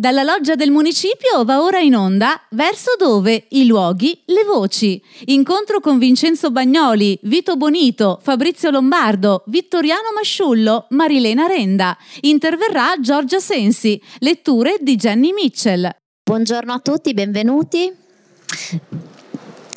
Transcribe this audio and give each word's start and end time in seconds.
Dalla 0.00 0.22
loggia 0.22 0.54
del 0.54 0.70
municipio 0.70 1.44
va 1.44 1.62
ora 1.62 1.78
in 1.78 1.94
onda 1.94 2.40
Verso 2.52 2.92
dove? 2.98 3.48
I 3.50 3.66
luoghi, 3.66 4.18
le 4.28 4.44
voci. 4.44 4.98
Incontro 5.26 5.80
con 5.80 5.98
Vincenzo 5.98 6.50
Bagnoli, 6.50 7.18
Vito 7.24 7.58
Bonito, 7.58 8.18
Fabrizio 8.22 8.70
Lombardo, 8.70 9.42
Vittoriano 9.48 10.08
Masciullo, 10.14 10.86
Marilena 10.88 11.44
Renda. 11.44 11.98
Interverrà 12.22 12.94
Giorgia 12.98 13.40
Sensi. 13.40 14.00
Letture 14.20 14.78
di 14.80 14.96
Jenny 14.96 15.34
Mitchell. 15.34 15.86
Buongiorno 16.24 16.72
a 16.72 16.78
tutti, 16.78 17.12
benvenuti. 17.12 17.92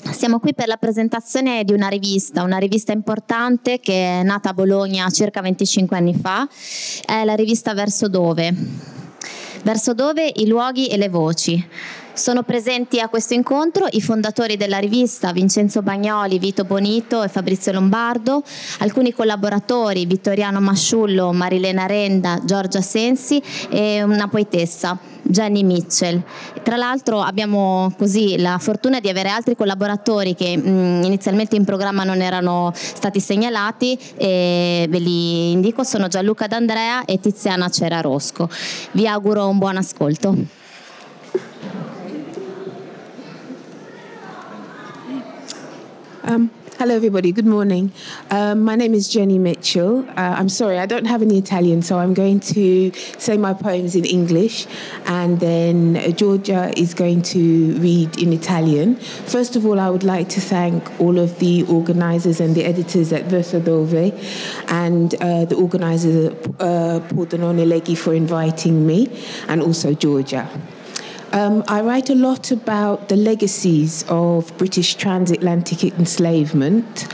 Siamo 0.10 0.40
qui 0.40 0.54
per 0.54 0.68
la 0.68 0.78
presentazione 0.78 1.66
di 1.66 1.74
una 1.74 1.90
rivista, 1.90 2.44
una 2.44 2.60
rivista 2.60 2.94
importante 2.94 3.82
che 3.82 4.22
è 4.22 4.24
nata 4.24 4.52
a 4.52 4.54
Bologna 4.54 5.10
circa 5.10 5.42
25 5.42 5.98
anni 5.98 6.14
fa, 6.16 6.48
è 7.06 7.26
la 7.26 7.36
rivista 7.36 7.74
Verso 7.74 8.08
Dove 8.08 9.02
verso 9.64 9.94
dove 9.94 10.32
i 10.36 10.48
luoghi 10.48 10.88
e 10.88 10.98
le 10.98 11.10
voci. 11.10 11.68
Sono 12.16 12.44
presenti 12.44 13.00
a 13.00 13.10
questo 13.10 13.34
incontro 13.34 13.88
i 13.90 14.00
fondatori 14.00 14.56
della 14.56 14.78
rivista 14.78 15.32
Vincenzo 15.32 15.82
Bagnoli, 15.82 16.38
Vito 16.38 16.64
Bonito 16.64 17.24
e 17.24 17.28
Fabrizio 17.28 17.72
Lombardo, 17.72 18.44
alcuni 18.80 19.14
collaboratori 19.14 20.06
Vittoriano 20.06 20.62
Masciullo, 20.62 21.34
Marilena 21.34 21.88
Renda, 21.88 22.40
Giorgia 22.46 22.82
Sensi 22.82 23.42
e 23.68 24.04
una 24.04 24.28
poetessa. 24.28 24.98
Jenny 25.26 25.64
Mitchell. 25.64 26.22
Tra 26.64 26.76
l'altro 26.76 27.22
abbiamo 27.22 27.94
così 27.98 28.38
la 28.38 28.58
fortuna 28.60 29.00
di 29.00 29.08
avere 29.08 29.30
altri 29.30 29.56
collaboratori 29.56 30.36
che 30.36 30.58
mh, 30.58 31.04
inizialmente 31.06 31.56
in 31.56 31.64
programma 31.64 32.04
non 32.04 32.22
erano 32.22 32.74
stati 32.76 33.22
segnalati 33.22 33.98
e 34.18 34.86
ve 34.90 35.00
li 35.00 35.52
indico, 35.54 35.84
sono 35.84 36.10
Gianluca 36.10 36.48
D'Andrea 36.48 37.06
e 37.06 37.22
Tiziana 37.22 37.70
Cerarosco. 37.70 38.50
Vi 38.92 39.08
auguro 39.08 39.48
un 39.48 39.58
buon 39.58 39.78
ascolto. 39.78 40.62
Um. 46.24 46.52
Hello, 46.80 46.96
everybody. 46.96 47.32
Good 47.32 47.46
morning. 47.46 47.92
Um, 48.32 48.62
my 48.64 48.76
name 48.76 48.94
is 48.94 49.08
Jenny 49.08 49.38
Mitchell. 49.38 50.06
Uh, 50.10 50.36
I'm 50.40 50.50
sorry, 50.50 50.80
I 50.80 50.86
don't 50.86 51.06
have 51.06 51.22
any 51.22 51.38
Italian, 51.38 51.82
so 51.82 52.00
I'm 52.00 52.14
going 52.14 52.40
to 52.40 52.92
say 53.20 53.38
my 53.38 53.54
poems 53.54 53.96
in 53.96 54.06
English, 54.06 54.66
and 55.06 55.40
then 55.40 56.16
Georgia 56.16 56.74
is 56.76 56.94
going 56.94 57.22
to 57.34 57.74
read 57.78 58.18
in 58.18 58.34
Italian. 58.34 58.96
First 58.96 59.56
of 59.56 59.66
all, 59.66 59.80
I 59.80 59.90
would 59.90 60.04
like 60.04 60.30
to 60.30 60.42
thank 60.42 61.00
all 61.00 61.20
of 61.20 61.38
the 61.40 61.64
organisers 61.70 62.40
and 62.40 62.56
the 62.56 62.66
editors 62.66 63.14
at 63.14 63.26
Verso 63.26 63.60
Dove, 63.60 64.12
and 64.70 65.14
uh, 65.16 65.46
the 65.46 65.56
organiser 65.56 66.32
uh, 66.60 67.00
Pordenone 67.10 67.68
Leghi 67.68 67.98
for 67.98 68.14
inviting 68.16 68.88
me, 68.88 69.10
and 69.48 69.62
also 69.62 69.94
Georgia. 69.94 70.50
Um, 71.34 71.64
I 71.68 71.82
write 71.82 72.12
a 72.12 72.16
lot 72.16 72.52
about 72.52 73.10
the 73.10 73.16
legacies 73.16 74.06
of 74.08 74.56
British 74.60 74.94
transatlantic 74.94 75.84
enslavement, 75.84 77.12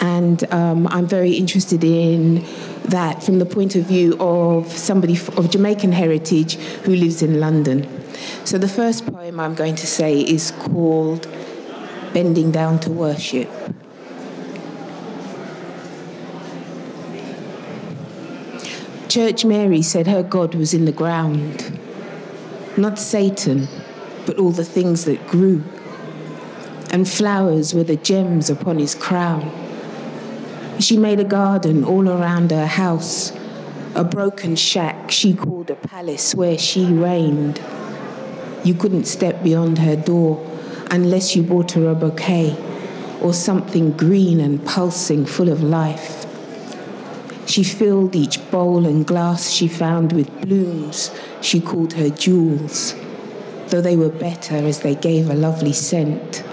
and 0.00 0.42
um, 0.52 0.88
I'm 0.88 1.06
very 1.06 1.34
interested 1.34 1.84
in 1.84 2.44
that 2.86 3.22
from 3.22 3.38
the 3.38 3.46
point 3.46 3.76
of 3.76 3.84
view 3.84 4.16
of 4.18 4.66
somebody 4.76 5.16
of 5.36 5.50
Jamaican 5.52 5.92
heritage 5.92 6.56
who 6.82 6.96
lives 6.96 7.22
in 7.22 7.38
London. 7.38 7.88
So 8.44 8.58
the 8.58 8.66
first 8.66 9.06
poem 9.06 9.38
I'm 9.38 9.54
going 9.54 9.76
to 9.76 9.86
say 9.86 10.18
is 10.20 10.50
called 10.50 11.28
Bending 12.12 12.50
Down 12.50 12.80
to 12.80 12.90
Worship. 12.90 13.48
Church 19.08 19.44
Mary 19.44 19.82
said 19.82 20.08
her 20.08 20.24
God 20.24 20.56
was 20.56 20.74
in 20.74 20.86
the 20.86 20.92
ground 20.92 21.79
not 22.80 22.98
Satan, 22.98 23.68
but 24.26 24.38
all 24.38 24.50
the 24.50 24.64
things 24.64 25.04
that 25.04 25.26
grew. 25.26 25.62
And 26.90 27.08
flowers 27.08 27.74
were 27.74 27.84
the 27.84 27.96
gems 27.96 28.50
upon 28.50 28.78
his 28.78 28.94
crown. 28.94 29.50
She 30.80 30.96
made 30.96 31.20
a 31.20 31.24
garden 31.24 31.84
all 31.84 32.08
around 32.08 32.50
her 32.50 32.66
house, 32.66 33.32
a 33.94 34.02
broken 34.02 34.56
shack 34.56 35.10
she 35.10 35.34
called 35.34 35.70
a 35.70 35.76
palace 35.76 36.34
where 36.34 36.58
she 36.58 36.86
reigned. 36.86 37.60
You 38.64 38.74
couldn't 38.74 39.04
step 39.04 39.42
beyond 39.42 39.78
her 39.78 39.96
door 39.96 40.44
unless 40.90 41.36
you 41.36 41.42
bought 41.42 41.72
her 41.72 41.88
a 41.88 41.94
bouquet 41.94 42.56
or 43.20 43.34
something 43.34 43.92
green 43.92 44.40
and 44.40 44.64
pulsing 44.64 45.26
full 45.26 45.48
of 45.48 45.62
life. 45.62 46.19
She 47.50 47.64
filled 47.64 48.14
each 48.14 48.38
bowl 48.52 48.86
and 48.86 49.04
glass 49.04 49.50
she 49.50 49.66
found 49.66 50.12
with 50.12 50.40
blooms 50.40 51.10
she 51.40 51.60
called 51.60 51.94
her 51.94 52.08
jewels, 52.08 52.94
though 53.70 53.80
they 53.80 53.96
were 53.96 54.08
better 54.08 54.54
as 54.54 54.80
they 54.80 54.94
gave 54.94 55.28
a 55.28 55.34
lovely 55.34 55.72
scent. 55.72 56.44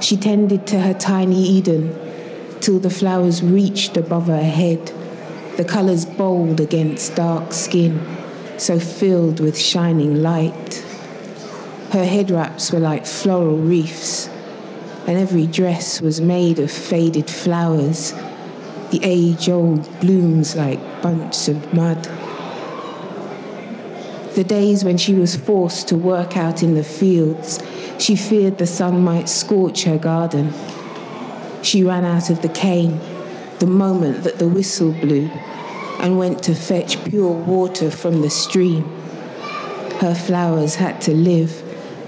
She 0.00 0.16
tended 0.16 0.68
to 0.68 0.78
her 0.78 0.94
tiny 0.94 1.42
Eden 1.42 1.98
till 2.60 2.78
the 2.78 2.90
flowers 2.90 3.42
reached 3.42 3.96
above 3.96 4.28
her 4.28 4.44
head, 4.44 4.92
the 5.56 5.64
colours 5.64 6.04
bold 6.04 6.60
against 6.60 7.16
dark 7.16 7.52
skin, 7.52 8.06
so 8.58 8.78
filled 8.78 9.40
with 9.40 9.58
shining 9.58 10.22
light. 10.22 10.76
Her 11.90 12.04
head 12.04 12.30
wraps 12.30 12.70
were 12.70 12.78
like 12.78 13.04
floral 13.04 13.58
wreaths, 13.58 14.28
and 15.08 15.18
every 15.18 15.48
dress 15.48 16.00
was 16.00 16.20
made 16.20 16.60
of 16.60 16.70
faded 16.70 17.28
flowers 17.28 18.14
the 18.92 19.00
age 19.02 19.48
old 19.48 19.88
blooms 20.00 20.54
like 20.54 20.78
bunches 21.00 21.48
of 21.48 21.72
mud. 21.72 22.04
The 24.34 24.44
days 24.44 24.84
when 24.84 24.98
she 24.98 25.14
was 25.14 25.34
forced 25.34 25.88
to 25.88 25.96
work 25.96 26.36
out 26.36 26.62
in 26.62 26.74
the 26.74 26.84
fields, 26.84 27.58
she 27.98 28.16
feared 28.16 28.58
the 28.58 28.66
sun 28.66 29.02
might 29.02 29.30
scorch 29.30 29.84
her 29.84 29.96
garden. 29.96 30.52
She 31.62 31.82
ran 31.82 32.04
out 32.04 32.28
of 32.28 32.42
the 32.42 32.50
cane 32.50 33.00
the 33.60 33.66
moment 33.66 34.24
that 34.24 34.38
the 34.38 34.48
whistle 34.48 34.92
blew 34.92 35.30
and 35.98 36.18
went 36.18 36.42
to 36.42 36.54
fetch 36.54 37.02
pure 37.04 37.32
water 37.32 37.90
from 37.90 38.20
the 38.20 38.28
stream. 38.28 38.84
Her 40.00 40.14
flowers 40.14 40.74
had 40.74 41.00
to 41.02 41.14
live 41.14 41.62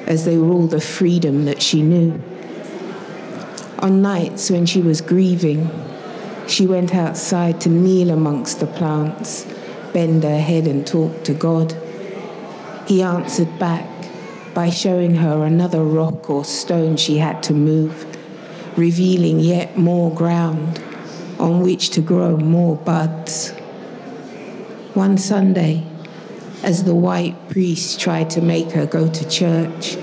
as 0.06 0.26
they 0.26 0.36
were 0.36 0.52
all 0.52 0.66
the 0.66 0.82
freedom 0.82 1.46
that 1.46 1.62
she 1.62 1.80
knew. 1.80 2.20
On 3.78 4.02
nights 4.02 4.50
when 4.50 4.66
she 4.66 4.82
was 4.82 5.00
grieving, 5.00 5.70
she 6.46 6.66
went 6.66 6.94
outside 6.94 7.60
to 7.62 7.68
kneel 7.68 8.10
amongst 8.10 8.60
the 8.60 8.66
plants, 8.66 9.46
bend 9.92 10.22
her 10.22 10.38
head 10.38 10.66
and 10.66 10.86
talk 10.86 11.24
to 11.24 11.34
God. 11.34 11.74
He 12.86 13.02
answered 13.02 13.58
back 13.58 13.88
by 14.52 14.70
showing 14.70 15.16
her 15.16 15.44
another 15.44 15.82
rock 15.82 16.28
or 16.30 16.44
stone 16.44 16.96
she 16.96 17.18
had 17.18 17.42
to 17.44 17.54
move, 17.54 18.06
revealing 18.76 19.40
yet 19.40 19.76
more 19.76 20.14
ground 20.14 20.82
on 21.38 21.60
which 21.60 21.90
to 21.90 22.00
grow 22.00 22.36
more 22.36 22.76
buds. 22.76 23.50
One 24.94 25.18
Sunday, 25.18 25.84
as 26.62 26.84
the 26.84 26.94
white 26.94 27.48
priest 27.48 27.98
tried 27.98 28.30
to 28.30 28.40
make 28.40 28.70
her 28.72 28.86
go 28.86 29.08
to 29.08 29.28
church, 29.28 29.96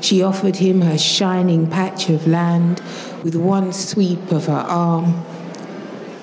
she 0.00 0.22
offered 0.22 0.56
him 0.56 0.82
her 0.82 0.98
shining 0.98 1.66
patch 1.66 2.08
of 2.08 2.26
land 2.26 2.80
with 3.24 3.34
one 3.34 3.72
sweep 3.72 4.30
of 4.30 4.46
her 4.46 4.52
arm 4.52 5.24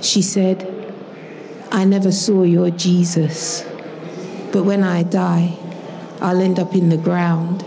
she 0.06 0.22
said, 0.22 0.72
I 1.72 1.84
never 1.84 2.12
saw 2.12 2.44
your 2.44 2.70
Jesus, 2.70 3.64
but 4.52 4.64
when 4.64 4.84
I 4.84 5.04
die, 5.04 5.58
I'll 6.22 6.42
end 6.42 6.60
up 6.60 6.76
in 6.76 6.90
the 6.90 6.98
ground 6.98 7.66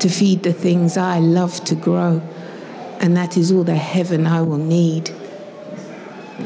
to 0.00 0.08
feed 0.08 0.42
the 0.42 0.52
things 0.52 0.96
I 0.96 1.18
love 1.18 1.62
to 1.64 1.74
grow, 1.74 2.22
and 3.00 3.16
that 3.16 3.36
is 3.36 3.52
all 3.52 3.64
the 3.64 3.76
heaven 3.76 4.26
I 4.26 4.42
will 4.42 4.58
need. 4.58 5.14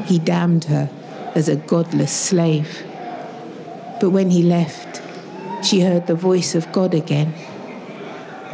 He 0.04 0.18
damned 0.18 0.64
her 0.64 0.90
as 1.34 1.48
a 1.48 1.56
godless 1.56 2.12
slave. 2.12 2.84
But 4.00 4.10
when 4.10 4.30
he 4.30 4.42
left, 4.42 5.02
she 5.64 5.80
heard 5.80 6.06
the 6.06 6.14
voice 6.14 6.54
of 6.54 6.70
God 6.72 6.94
again. 6.94 7.32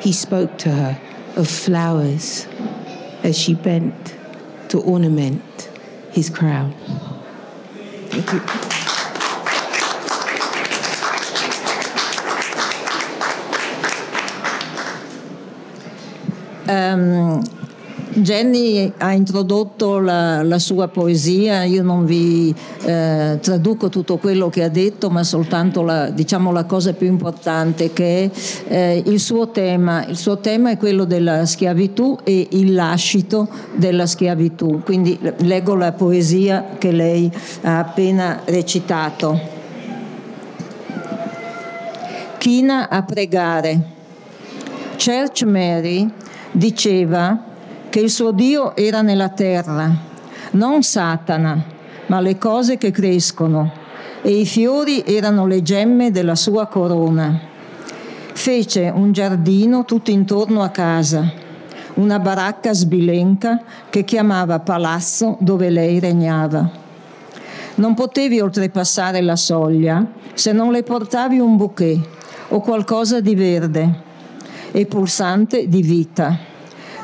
He 0.00 0.12
spoke 0.12 0.58
to 0.58 0.70
her 0.70 1.00
of 1.36 1.48
flowers 1.48 2.46
as 3.22 3.38
she 3.38 3.54
bent 3.54 4.16
to 4.68 4.80
ornament 4.80 5.70
his 6.14 6.30
crown. 6.30 6.72
Thank 8.10 8.32
you. 8.32 8.40
Um, 16.66 17.44
Jenny 18.14 18.92
ha 18.98 19.12
introdotto 19.12 19.98
la, 19.98 20.42
la, 20.42 20.58
sua 20.60 20.86
poesia, 20.88 21.64
io 21.64 21.82
non 21.82 22.04
vi 22.04 22.54
eh, 22.82 23.38
traduco 23.40 23.88
tutto 23.88 24.18
quello 24.18 24.48
che 24.48 24.62
ha 24.62 24.68
detto, 24.68 25.10
ma 25.10 25.24
soltanto 25.24 25.82
la, 25.82 26.10
diciamo, 26.10 26.52
la 26.52 26.64
cosa 26.64 26.92
più 26.92 27.08
importante 27.08 27.92
che 27.92 28.24
è 28.24 28.30
eh, 28.68 29.02
il 29.06 29.18
suo 29.18 29.50
tema. 29.50 30.06
Il 30.06 30.16
suo 30.16 30.38
tema 30.38 30.70
è 30.70 30.76
quello 30.76 31.04
della 31.04 31.44
schiavitù 31.44 32.16
e 32.22 32.48
il 32.52 32.72
lascito 32.72 33.48
della 33.74 34.06
schiavitù. 34.06 34.82
Quindi 34.84 35.18
leggo 35.38 35.74
la 35.74 35.92
poesia 35.92 36.76
che 36.78 36.92
lei 36.92 37.30
ha 37.62 37.78
appena 37.78 38.42
recitato. 38.44 39.52
china 42.44 42.90
a 42.90 43.02
pregare. 43.02 43.80
Church 44.98 45.44
Mary 45.44 46.06
diceva 46.52 47.52
che 47.94 48.00
il 48.00 48.10
suo 48.10 48.32
Dio 48.32 48.74
era 48.74 49.02
nella 49.02 49.28
terra, 49.28 49.88
non 50.50 50.82
Satana, 50.82 51.64
ma 52.06 52.18
le 52.18 52.36
cose 52.38 52.76
che 52.76 52.90
crescono, 52.90 53.70
e 54.20 54.32
i 54.32 54.44
fiori 54.46 55.04
erano 55.06 55.46
le 55.46 55.62
gemme 55.62 56.10
della 56.10 56.34
sua 56.34 56.66
corona. 56.66 57.38
Fece 58.32 58.90
un 58.92 59.12
giardino 59.12 59.84
tutto 59.84 60.10
intorno 60.10 60.62
a 60.62 60.70
casa, 60.70 61.32
una 61.94 62.18
baracca 62.18 62.72
sbilenca 62.72 63.62
che 63.90 64.02
chiamava 64.02 64.58
palazzo 64.58 65.36
dove 65.38 65.70
lei 65.70 66.00
regnava. 66.00 66.68
Non 67.76 67.94
potevi 67.94 68.40
oltrepassare 68.40 69.20
la 69.20 69.36
soglia 69.36 70.04
se 70.32 70.50
non 70.50 70.72
le 70.72 70.82
portavi 70.82 71.38
un 71.38 71.56
bouquet 71.56 72.00
o 72.48 72.58
qualcosa 72.58 73.20
di 73.20 73.36
verde 73.36 74.02
e 74.72 74.84
pulsante 74.86 75.68
di 75.68 75.80
vita. 75.80 76.53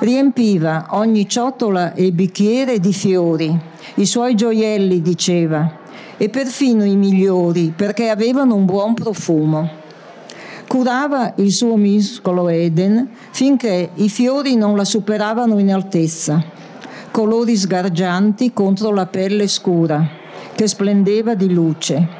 Riempiva 0.00 0.87
ogni 0.93 1.29
ciotola 1.29 1.93
e 1.93 2.11
bicchiere 2.11 2.81
di 2.81 2.91
fiori, 2.94 3.55
i 3.97 4.06
suoi 4.06 4.35
gioielli, 4.35 5.02
diceva, 5.02 5.76
e 6.17 6.31
perfino 6.31 6.85
i 6.85 6.97
migliori 6.97 7.70
perché 7.76 8.08
avevano 8.08 8.55
un 8.55 8.64
buon 8.64 8.94
profumo. 8.94 9.69
Curava 10.67 11.35
il 11.37 11.52
suo 11.52 11.76
muscolo 11.76 12.49
Eden 12.49 13.11
finché 13.31 13.91
i 13.93 14.08
fiori 14.08 14.56
non 14.56 14.75
la 14.75 14.87
superavano 14.87 15.58
in 15.58 15.70
altezza, 15.70 16.43
colori 17.11 17.55
sgargianti 17.55 18.55
contro 18.55 18.94
la 18.94 19.05
pelle 19.05 19.49
scura 19.49 20.03
che 20.55 20.67
splendeva 20.67 21.35
di 21.35 21.53
luce. 21.53 22.19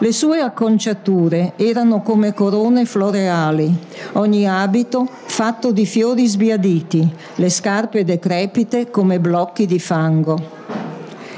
Le 0.00 0.12
sue 0.12 0.38
acconciature 0.38 1.54
erano 1.56 2.02
come 2.02 2.32
corone 2.32 2.84
floreali, 2.84 3.76
ogni 4.12 4.48
abito 4.48 5.08
fatto 5.10 5.72
di 5.72 5.86
fiori 5.86 6.24
sbiaditi, 6.28 7.04
le 7.34 7.50
scarpe 7.50 8.04
decrepite 8.04 8.90
come 8.90 9.18
blocchi 9.18 9.66
di 9.66 9.80
fango. 9.80 10.38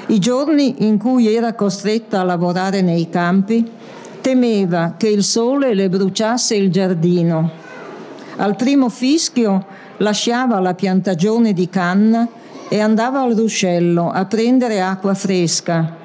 I 0.09 0.19
giorni 0.19 0.85
in 0.87 0.99
cui 0.99 1.35
era 1.35 1.55
costretta 1.55 2.21
a 2.21 2.25
lavorare 2.25 2.83
nei 2.83 3.09
campi, 3.09 3.67
temeva 4.21 4.93
che 4.99 5.09
il 5.09 5.25
sole 5.25 5.73
le 5.73 5.89
bruciasse 5.89 6.55
il 6.55 6.71
giardino. 6.71 7.51
Al 8.37 8.57
primo 8.57 8.91
fischio 8.91 9.65
lasciava 9.97 10.61
la 10.61 10.75
piantagione 10.75 11.55
di 11.55 11.71
canna 11.71 12.29
e 12.69 12.79
andava 12.79 13.23
al 13.23 13.33
ruscello 13.33 14.11
a 14.11 14.27
prendere 14.27 14.83
acqua 14.83 15.15
fresca 15.15 16.00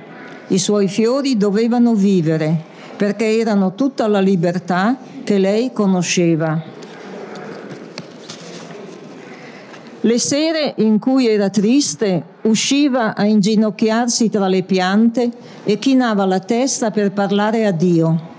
i 0.48 0.60
suoi 0.60 0.88
fiori 0.88 1.38
dovevano 1.38 1.94
vivere 1.94 2.74
perché 2.96 3.38
erano 3.38 3.76
tutta 3.76 4.08
la 4.08 4.20
libertà 4.20 4.98
che 5.24 5.38
lei 5.38 5.72
conosceva. 5.74 6.74
Le 10.02 10.20
sere 10.20 10.76
in 10.78 11.00
cui 11.00 11.28
era 11.28 11.50
triste 11.50 12.24
usciva 12.44 13.16
a 13.16 13.26
inginocchiarsi 13.26 14.30
tra 14.30 14.48
le 14.48 14.62
piante 14.62 15.32
e 15.64 15.80
chinava 15.80 16.26
la 16.26 16.40
testa 16.40 16.92
per 16.92 17.12
parlare 17.12 17.66
a 17.66 17.72
Dio. 17.72 18.34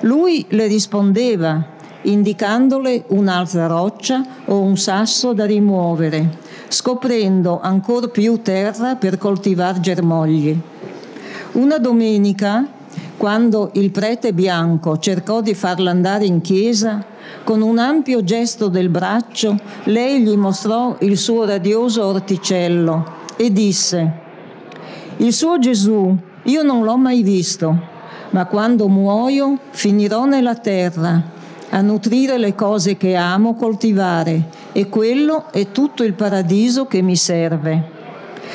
Lui 0.00 0.44
le 0.50 0.66
rispondeva 0.66 1.76
indicandole 2.02 3.04
un'altra 3.08 3.66
roccia 3.66 4.22
o 4.44 4.60
un 4.60 4.76
sasso 4.76 5.32
da 5.32 5.46
rimuovere, 5.46 6.38
scoprendo 6.68 7.58
ancora 7.60 8.08
più 8.08 8.42
terra 8.42 8.96
per 8.96 9.16
coltivare 9.16 9.80
germogli. 9.80 10.60
Una 11.52 11.78
domenica, 11.78 12.66
quando 13.16 13.70
il 13.72 13.90
prete 13.90 14.34
bianco 14.34 14.98
cercò 14.98 15.40
di 15.40 15.54
farla 15.54 15.90
andare 15.90 16.26
in 16.26 16.42
chiesa, 16.42 17.02
con 17.42 17.62
un 17.62 17.78
ampio 17.78 18.22
gesto 18.22 18.68
del 18.68 18.90
braccio, 18.90 19.56
lei 19.84 20.20
gli 20.20 20.36
mostrò 20.36 20.96
il 21.00 21.16
suo 21.16 21.46
radioso 21.46 22.04
orticello 22.04 23.16
e 23.36 23.50
disse, 23.50 24.12
il 25.16 25.32
suo 25.32 25.58
Gesù 25.58 26.14
io 26.42 26.62
non 26.62 26.84
l'ho 26.84 26.98
mai 26.98 27.22
visto, 27.22 27.76
ma 28.30 28.44
quando 28.44 28.86
muoio 28.88 29.58
finirò 29.70 30.26
nella 30.26 30.54
terra 30.54 31.22
a 31.70 31.80
nutrire 31.80 32.36
le 32.36 32.54
cose 32.54 32.98
che 32.98 33.14
amo 33.14 33.54
coltivare 33.54 34.48
e 34.72 34.88
quello 34.88 35.50
è 35.50 35.72
tutto 35.72 36.04
il 36.04 36.12
paradiso 36.12 36.86
che 36.86 37.00
mi 37.00 37.16
serve. 37.16 37.96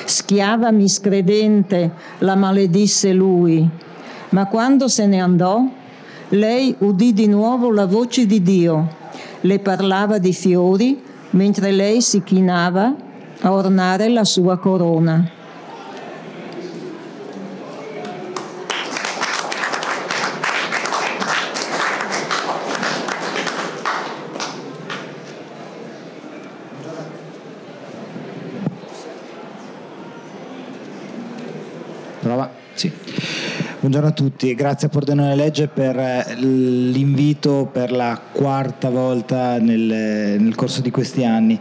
Schiava 0.06 0.72
miscredente, 0.72 1.92
la 2.20 2.36
maledisse 2.36 3.14
lui. 3.14 3.68
Ma 4.30 4.48
quando 4.48 4.88
se 4.88 5.06
ne 5.06 5.20
andò, 5.20 5.64
lei 6.30 6.76
udì 6.80 7.14
di 7.14 7.28
nuovo 7.28 7.72
la 7.72 7.86
voce 7.86 8.26
di 8.26 8.42
Dio. 8.42 9.02
Le 9.42 9.60
parlava 9.60 10.18
di 10.18 10.34
fiori 10.34 11.02
mentre 11.32 11.72
lei 11.72 12.02
si 12.02 12.24
chinava 12.24 12.94
a 13.42 13.52
ornare 13.52 14.10
la 14.10 14.24
sua 14.24 14.58
corona. 14.58 15.42
Buongiorno 33.84 34.12
a 34.12 34.14
tutti, 34.14 34.56
grazie 34.56 34.88
a 34.88 34.90
Pordenone 34.90 35.36
Legge 35.36 35.68
per 35.68 35.98
eh, 36.00 36.36
l'invito 36.38 37.68
per 37.70 37.92
la 37.92 38.18
quarta 38.32 38.90
volta 38.90 39.60
nel, 39.60 40.40
nel 40.40 40.56
corso 40.56 40.80
di 40.80 40.90
questi 40.90 41.26
anni. 41.26 41.60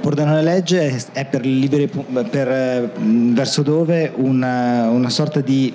Pordenone 0.00 0.42
Legge 0.42 1.00
è 1.12 1.26
per, 1.26 1.46
liberi, 1.46 1.88
per 2.28 2.48
eh, 2.48 2.90
Verso 2.96 3.62
Dove 3.62 4.10
una, 4.16 4.90
una 4.90 5.10
sorta 5.10 5.40
di 5.40 5.72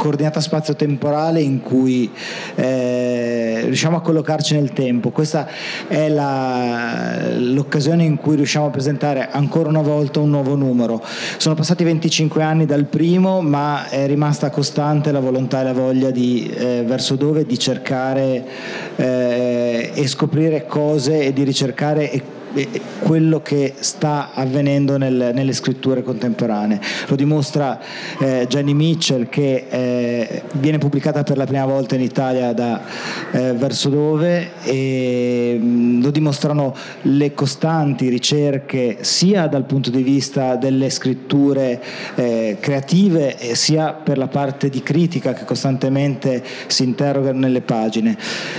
coordinata 0.00 0.40
spazio-temporale 0.40 1.42
in 1.42 1.60
cui 1.60 2.10
eh, 2.54 3.60
riusciamo 3.64 3.98
a 3.98 4.00
collocarci 4.00 4.54
nel 4.54 4.72
tempo. 4.72 5.10
Questa 5.10 5.46
è 5.88 6.08
la, 6.08 7.36
l'occasione 7.36 8.04
in 8.04 8.16
cui 8.16 8.36
riusciamo 8.36 8.64
a 8.64 8.70
presentare 8.70 9.28
ancora 9.30 9.68
una 9.68 9.82
volta 9.82 10.20
un 10.20 10.30
nuovo 10.30 10.54
numero. 10.54 11.04
Sono 11.36 11.54
passati 11.54 11.84
25 11.84 12.42
anni 12.42 12.64
dal 12.64 12.86
primo, 12.86 13.42
ma 13.42 13.90
è 13.90 14.06
rimasta 14.06 14.48
costante 14.48 15.12
la 15.12 15.20
volontà 15.20 15.60
e 15.60 15.64
la 15.64 15.74
voglia 15.74 16.10
di 16.10 16.50
eh, 16.50 16.82
verso 16.86 17.16
dove 17.16 17.44
di 17.44 17.58
cercare 17.58 18.46
eh, 18.96 19.90
e 19.92 20.06
scoprire 20.06 20.64
cose 20.64 21.24
e 21.24 21.34
di 21.34 21.42
ricercare 21.42 22.10
e 22.10 22.22
quello 23.00 23.40
che 23.42 23.74
sta 23.78 24.30
avvenendo 24.34 24.96
nel, 24.96 25.30
nelle 25.34 25.52
scritture 25.52 26.02
contemporanee. 26.02 26.80
Lo 27.06 27.16
dimostra 27.16 27.78
eh, 28.18 28.46
Jenny 28.48 28.72
Mitchell 28.72 29.28
che 29.28 29.66
eh, 29.68 30.42
viene 30.54 30.78
pubblicata 30.78 31.22
per 31.22 31.36
la 31.36 31.46
prima 31.46 31.64
volta 31.64 31.94
in 31.94 32.00
Italia 32.00 32.52
da 32.52 32.80
eh, 33.30 33.52
Verso 33.52 33.88
Dove 33.88 34.50
e 34.62 35.58
mh, 35.60 35.66
mm, 35.66 36.02
lo 36.02 36.10
dimostrano 36.10 36.74
le 37.02 37.34
costanti 37.34 38.08
ricerche 38.08 38.98
sia 39.00 39.46
dal 39.46 39.64
punto 39.64 39.90
di 39.90 40.02
vista 40.02 40.56
delle 40.56 40.90
scritture 40.90 41.80
eh, 42.16 42.56
creative 42.60 43.36
sia 43.54 43.92
per 43.92 44.18
la 44.18 44.28
parte 44.28 44.68
di 44.68 44.82
critica 44.82 45.32
che 45.32 45.44
costantemente 45.44 46.42
si 46.66 46.84
interroga 46.84 47.32
nelle 47.32 47.60
pagine. 47.60 48.16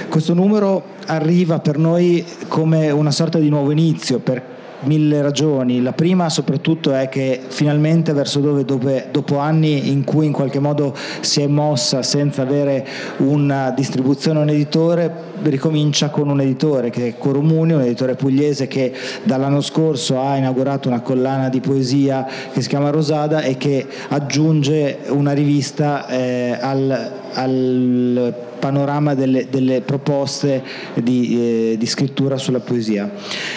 Questo 0.08 0.34
numero 0.34 1.00
arriva 1.08 1.60
per 1.60 1.78
noi 1.78 2.24
come 2.48 2.90
una 2.92 3.12
sorta 3.12 3.38
di 3.38 3.50
nuovo 3.50 3.72
inizio 3.72 3.80
per 4.24 4.60
mille 4.82 5.22
ragioni. 5.22 5.82
La 5.82 5.94
prima 5.94 6.30
soprattutto 6.30 6.94
è 6.94 7.10
che 7.10 7.40
finalmente 7.48 8.14
verso 8.14 8.40
dove, 8.40 8.64
dove, 8.66 9.08
dopo 9.12 9.38
anni 9.38 9.90
in 9.90 10.04
cui 10.04 10.26
in 10.26 10.32
qualche 10.32 10.60
modo 10.60 10.96
si 11.22 11.42
è 11.42 11.48
mossa 11.48 12.04
senza 12.04 12.42
avere 12.42 12.86
una 13.18 13.72
distribuzione 13.72 14.40
un 14.40 14.50
editore, 14.50 15.30
ricomincia 15.44 16.10
con 16.10 16.30
un 16.30 16.42
editore 16.42 16.90
che 16.90 17.08
è 17.08 17.18
Coromuni, 17.18 17.74
un 17.74 17.82
editore 17.82 18.16
pugliese 18.16 18.68
che 18.68 18.94
dall'anno 19.24 19.62
scorso 19.62 20.20
ha 20.20 20.36
inaugurato 20.38 20.88
una 20.88 21.02
collana 21.02 21.50
di 21.50 21.60
poesia 21.60 22.28
che 22.52 22.62
si 22.62 22.68
chiama 22.68 22.90
Rosada 22.90 23.42
e 23.42 23.58
che 23.58 23.86
aggiunge 24.10 25.00
una 25.10 25.32
rivista 25.32 26.08
eh, 26.08 26.58
al, 26.60 27.12
al 27.34 28.34
panorama 28.62 29.16
delle, 29.16 29.48
delle 29.50 29.82
proposte 29.82 30.64
di, 30.94 31.72
eh, 31.72 31.78
di, 31.78 31.86
scrittura 31.88 32.38
sulla 32.38 32.60
poesia. 32.60 33.10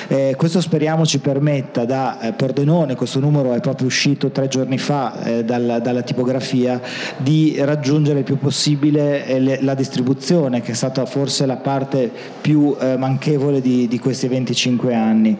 Eh, 0.08 0.34
questo 0.36 0.60
speriamo 0.60 1.06
ci 1.06 1.18
permetta 1.18 1.84
da 1.84 2.20
eh, 2.20 2.32
Pordenone, 2.32 2.94
questo 2.94 3.20
numero 3.20 3.54
è 3.54 3.60
proprio 3.60 3.86
uscito 3.86 4.30
tre 4.30 4.48
giorni 4.48 4.76
fa 4.76 5.22
eh, 5.22 5.44
dalla, 5.44 5.78
dalla, 5.78 6.02
tipografia, 6.02 6.80
di 7.16 7.56
raggiungere 7.58 8.18
il 8.18 8.24
più 8.24 8.38
possibile 8.38 9.26
eh, 9.26 9.40
le, 9.40 9.62
la 9.62 9.74
distribuzione, 9.74 10.60
che 10.60 10.72
è 10.72 10.74
stata 10.74 11.06
forse 11.06 11.46
la 11.46 11.56
parte 11.56 12.10
più 12.40 12.76
eh, 12.78 12.96
manchevole 12.96 13.60
di, 13.60 13.88
di, 13.88 13.98
questi 13.98 14.28
25 14.28 14.94
anni. 14.94 15.36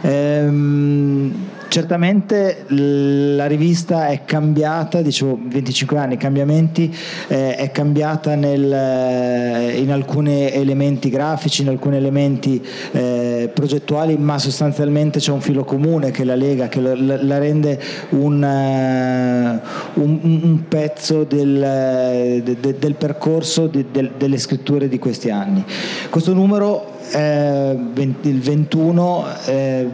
Ehm, 0.00 1.34
certamente 1.72 2.66
la 2.68 3.46
rivista 3.46 4.08
è 4.08 4.26
cambiata, 4.26 5.00
dicevo 5.00 5.38
25 5.42 5.96
anni, 5.96 6.18
cambiamenti, 6.18 6.94
eh, 7.28 7.56
è 7.56 7.70
cambiata 7.70 8.34
nel, 8.34 8.70
eh, 8.70 9.80
in 9.80 9.90
alcuni 9.90 10.52
elementi 10.52 11.08
grafici, 11.08 11.62
in 11.62 11.68
alcuni 11.68 11.96
elementi 11.96 12.62
eh, 12.90 13.50
progettuali, 13.54 14.18
ma 14.18 14.38
sostanzialmente 14.38 15.18
c'è 15.18 15.32
un 15.32 15.40
filo 15.40 15.64
comune 15.64 16.10
che 16.10 16.24
la 16.24 16.34
lega, 16.34 16.68
che 16.68 16.78
la, 16.78 16.94
la 16.94 17.38
rende 17.38 17.80
un, 18.10 18.42
uh, 18.42 20.00
un, 20.02 20.18
un 20.22 20.64
pezzo 20.68 21.24
del, 21.24 22.42
de, 22.44 22.56
de, 22.60 22.78
del 22.78 22.94
percorso 22.96 23.66
de, 23.66 23.86
delle 23.90 24.36
scritture 24.36 24.88
di 24.88 24.98
questi 24.98 25.30
anni. 25.30 25.64
Questo 26.10 26.34
numero, 26.34 26.98
eh, 27.12 27.78
il 27.94 28.40
21, 28.40 29.26
eh, 29.46 29.88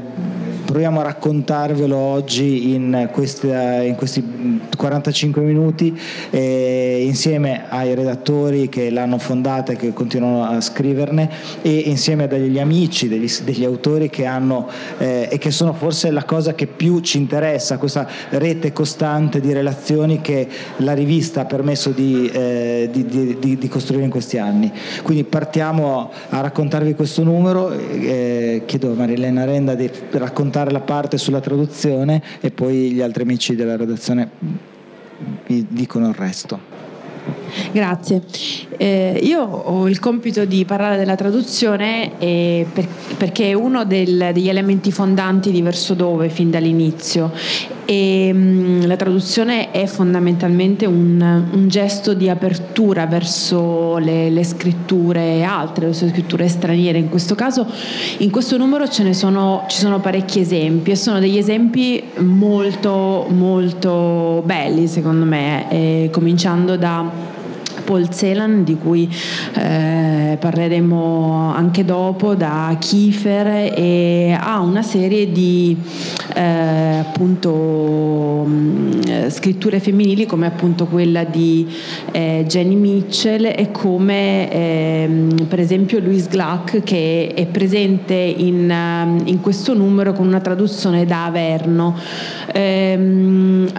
proviamo 0.69 1.01
a 1.01 1.05
raccontarvelo 1.05 1.97
oggi 1.97 2.75
in, 2.75 3.09
questa, 3.11 3.81
in 3.81 3.95
questi 3.95 4.61
45 4.77 5.41
minuti 5.41 5.99
eh, 6.29 7.05
insieme 7.07 7.65
ai 7.71 7.95
redattori 7.95 8.69
che 8.69 8.91
l'hanno 8.91 9.17
fondata 9.17 9.73
e 9.73 9.77
che 9.77 9.95
continuano 9.95 10.45
a 10.45 10.61
scriverne 10.61 11.31
e 11.63 11.71
insieme 11.71 12.25
a 12.25 12.27
degli 12.27 12.59
amici, 12.59 13.09
degli, 13.09 13.31
degli 13.45 13.65
autori 13.65 14.11
che 14.11 14.27
hanno 14.27 14.69
eh, 14.99 15.31
e 15.33 15.39
che 15.39 15.51
sono 15.51 15.73
forse 15.73 16.11
la 16.11 16.25
cosa 16.25 16.55
che 16.55 16.67
più 16.67 17.01
ci 17.01 17.17
interessa, 17.17 17.79
questa 17.79 18.07
rete 18.29 18.71
costante 18.71 19.41
di 19.41 19.55
relazioni 19.55 20.21
che 20.21 20.47
la 20.77 20.93
rivista 20.93 21.41
ha 21.41 21.45
permesso 21.47 21.93
di, 21.93 22.29
eh, 22.31 22.91
di, 22.93 23.39
di, 23.39 23.57
di 23.57 23.69
costruire 23.69 24.05
in 24.05 24.11
questi 24.11 24.37
anni. 24.37 24.71
Quindi 25.03 25.25
partiamo 25.25 26.13
a 26.29 26.43
raccontarvi 26.43 26.95
questo 26.95 27.23
numero, 27.23 27.73
eh, 27.73 28.65
chiedo 28.67 28.91
a 28.91 28.95
Marilena 28.95 29.47
Renda 29.47 29.75
di 29.75 29.91
raccontare 30.11 30.57
affrontare 30.59 30.71
la 30.73 30.81
parte 30.81 31.19
sulla 31.19 31.41
traduzione 31.41 32.23
e 32.41 32.51
poi 32.51 32.93
gli 32.93 33.01
altri 33.01 33.23
amici 33.23 33.55
della 33.55 33.77
redazione 33.77 34.31
vi 35.47 35.67
dicono 35.69 36.09
il 36.09 36.15
resto. 36.15 36.59
Grazie. 37.73 38.23
Eh, 38.77 39.21
io 39.23 39.43
ho 39.43 39.89
il 39.89 39.99
compito 39.99 40.45
di 40.45 40.65
parlare 40.65 40.97
della 40.97 41.17
traduzione 41.17 42.19
eh, 42.19 42.67
per, 42.73 42.87
perché 43.17 43.51
è 43.51 43.53
uno 43.53 43.85
del, 43.85 44.31
degli 44.33 44.49
elementi 44.49 44.93
fondanti 44.93 45.51
di 45.51 45.63
Verso 45.63 45.95
Dove 45.95 46.29
fin 46.29 46.51
dall'inizio 46.51 47.33
e 47.91 48.31
mh, 48.35 48.39
mm, 48.39 48.83
la 48.83 48.97
traduzione 48.97 49.71
è 49.71 49.87
fondamentalmente 49.87 50.85
un, 50.85 51.47
un, 51.51 51.69
gesto 51.69 52.13
di 52.13 52.29
apertura 52.29 53.07
verso 53.07 53.97
le, 53.97 54.29
le 54.29 54.45
scritture 54.45 55.43
altre, 55.43 55.87
le 55.87 55.95
scritture 55.95 56.49
straniere. 56.49 56.99
In 56.99 57.09
questo 57.09 57.35
caso, 57.35 57.67
in 58.19 58.31
questo 58.31 58.59
numero 58.59 58.85
sono, 58.91 59.65
ci 59.69 59.79
sono 59.79 60.01
parecchi 60.01 60.41
esempi 60.41 60.91
e 60.91 60.97
sono 60.97 61.19
degli 61.19 61.39
esempi 61.39 62.03
molto 62.19 63.27
molto 63.31 64.43
belli 64.45 64.87
secondo 64.87 65.25
me, 65.25 65.71
eh, 65.71 66.11
cominciando 66.13 66.77
da 66.77 67.37
Paul 67.89 68.11
Celan 68.11 68.65
di 68.65 68.77
cui 68.77 69.09
eh, 69.55 70.37
parleremo 70.39 71.55
anche 71.55 71.87
dopo, 71.87 72.35
da 72.35 72.77
Kiefer 72.79 73.73
e 73.75 74.37
ha 74.39 74.61
una 74.61 74.83
serie 74.83 75.33
di 75.33 75.75
eh, 76.35 76.99
appunto 76.99 78.47
scritture 79.29 79.81
femminili 79.81 80.27
come 80.27 80.47
appunto 80.47 80.87
quella 80.87 81.25
di 81.25 81.67
eh, 82.13 82.45
Jenny 82.47 82.75
Mitchell 82.75 83.45
e 83.45 83.71
come 83.73 84.51
ehm, 84.51 85.47
per 85.49 85.61
esempio 85.61 85.99
Louise 86.01 86.29
Gluck 86.29 86.83
che 86.83 87.33
è 87.35 87.47
presente 87.47 88.15
in, 88.15 89.23
in, 89.25 89.41
questo 89.41 89.75
numero 89.75 90.13
con 90.13 90.27
una 90.27 90.41
traduzione 90.41 91.05
da 91.05 91.25
Averno. 91.27 91.97
Ehm, 92.53 93.71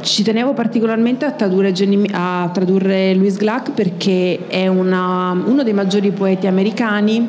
ci 0.00 0.22
tenevo 0.22 0.54
particolarmente 0.54 1.24
a 1.24 1.32
tradurre, 1.32 1.72
Jenny, 1.72 2.06
a 2.12 2.48
tradurre 2.52 3.14
Louis 3.14 3.36
Gluck 3.36 3.72
perché 3.72 4.46
è 4.46 4.66
una, 4.66 5.32
uno 5.44 5.62
dei 5.62 5.72
maggiori 5.72 6.10
poeti 6.10 6.46
americani 6.46 7.28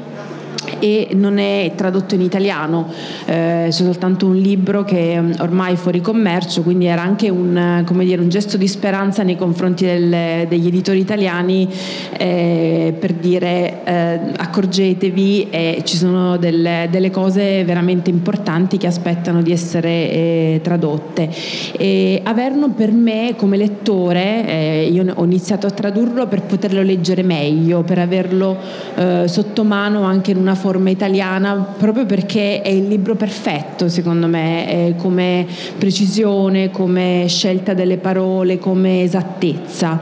e 0.82 1.10
non 1.14 1.38
è 1.38 1.74
tradotto 1.76 2.16
in 2.16 2.22
italiano, 2.22 2.92
eh, 3.26 3.68
c'è 3.68 3.72
soltanto 3.72 4.26
un 4.26 4.36
libro 4.36 4.84
che 4.84 5.14
è 5.14 5.24
ormai 5.42 5.76
fuori 5.76 6.02
commercio, 6.02 6.64
quindi 6.64 6.86
era 6.86 7.04
anche 7.04 7.30
un, 7.30 7.86
dire, 8.00 8.22
un 8.22 8.30
gesto 8.30 8.58
di 8.58 8.68
speranza 8.68 9.22
nei 9.24 9.38
confronti 9.38 9.86
del, 9.86 10.48
degli 10.48 10.68
editori 10.68 11.00
italiani 11.00 11.70
eh, 12.18 12.94
per 13.00 13.14
dire 13.14 13.84
eh, 13.84 14.20
accorgetevi, 14.36 15.50
ci 15.84 15.98
sono 15.98 16.38
delle, 16.38 16.88
delle, 16.90 17.10
cose 17.12 17.64
veramente 17.64 18.10
importanti 18.10 18.78
che 18.78 18.88
aspettano 18.88 19.42
di 19.42 19.52
essere 19.52 19.90
eh, 19.90 20.60
tradotte. 20.64 21.30
E 21.78 22.22
Averno 22.24 22.70
per 22.70 22.92
me 22.92 23.36
come 23.38 23.58
lettore, 23.58 24.48
eh, 24.48 24.90
io 24.92 25.06
ho 25.14 25.24
iniziato 25.26 25.68
a 25.68 25.70
tradurlo 25.70 26.28
per 26.28 26.44
poterlo 26.44 26.82
leggere 26.82 27.24
meglio, 27.24 27.84
per 27.84 28.00
averlo 28.00 28.58
eh, 28.96 29.28
sotto 29.28 29.64
mano 29.64 30.04
anche 30.04 30.32
in 30.32 30.38
una 30.38 30.56
forma 30.56 30.71
italiana 30.90 31.75
proprio 31.78 32.06
perché 32.06 32.62
è 32.62 32.70
il 32.70 32.88
libro 32.88 33.16
perfetto 33.16 33.90
secondo 33.90 34.28
me 34.28 34.96
come 34.98 35.46
precisione, 35.78 36.72
come 36.72 37.25
scelta 37.28 37.74
delle 37.74 37.98
parole, 37.98 38.58
come 38.58 39.04
esattezza. 39.04 40.00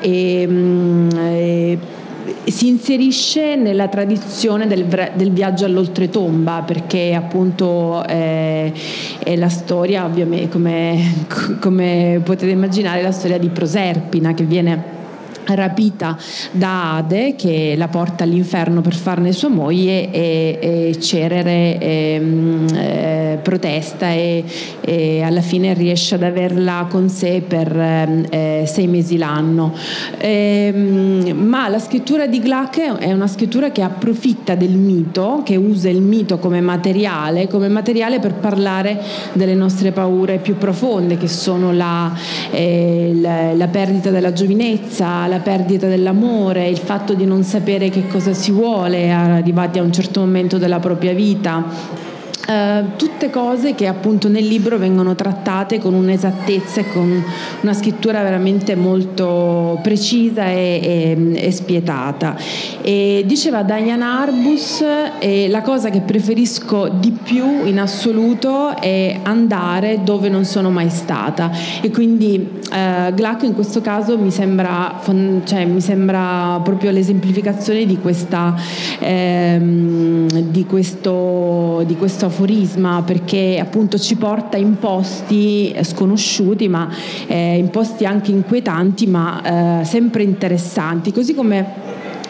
E, 0.00 0.46
mm, 0.48 1.10
e, 1.10 1.78
si 2.44 2.68
inserisce 2.68 3.56
nella 3.56 3.88
tradizione 3.88 4.66
del, 4.66 4.86
del, 5.14 5.30
viaggio 5.30 5.64
all'oltretomba 5.64 6.62
perché 6.66 7.14
appunto 7.14 8.04
eh, 8.06 8.72
è 9.18 9.36
la 9.36 9.48
storia 9.48 10.04
ovviamente 10.04 10.48
come, 10.48 11.26
come 11.60 12.20
potete 12.22 12.50
immaginare 12.50 13.02
la 13.02 13.12
storia 13.12 13.38
di 13.38 13.48
Proserpina 13.48 14.34
che 14.34 14.44
viene 14.44 14.98
rapita 15.54 16.16
da 16.52 16.96
Ade 16.96 17.34
che 17.36 17.74
la 17.76 17.88
porta 17.88 18.24
all'inferno 18.24 18.80
per 18.80 18.94
farne 18.94 19.32
sua 19.32 19.48
moglie 19.48 20.10
e, 20.10 20.58
e 20.60 21.00
Cerere 21.00 21.78
e, 21.78 22.22
eh, 22.74 23.38
protesta 23.42 24.10
e, 24.10 24.44
e, 24.80 25.22
alla 25.22 25.40
fine 25.40 25.74
riesce 25.74 26.14
ad 26.14 26.22
averla 26.22 26.86
con 26.88 27.08
sé 27.08 27.42
per 27.46 27.76
eh, 28.30 28.64
sei 28.66 28.86
mesi 28.86 29.16
l'anno. 29.16 29.74
Eh, 30.18 31.32
ma 31.34 31.68
la 31.68 31.78
scrittura 31.78 32.26
di 32.26 32.40
Gluck 32.40 32.98
è 32.98 33.12
una 33.12 33.26
scrittura 33.26 33.70
che 33.70 33.82
approfitta 33.82 34.54
del 34.54 34.76
mito, 34.76 35.42
che 35.44 35.56
usa 35.56 35.88
il 35.88 36.00
mito 36.00 36.38
come 36.38 36.60
materiale, 36.60 37.48
come 37.48 37.68
materiale 37.68 38.18
per 38.20 38.34
parlare 38.34 39.00
delle 39.32 39.54
nostre 39.54 39.92
paure 39.92 40.38
più 40.38 40.56
profonde 40.56 41.16
che 41.16 41.28
sono 41.28 41.72
la, 41.72 42.12
eh, 42.50 43.12
la, 43.14 43.52
la 43.54 43.68
perdita 43.68 44.10
della 44.10 44.32
giovinezza, 44.32 45.26
la 45.26 45.39
perdita 45.40 45.88
dell'amore, 45.88 46.68
il 46.68 46.78
fatto 46.78 47.14
di 47.14 47.24
non 47.24 47.42
sapere 47.42 47.88
che 47.88 48.06
cosa 48.06 48.32
si 48.32 48.50
vuole 48.50 49.10
arrivati 49.10 49.78
a 49.78 49.82
un 49.82 49.92
certo 49.92 50.20
momento 50.20 50.58
della 50.58 50.78
propria 50.78 51.12
vita 51.12 52.08
eh, 52.50 52.84
tutte 52.96 53.30
cose 53.30 53.74
che 53.76 53.86
appunto 53.86 54.28
nel 54.28 54.44
libro 54.44 54.76
vengono 54.76 55.14
trattate 55.14 55.78
con 55.78 55.94
un'esattezza 55.94 56.80
e 56.80 56.88
con 56.92 57.22
una 57.60 57.72
scrittura 57.72 58.22
veramente 58.22 58.74
molto 58.74 59.78
precisa 59.82 60.46
e, 60.48 60.80
e, 60.82 61.46
e 61.46 61.50
spietata. 61.52 62.36
E 62.82 63.22
diceva 63.24 63.62
Diane 63.62 64.02
Arbus, 64.02 64.84
eh, 65.20 65.48
la 65.48 65.62
cosa 65.62 65.90
che 65.90 66.00
preferisco 66.00 66.88
di 66.88 67.12
più 67.12 67.66
in 67.66 67.78
assoluto 67.78 68.76
è 68.76 69.20
andare 69.22 70.00
dove 70.02 70.28
non 70.28 70.44
sono 70.44 70.70
mai 70.70 70.90
stata 70.90 71.50
e 71.80 71.90
quindi 71.90 72.58
eh, 72.72 73.12
Gluck 73.14 73.42
in 73.42 73.54
questo 73.54 73.80
caso 73.80 74.18
mi 74.18 74.30
sembra, 74.30 75.00
cioè, 75.44 75.64
mi 75.66 75.80
sembra 75.80 76.60
proprio 76.62 76.90
l'esemplificazione 76.90 77.86
di, 77.86 77.98
questa, 77.98 78.54
ehm, 78.98 80.28
di 80.28 80.64
questo, 80.64 81.82
di 81.86 81.96
questo 81.96 82.26
aforisma 82.40 83.02
perché 83.04 83.58
appunto 83.60 83.98
ci 83.98 84.16
porta 84.16 84.56
in 84.56 84.78
posti 84.78 85.74
sconosciuti 85.82 86.68
ma 86.68 86.88
eh, 87.26 87.56
in 87.56 87.68
posti 87.68 88.06
anche 88.06 88.30
inquietanti 88.30 89.06
ma 89.06 89.80
eh, 89.80 89.84
sempre 89.84 90.22
interessanti 90.22 91.12
così 91.12 91.34
come 91.34 91.88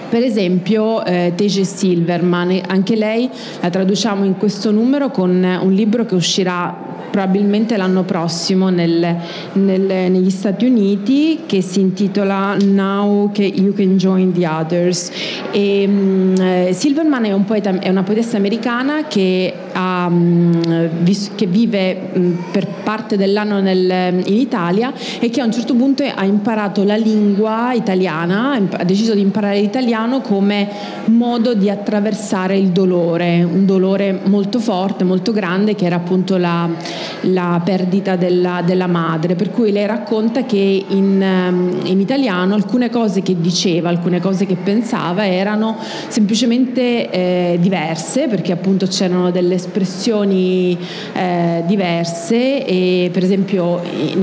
per 0.08 0.24
esempio 0.24 1.04
eh, 1.04 1.34
Teje 1.36 1.62
Silverman, 1.62 2.62
anche 2.66 2.96
lei 2.96 3.30
la 3.60 3.70
traduciamo 3.70 4.24
in 4.24 4.36
questo 4.36 4.72
numero 4.72 5.10
con 5.10 5.30
un 5.30 5.72
libro 5.72 6.04
che 6.04 6.16
uscirà 6.16 6.90
probabilmente 7.10 7.76
l'anno 7.76 8.04
prossimo 8.04 8.70
nel, 8.70 9.16
nel, 9.52 9.80
negli 9.80 10.30
Stati 10.30 10.64
Uniti 10.64 11.40
che 11.46 11.60
si 11.60 11.80
intitola 11.80 12.56
Now 12.56 13.30
You 13.34 13.74
Can 13.74 13.96
Join 13.96 14.32
the 14.32 14.46
Others. 14.46 15.10
E, 15.50 15.84
um, 15.86 16.70
Silverman 16.70 17.24
è, 17.24 17.32
un 17.32 17.44
poeta, 17.44 17.78
è, 17.78 17.88
una 17.88 18.02
poetessa 18.02 18.36
americana 18.36 19.04
che, 19.04 19.52
che 19.72 21.46
vive 21.46 22.10
um, 22.12 22.44
per 22.50 22.66
parte 22.82 23.16
dell'anno 23.16 23.60
nel, 23.60 24.22
in 24.24 24.36
Italia 24.36 24.92
e 25.18 25.30
che 25.30 25.40
a 25.40 25.44
un 25.44 25.52
certo 25.52 25.74
punto 25.74 26.02
ha 26.02 26.24
imparato 26.24 26.84
la 26.84 26.96
lingua 26.96 27.72
italiana, 27.72 28.52
ha 28.52 28.84
deciso 28.84 29.14
di 29.14 29.20
imparare 29.20 29.60
l'italiano 29.60 30.20
come 30.20 30.68
modo 31.06 31.54
di 31.54 31.70
attraversare 31.70 32.56
il 32.56 32.68
dolore, 32.68 33.42
un 33.42 33.66
dolore 33.66 34.20
molto 34.24 34.58
forte, 34.58 35.04
molto 35.04 35.32
grande 35.32 35.74
che 35.74 35.84
era 35.84 35.96
appunto 35.96 36.36
la, 36.36 36.68
la 37.22 37.60
perdita 37.64 38.16
della, 38.16 38.62
della, 38.64 38.86
madre, 38.86 39.34
per 39.34 39.50
cui 39.50 39.70
lei 39.72 39.86
racconta 39.86 40.44
che 40.44 40.84
in, 40.88 41.22
ehm, 41.22 41.80
in, 41.84 42.00
italiano 42.00 42.54
alcune 42.54 42.90
cose 42.90 43.22
che 43.22 43.40
diceva, 43.40 43.88
alcune 43.88 44.20
cose 44.20 44.46
che 44.46 44.56
pensava 44.56 45.26
erano 45.26 45.76
semplicemente 46.08 47.10
eh, 47.10 47.58
diverse, 47.60 48.26
perché 48.26 48.52
appunto 48.52 48.86
c'erano 48.86 49.30
delle 49.30 49.58
espressioni 49.60 50.76
eh, 51.12 51.62
diverse 51.66 52.64
e 52.64 53.10
per 53.12 53.22
esempio 53.22 53.80
in, 53.82 54.22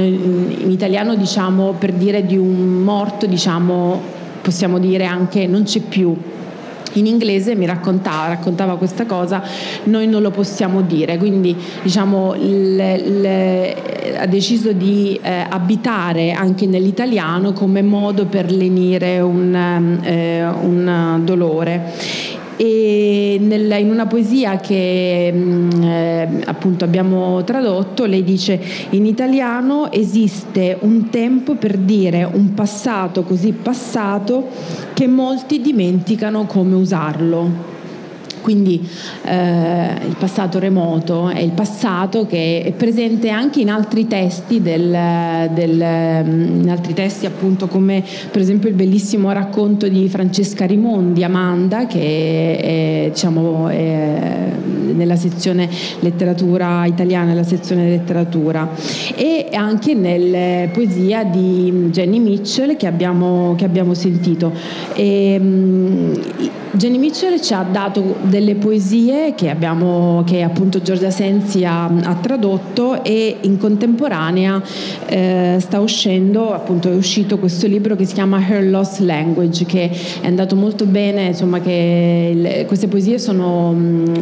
in 0.59 0.71
italiano 0.71 1.15
diciamo 1.15 1.73
per 1.77 1.93
dire 1.93 2.25
di 2.25 2.37
un 2.37 2.83
morto 2.83 3.25
diciamo 3.25 4.15
possiamo 4.47 4.79
dire 4.79 5.03
anche 5.03 5.45
non 5.45 5.63
c'è 5.63 5.81
più. 5.81 6.15
In 6.93 7.05
inglese 7.05 7.53
mi 7.53 7.65
raccontava, 7.65 8.27
raccontava, 8.27 8.77
questa 8.77 9.05
cosa, 9.05 9.43
noi 9.83 10.07
non 10.07 10.21
lo 10.21 10.31
possiamo 10.31 10.81
dire, 10.81 11.17
quindi 11.17 11.53
diciamo, 11.83 12.33
le, 12.33 12.97
le, 12.97 14.17
ha 14.17 14.25
deciso 14.25 14.71
di 14.71 15.19
eh, 15.21 15.45
abitare 15.49 16.31
anche 16.31 16.65
nell'italiano 16.65 17.51
come 17.51 17.81
modo 17.81 18.25
per 18.25 18.49
lenire 18.49 19.19
un, 19.19 19.53
eh, 20.01 20.45
un 20.45 21.21
dolore 21.25 21.93
e 22.57 23.37
nel, 23.39 23.71
in 23.79 23.91
una 23.91 24.07
poesia 24.07 24.57
che 24.57 25.31
mm, 25.33 25.83
eh, 25.83 26.41
appunto 26.45 26.83
abbiamo 26.83 27.43
tradotto 27.43 28.05
lei 28.05 28.23
dice 28.23 28.59
in 28.89 29.05
italiano 29.05 29.91
esiste 29.91 30.77
un 30.81 31.09
tempo 31.09 31.55
per 31.55 31.77
dire 31.77 32.23
un 32.23 32.53
passato 32.55 33.21
così 33.21 33.51
passato 33.53 34.47
che 34.93 35.07
molti 35.07 35.61
dimenticano 35.61 36.45
come 36.45 36.73
usarlo 36.73 37.75
quindi 38.47 38.81
eh, 39.25 39.89
il 40.07 40.15
passato 40.17 40.57
remoto 40.57 41.27
è 41.27 41.41
il 41.41 41.51
passato 41.51 42.25
che 42.25 42.61
è 42.63 42.71
presente 42.71 43.29
anche 43.29 43.59
in 43.59 43.69
altri 43.69 44.07
testi, 44.07 44.61
del, 44.61 45.49
del, 45.51 46.23
mm, 46.23 46.61
in 46.61 46.69
altri 46.69 46.93
testi 46.93 47.25
appunto 47.25 47.67
come 47.67 48.01
per 48.31 48.39
esempio 48.39 48.69
il 48.69 48.75
bellissimo 48.75 49.33
racconto 49.33 49.89
di 49.89 50.07
Francesca 50.07 50.65
Rimondi, 50.65 51.25
Amanda, 51.25 51.87
che 51.87 52.57
è, 52.57 53.09
diciamo, 53.11 53.67
è 53.67 54.51
nella 54.93 55.17
sezione 55.17 55.69
letteratura 55.99 56.85
italiana, 56.85 57.25
nella 57.25 57.43
sezione 57.43 57.89
letteratura, 57.89 58.69
e 59.13 59.49
anche 59.51 59.93
nella 59.93 60.69
poesia 60.69 61.25
di 61.25 61.89
Jenny 61.91 62.19
Mitchell 62.19 62.77
che 62.77 62.87
abbiamo, 62.87 63.55
che 63.57 63.65
abbiamo 63.65 63.93
sentito. 63.93 64.53
E, 64.93 66.56
Jenny 66.71 66.97
Mitchell 66.97 67.39
ci 67.39 67.53
ha 67.53 67.63
dato 67.63 68.17
delle 68.21 68.55
poesie 68.55 69.33
che, 69.35 69.49
abbiamo, 69.49 70.23
che 70.25 70.43
appunto 70.43 70.81
Giorgia 70.81 71.09
Sensi 71.09 71.63
ha, 71.63 71.85
ha, 71.85 72.15
tradotto 72.15 73.03
e 73.03 73.37
in 73.41 73.57
contemporanea 73.57 74.61
eh, 75.07 75.57
sta 75.59 75.79
uscendo, 75.79 76.53
appunto 76.53 76.89
è 76.89 76.95
uscito 76.95 77.39
questo 77.39 77.67
libro 77.67 77.95
che 77.95 78.05
si 78.05 78.13
chiama 78.13 78.39
Her 78.45 78.69
Lost 78.69 78.99
Language 78.99 79.65
che 79.65 79.89
è 80.21 80.27
andato 80.27 80.55
molto 80.55 80.85
bene, 80.85 81.27
insomma 81.27 81.61
che 81.61 82.31
il, 82.33 82.65
queste 82.65 82.87
poesie 82.87 83.17
sono, 83.17 83.69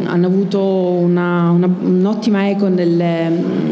hanno 0.04 0.26
avuto 0.26 0.62
una, 0.62 1.50
una, 1.50 1.66
un'ottima 1.66 2.48
eco 2.48 2.68
nel, 2.68 2.92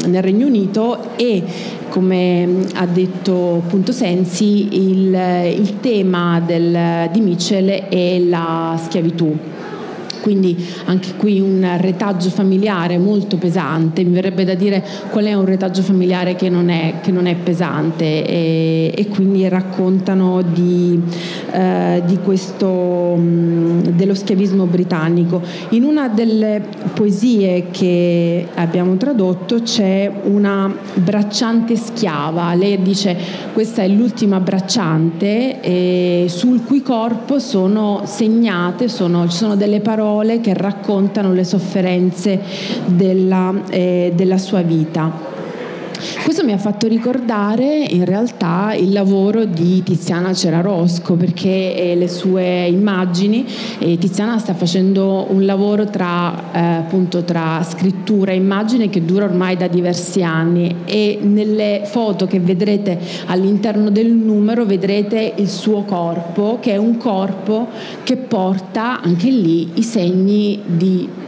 nel 0.06 0.22
Regno 0.22 0.46
Unito 0.46 1.16
e 1.16 1.42
come 1.94 2.66
ha 2.74 2.86
detto 2.86 3.62
appunto 3.64 3.92
Sensi, 3.92 4.90
il, 4.90 5.14
il 5.14 5.78
tema 5.78 6.42
del, 6.44 7.08
di 7.12 7.20
Mitchell 7.20 7.68
è 7.88 8.18
la 8.18 8.76
schiavitù 8.82 9.38
quindi 10.24 10.56
anche 10.86 11.16
qui 11.18 11.38
un 11.38 11.68
retaggio 11.76 12.30
familiare 12.30 12.96
molto 12.96 13.36
pesante, 13.36 14.02
mi 14.04 14.14
verrebbe 14.14 14.46
da 14.46 14.54
dire 14.54 14.82
qual 15.10 15.26
è 15.26 15.34
un 15.34 15.44
retaggio 15.44 15.82
familiare 15.82 16.34
che 16.34 16.48
non 16.48 16.70
è, 16.70 16.94
che 17.02 17.10
non 17.12 17.26
è 17.26 17.34
pesante 17.34 18.24
e, 18.26 18.94
e, 18.96 19.08
quindi 19.08 19.46
raccontano 19.50 20.40
di, 20.40 20.98
eh, 21.52 22.02
di 22.06 22.16
questo, 22.24 23.16
mh, 23.16 23.90
dello 23.90 24.14
schiavismo 24.14 24.64
britannico. 24.64 25.42
In 25.70 25.84
una 25.84 26.08
delle 26.08 26.62
poesie 26.94 27.66
che 27.70 28.46
abbiamo 28.54 28.96
tradotto 28.96 29.60
c'è 29.60 30.10
una 30.22 30.74
bracciante 30.94 31.76
schiava, 31.76 32.54
lei 32.54 32.80
dice 32.80 33.14
questa 33.52 33.82
è 33.82 33.88
l'ultima 33.88 34.40
bracciante 34.40 36.28
sul 36.28 36.64
cui 36.64 36.80
corpo 36.80 37.38
sono 37.38 38.02
segnate, 38.06 38.88
sono, 38.88 39.28
ci 39.28 39.36
sono 39.36 39.54
delle 39.54 39.80
parole 39.80 40.12
parole 40.14 40.40
che 40.40 40.54
raccontano 40.54 41.32
le 41.32 41.42
sofferenze 41.42 42.40
della, 42.86 43.52
eh, 43.68 44.12
della 44.14 44.38
sua 44.38 44.62
vita. 44.62 45.33
Questo 46.22 46.44
mi 46.44 46.52
ha 46.52 46.58
fatto 46.58 46.86
ricordare 46.86 47.84
in 47.88 48.04
realtà 48.04 48.74
il 48.74 48.92
lavoro 48.92 49.44
di 49.44 49.82
Tiziana 49.82 50.34
Cerarosco 50.34 51.14
perché 51.14 51.76
eh, 51.76 51.96
le 51.96 52.08
sue 52.08 52.66
immagini, 52.66 53.46
eh, 53.78 53.96
Tiziana 53.98 54.38
sta 54.38 54.54
facendo 54.54 55.26
un 55.30 55.44
lavoro 55.44 55.86
tra, 55.86 56.52
eh, 56.52 56.58
appunto, 56.58 57.24
tra 57.24 57.62
scrittura 57.62 58.32
e 58.32 58.36
immagine 58.36 58.90
che 58.90 59.04
dura 59.04 59.24
ormai 59.24 59.56
da 59.56 59.66
diversi 59.66 60.22
anni. 60.22 60.76
E 60.84 61.18
nelle 61.22 61.82
foto 61.84 62.26
che 62.26 62.40
vedrete 62.40 62.98
all'interno 63.26 63.90
del 63.90 64.12
numero 64.12 64.64
vedrete 64.64 65.34
il 65.36 65.48
suo 65.48 65.82
corpo 65.82 66.58
che 66.60 66.72
è 66.72 66.76
un 66.76 66.96
corpo 66.96 67.68
che 68.02 68.16
porta 68.16 69.00
anche 69.00 69.30
lì 69.30 69.70
i 69.74 69.82
segni 69.82 70.60
di 70.64 71.22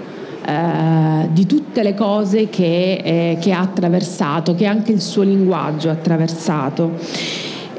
eh, 0.46 1.28
di 1.32 1.44
tutte 1.46 1.82
le 1.82 1.94
cose 1.94 2.48
che, 2.48 3.00
eh, 3.02 3.38
che 3.40 3.52
ha 3.52 3.60
attraversato, 3.60 4.54
che 4.54 4.66
anche 4.66 4.92
il 4.92 5.00
suo 5.00 5.22
linguaggio 5.22 5.88
ha 5.88 5.92
attraversato. 5.92 6.92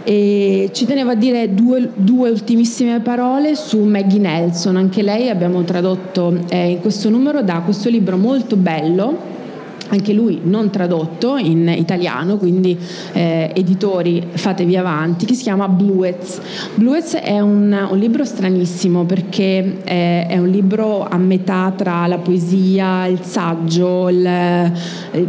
E 0.03 0.69
ci 0.73 0.85
tenevo 0.85 1.11
a 1.11 1.15
dire 1.15 1.53
due, 1.53 1.91
due, 1.93 2.29
ultimissime 2.29 2.99
parole 2.99 3.55
su 3.55 3.81
Maggie 3.83 4.19
Nelson, 4.19 4.77
anche 4.77 5.01
lei 5.01 5.29
abbiamo 5.29 5.63
tradotto 5.63 6.37
eh, 6.49 6.71
in 6.71 6.81
questo 6.81 7.09
numero 7.09 7.41
da 7.41 7.61
questo 7.61 7.89
libro 7.89 8.17
molto 8.17 8.55
bello 8.55 9.35
anche 9.89 10.13
lui 10.13 10.41
non 10.43 10.69
tradotto 10.69 11.37
in 11.37 11.67
italiano, 11.67 12.37
quindi 12.37 12.77
eh, 13.13 13.51
editori 13.53 14.23
fatevi 14.31 14.75
avanti, 14.75 15.25
che 15.25 15.33
si 15.33 15.43
chiama 15.43 15.67
Bluets. 15.67 16.39
Bluets 16.75 17.15
è 17.15 17.39
un, 17.39 17.87
un 17.89 17.97
libro 17.97 18.25
stranissimo 18.25 19.05
perché 19.05 19.83
è, 19.83 20.27
è, 20.27 20.37
un 20.37 20.49
libro 20.49 21.07
a 21.07 21.17
metà 21.17 21.73
tra 21.75 22.07
la 22.07 22.17
poesia, 22.17 23.05
il 23.05 23.21
saggio, 23.21 24.09
il, 24.09 24.25
eh, 24.25 24.71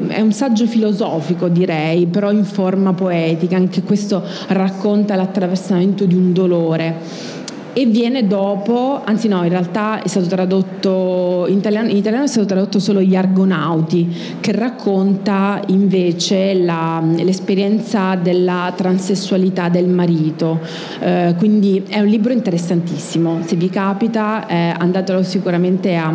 è 0.08 0.20
un 0.20 0.32
saggio 0.32 0.66
filosofico 0.66 1.48
direi, 1.48 2.06
però 2.06 2.30
in 2.30 2.44
forma 2.44 2.92
poetica, 2.92 3.56
anche 3.56 3.82
questo 3.82 4.22
racconta 4.48 5.14
l'attraversamento 5.14 6.04
di 6.04 6.14
un 6.14 6.32
dolore 6.32 7.36
e 7.78 7.86
viene 7.86 8.26
dopo, 8.26 9.02
anzi 9.04 9.28
no, 9.28 9.44
in 9.44 9.50
realtà 9.50 10.02
è 10.02 10.08
stato 10.08 10.26
tradotto 10.26 11.46
in 11.48 11.58
italiano, 11.58 11.88
in 11.88 11.96
italiano 11.96 12.24
è 12.24 12.26
stato 12.26 12.44
tradotto 12.44 12.80
solo 12.80 13.00
Gli 13.00 13.14
Argonauti, 13.14 14.36
che 14.40 14.50
racconta 14.50 15.60
invece 15.68 16.54
la, 16.54 17.00
l'esperienza 17.18 18.16
della 18.16 18.72
transessualità 18.74 19.68
del 19.68 19.86
marito. 19.86 20.58
Eh, 20.98 21.36
quindi 21.38 21.84
è 21.86 22.00
un 22.00 22.08
libro 22.08 22.32
interessantissimo, 22.32 23.42
se 23.44 23.54
vi 23.54 23.70
capita 23.70 24.48
eh, 24.48 24.74
andatelo 24.76 25.22
sicuramente 25.22 25.94
a, 25.94 26.12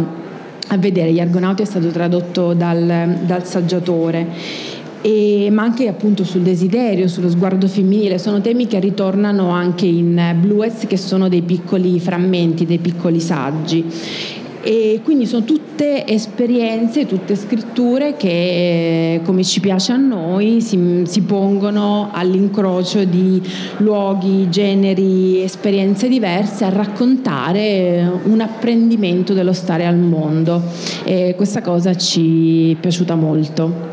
a 0.67 0.77
vedere. 0.77 1.13
Gli 1.13 1.21
Argonauti 1.21 1.61
è 1.61 1.65
stato 1.65 1.87
tradotto 1.91 2.53
dal, 2.53 3.19
dal 3.25 3.45
saggiatore 3.45 4.27
e, 5.03 5.49
ma 5.51 5.63
anche 5.63 5.89
appunto 5.89 6.23
sul 6.23 6.43
desiderio, 6.43 7.09
sullo 7.09 7.29
sguardo 7.29 7.67
femminile, 7.67 8.17
sono 8.17 8.39
temi 8.39 8.67
che 8.67 8.79
ritornano 8.79 9.49
anche 9.49 9.85
in 9.85 10.37
Blues 10.39 10.85
che 10.87 10.95
sono 10.95 11.27
dei 11.27 11.41
piccoli 11.41 11.99
frammenti, 11.99 12.65
dei 12.65 12.77
piccoli 12.77 13.19
saggi. 13.19 13.83
E 14.65 15.01
quindi 15.03 15.25
sono 15.25 15.43
tutte 15.43 16.07
esperienze, 16.07 17.05
tutte 17.05 17.35
scritture 17.35 18.15
che, 18.15 19.19
come 19.25 19.43
ci 19.43 19.59
piace 19.59 19.91
a 19.91 19.97
noi, 19.97 20.61
si, 20.61 21.01
si 21.03 21.21
pongono 21.23 22.09
all'incrocio 22.13 23.03
di 23.03 23.41
luoghi, 23.79 24.49
generi, 24.49 25.43
esperienze 25.43 26.07
diverse 26.07 26.63
a 26.63 26.69
raccontare 26.69 28.09
un 28.23 28.39
apprendimento 28.39 29.33
dello 29.33 29.51
stare 29.51 29.85
al 29.85 29.97
mondo. 29.97 30.61
E 31.03 31.33
questa 31.35 31.61
cosa 31.61 31.93
ci 31.97 32.71
è 32.71 32.75
piaciuta 32.75 33.15
molto. 33.15 33.92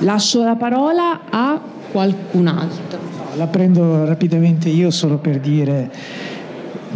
Lascio 0.00 0.42
la 0.42 0.56
parola 0.56 1.20
a 1.30 1.60
qualcun 1.90 2.46
altro. 2.46 2.98
La 3.36 3.46
prendo 3.46 4.04
rapidamente 4.04 4.68
io 4.68 4.90
solo 4.90 5.18
per 5.18 5.40
dire 5.40 5.90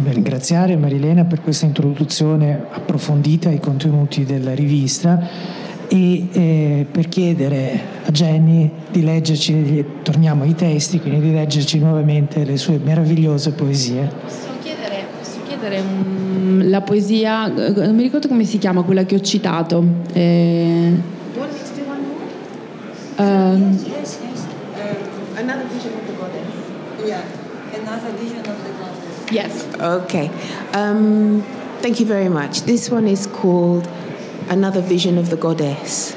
per 0.03 0.13
ringraziare 0.13 0.75
Marilena 0.75 1.23
per 1.23 1.41
questa 1.41 1.65
introduzione 1.65 2.65
approfondita 2.69 3.47
ai 3.47 3.59
contenuti 3.59 4.25
della 4.25 4.53
rivista 4.53 5.19
e 5.87 6.27
eh, 6.31 6.87
per 6.91 7.07
chiedere 7.07 7.79
a 8.05 8.11
Jenny 8.11 8.69
di 8.91 9.03
leggerci, 9.03 9.85
torniamo 10.03 10.43
ai 10.43 10.55
testi, 10.55 10.99
quindi 10.99 11.21
di 11.21 11.33
leggerci 11.33 11.79
nuovamente 11.79 12.43
le 12.43 12.57
sue 12.57 12.79
meravigliose 12.83 13.51
poesie. 13.51 14.09
Posso 14.21 14.47
chiedere, 14.61 15.05
posso 15.17 15.39
chiedere 15.47 15.79
um, 15.79 16.69
la 16.69 16.81
poesia, 16.81 17.47
non 17.47 17.95
mi 17.95 18.03
ricordo 18.03 18.27
come 18.27 18.43
si 18.43 18.57
chiama 18.57 18.81
quella 18.81 19.05
che 19.05 19.15
ho 19.15 19.21
citato. 19.21 19.83
Eh, 20.11 21.13
uh, 23.17 23.57
yes, 23.57 24.19
yes. 24.21 24.45
Uh, 24.45 25.35
another 25.37 25.65
vision 25.67 25.93
of 25.93 26.07
the 26.07 26.13
goddess. 26.13 27.07
Yeah, 27.07 27.79
another 27.79 28.11
vision 28.13 28.39
of 28.39 28.63
the 28.63 28.71
goddess. 28.73 29.31
Yes. 29.31 29.65
Okay. 29.75 30.29
Um, 30.73 31.41
thank 31.81 31.99
you 31.99 32.05
very 32.05 32.29
much. 32.29 32.61
This 32.61 32.89
one 32.89 33.07
is 33.07 33.27
called 33.27 33.87
Another 34.49 34.81
Vision 34.81 35.17
of 35.17 35.29
the 35.29 35.37
Goddess. 35.37 36.15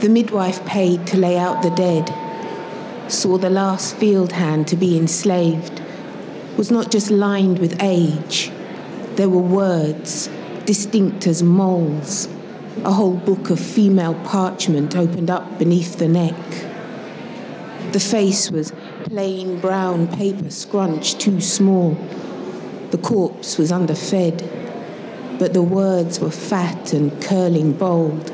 The 0.00 0.08
midwife 0.08 0.64
paid 0.64 1.06
to 1.08 1.18
lay 1.18 1.38
out 1.38 1.62
the 1.62 1.70
dead, 1.70 2.08
saw 3.08 3.36
the 3.36 3.50
last 3.50 3.96
field 3.96 4.32
hand 4.32 4.66
to 4.68 4.76
be 4.76 4.96
enslaved, 4.96 5.82
was 6.56 6.70
not 6.70 6.90
just 6.90 7.10
lined 7.10 7.58
with 7.58 7.82
age. 7.82 8.50
There 9.16 9.28
were 9.28 9.42
words, 9.42 10.28
distinct 10.64 11.26
as 11.26 11.42
moles. 11.42 12.28
A 12.84 12.92
whole 12.92 13.16
book 13.16 13.50
of 13.50 13.60
female 13.60 14.14
parchment 14.24 14.96
opened 14.96 15.30
up 15.30 15.58
beneath 15.58 15.98
the 15.98 16.08
neck. 16.08 16.36
The 17.92 18.00
face 18.00 18.50
was 18.50 18.72
plain 19.04 19.60
brown 19.60 20.08
paper 20.08 20.50
scrunched 20.50 21.20
too 21.20 21.40
small 21.40 21.96
the 22.90 22.98
corpse 22.98 23.56
was 23.56 23.70
underfed, 23.70 24.42
but 25.38 25.52
the 25.52 25.62
words 25.62 26.18
were 26.18 26.30
fat 26.30 26.92
and 26.92 27.22
curling 27.22 27.72
bold. 27.72 28.32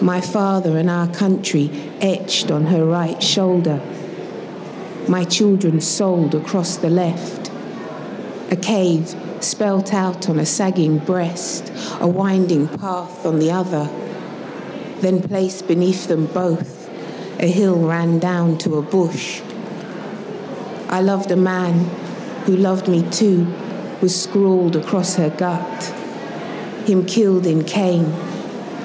My 0.00 0.22
father 0.22 0.78
and 0.78 0.88
our 0.88 1.08
country 1.08 1.70
etched 2.00 2.50
on 2.50 2.66
her 2.66 2.86
right 2.86 3.22
shoulder. 3.22 3.82
My 5.08 5.24
children 5.24 5.80
sold 5.82 6.34
across 6.34 6.78
the 6.78 6.88
left. 6.88 7.50
A 8.50 8.56
cave 8.56 9.14
spelt 9.44 9.92
out 9.92 10.28
on 10.28 10.38
a 10.38 10.46
sagging 10.46 10.98
breast, 10.98 11.72
a 12.00 12.06
winding 12.06 12.68
path 12.68 13.24
on 13.24 13.38
the 13.38 13.50
other. 13.50 13.88
Then 15.00 15.22
placed 15.22 15.68
beneath 15.68 16.08
them 16.08 16.26
both, 16.26 16.88
a 17.40 17.46
hill 17.46 17.78
ran 17.78 18.18
down 18.18 18.58
to 18.58 18.76
a 18.76 18.82
bush. 18.82 19.40
I 20.88 21.00
loved 21.00 21.30
a 21.30 21.36
man 21.36 21.84
who 22.46 22.56
loved 22.56 22.88
me 22.88 23.08
too, 23.10 23.46
was 24.00 24.20
scrawled 24.20 24.74
across 24.74 25.16
her 25.16 25.30
gut. 25.30 25.84
Him 26.86 27.04
killed 27.04 27.46
in 27.46 27.64
Cain, 27.64 28.12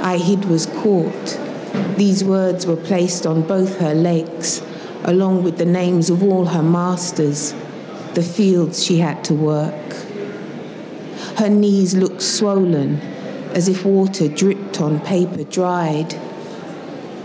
I 0.02 0.18
hid 0.18 0.46
was 0.46 0.66
caught. 0.66 1.40
These 1.96 2.24
words 2.24 2.68
were 2.68 2.76
placed 2.76 3.26
on 3.26 3.48
both 3.48 3.80
her 3.80 3.94
legs, 3.94 4.62
along 5.06 5.44
with 5.44 5.58
the 5.58 5.66
names 5.66 6.10
of 6.10 6.22
all 6.22 6.46
her 6.46 6.62
masters, 6.62 7.54
the 8.14 8.22
fields 8.22 8.84
she 8.84 9.00
had 9.00 9.24
to 9.24 9.34
work. 9.34 10.03
Her 11.38 11.50
knees 11.50 11.96
looked 11.96 12.22
swollen, 12.22 13.02
as 13.54 13.68
if 13.68 13.86
water 13.86 14.28
dripped 14.28 14.80
on 14.80 15.00
paper 15.00 15.44
dried. 15.44 16.16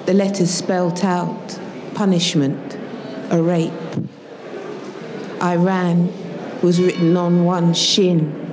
The 0.07 0.15
letters 0.15 0.51
spelt 0.51 1.05
out 1.05 1.59
punishment, 1.95 2.79
a 3.31 3.43
rape. 3.43 3.73
I 5.41 5.57
ran, 5.57 6.13
was 6.63 6.81
written 6.81 7.17
on 7.17 7.45
one 7.45 7.75
shin, 7.75 8.49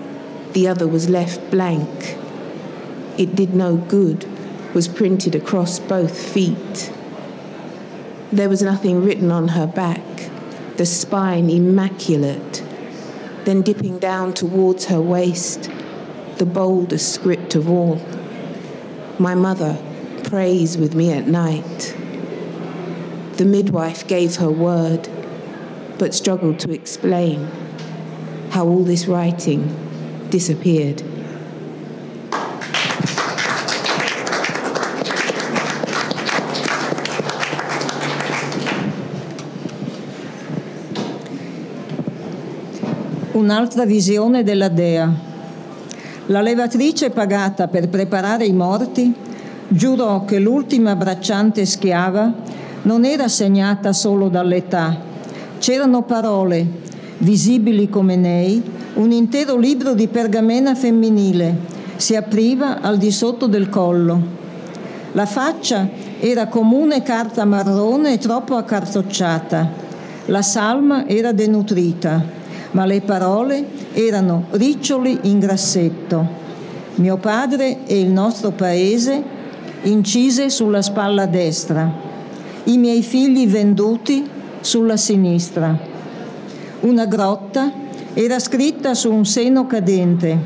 the 0.54 0.68
other 0.68 0.88
was 0.88 1.10
left 1.10 1.52
blank. 1.52 2.18
It 3.18 3.36
did 3.36 3.54
no 3.54 3.78
good, 3.78 4.26
was 4.74 4.88
printed 4.88 5.36
across 5.36 5.80
both 5.80 6.18
feet. 6.18 6.91
There 8.32 8.50
was 8.50 8.62
nothing 8.62 9.04
written 9.04 9.32
on 9.32 9.50
her 9.50 9.68
back, 9.68 10.30
the 10.78 10.86
spine 10.86 11.50
immaculate. 11.50 12.55
Then 13.45 13.62
dipping 13.62 13.99
down 13.99 14.34
towards 14.34 14.86
her 14.86 14.99
waist, 14.99 15.69
the 16.38 16.45
boldest 16.47 17.13
script 17.13 17.53
of 17.53 17.69
all. 17.69 18.01
My 19.19 19.36
mother 19.36 19.77
prays 20.23 20.77
with 20.79 20.95
me 20.95 21.12
at 21.12 21.27
night. 21.27 21.95
The 23.34 23.45
midwife 23.45 24.08
gave 24.08 24.38
her 24.38 24.49
word, 24.49 25.08
but 25.99 26.15
struggled 26.15 26.60
to 26.62 26.71
explain 26.71 27.47
how 28.49 28.65
all 28.67 28.84
this 28.84 29.05
writing 29.05 29.75
disappeared. 30.29 31.03
Un'altra 43.36 43.84
visione 43.86 44.43
della 44.43 44.69
dea. 44.69 45.12
La 46.28 46.39
levatrice 46.39 47.10
pagata 47.10 47.67
per 47.67 47.89
preparare 47.89 48.45
i 48.45 48.54
morti 48.54 49.13
giurò 49.67 50.24
che 50.24 50.39
l'ultima 50.39 50.95
bracciante 50.95 51.65
schiava 51.65 52.34
non 52.84 53.04
era 53.04 53.28
segnata 53.28 53.91
solo 53.91 54.30
dall'età. 54.30 54.98
C'erano 55.58 56.04
parole, 56.04 56.65
visibili 57.17 57.89
come 57.89 58.15
nei, 58.15 58.63
un 58.93 59.12
intero 59.12 59.58
libro 59.58 59.93
di 59.93 60.08
pergamena 60.08 60.74
femminile 60.74 61.58
si 61.98 62.15
apriva 62.15 62.80
al 62.80 62.98
di 62.98 63.12
sotto 63.12 63.48
del 63.48 63.67
collo. 63.67 64.21
La 65.12 65.26
faccia 65.26 65.89
era 66.21 66.48
comune 66.48 67.04
carta 67.04 67.43
marrone 67.43 68.13
e 68.13 68.17
troppo 68.17 68.56
accartocciata. 68.56 69.84
La 70.28 70.41
salma 70.41 71.06
era 71.06 71.34
denutrita, 71.34 72.35
ma 72.75 72.85
le 72.85 72.99
parole 72.99 73.65
erano 73.93 74.47
riccioli 74.51 75.17
in 75.23 75.39
grassetto. 75.39 76.43
Mio 76.95 77.15
padre 77.15 77.85
e 77.85 77.99
il 77.99 78.09
nostro 78.09 78.51
paese 78.51 79.23
incise 79.83 80.49
sulla 80.49 80.81
spalla 80.81 81.25
destra, 81.25 81.89
i 82.65 82.77
miei 82.77 83.01
figli 83.01 83.47
venduti 83.47 84.27
sulla 84.59 84.97
sinistra. 84.97 85.77
Una 86.81 87.05
grotta 87.05 87.71
era 88.13 88.39
scritta 88.39 88.93
su 88.93 89.09
un 89.09 89.25
seno 89.25 89.67
cadente, 89.67 90.38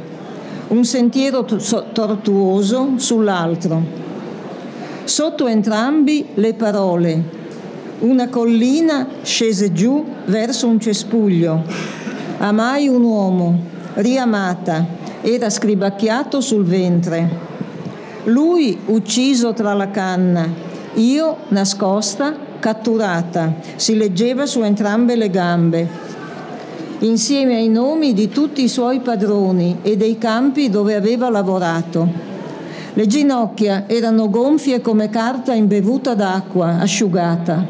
un 0.67 0.85
sentiero 0.85 1.45
tortuoso 1.45 2.91
sull'altro. 2.97 3.81
Sotto 5.03 5.47
entrambi 5.47 6.27
le 6.35 6.53
parole. 6.53 7.37
Una 8.01 8.29
collina 8.29 9.07
scese 9.23 9.73
giù 9.73 10.05
verso 10.25 10.67
un 10.67 10.79
cespuglio. 10.79 11.97
Amai 12.41 12.87
un 12.87 13.03
uomo, 13.03 13.59
riamata, 13.95 14.85
era 15.21 15.49
scribacchiato 15.49 16.39
sul 16.39 16.63
ventre. 16.63 17.29
Lui 18.23 18.77
ucciso 18.85 19.51
tra 19.51 19.73
la 19.73 19.91
canna, 19.91 20.47
io 20.93 21.37
nascosta, 21.49 22.33
catturata, 22.59 23.55
si 23.75 23.97
leggeva 23.97 24.45
su 24.45 24.61
entrambe 24.61 25.15
le 25.15 25.29
gambe 25.29 26.07
insieme 26.99 27.55
ai 27.55 27.69
nomi 27.69 28.13
di 28.13 28.29
tutti 28.29 28.63
i 28.63 28.67
suoi 28.67 28.99
padroni 28.99 29.79
e 29.81 29.95
dei 29.95 30.17
campi 30.17 30.69
dove 30.69 30.95
aveva 30.95 31.29
lavorato. 31.29 32.07
Le 32.93 33.07
ginocchia 33.07 33.83
erano 33.87 34.29
gonfie 34.29 34.81
come 34.81 35.09
carta 35.09 35.53
imbevuta 35.53 36.13
d'acqua, 36.13 36.79
asciugata. 36.79 37.65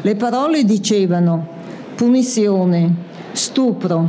Le 0.00 0.14
parole 0.14 0.64
dicevano 0.64 1.46
punizione, 1.94 3.08
stupro. 3.40 4.06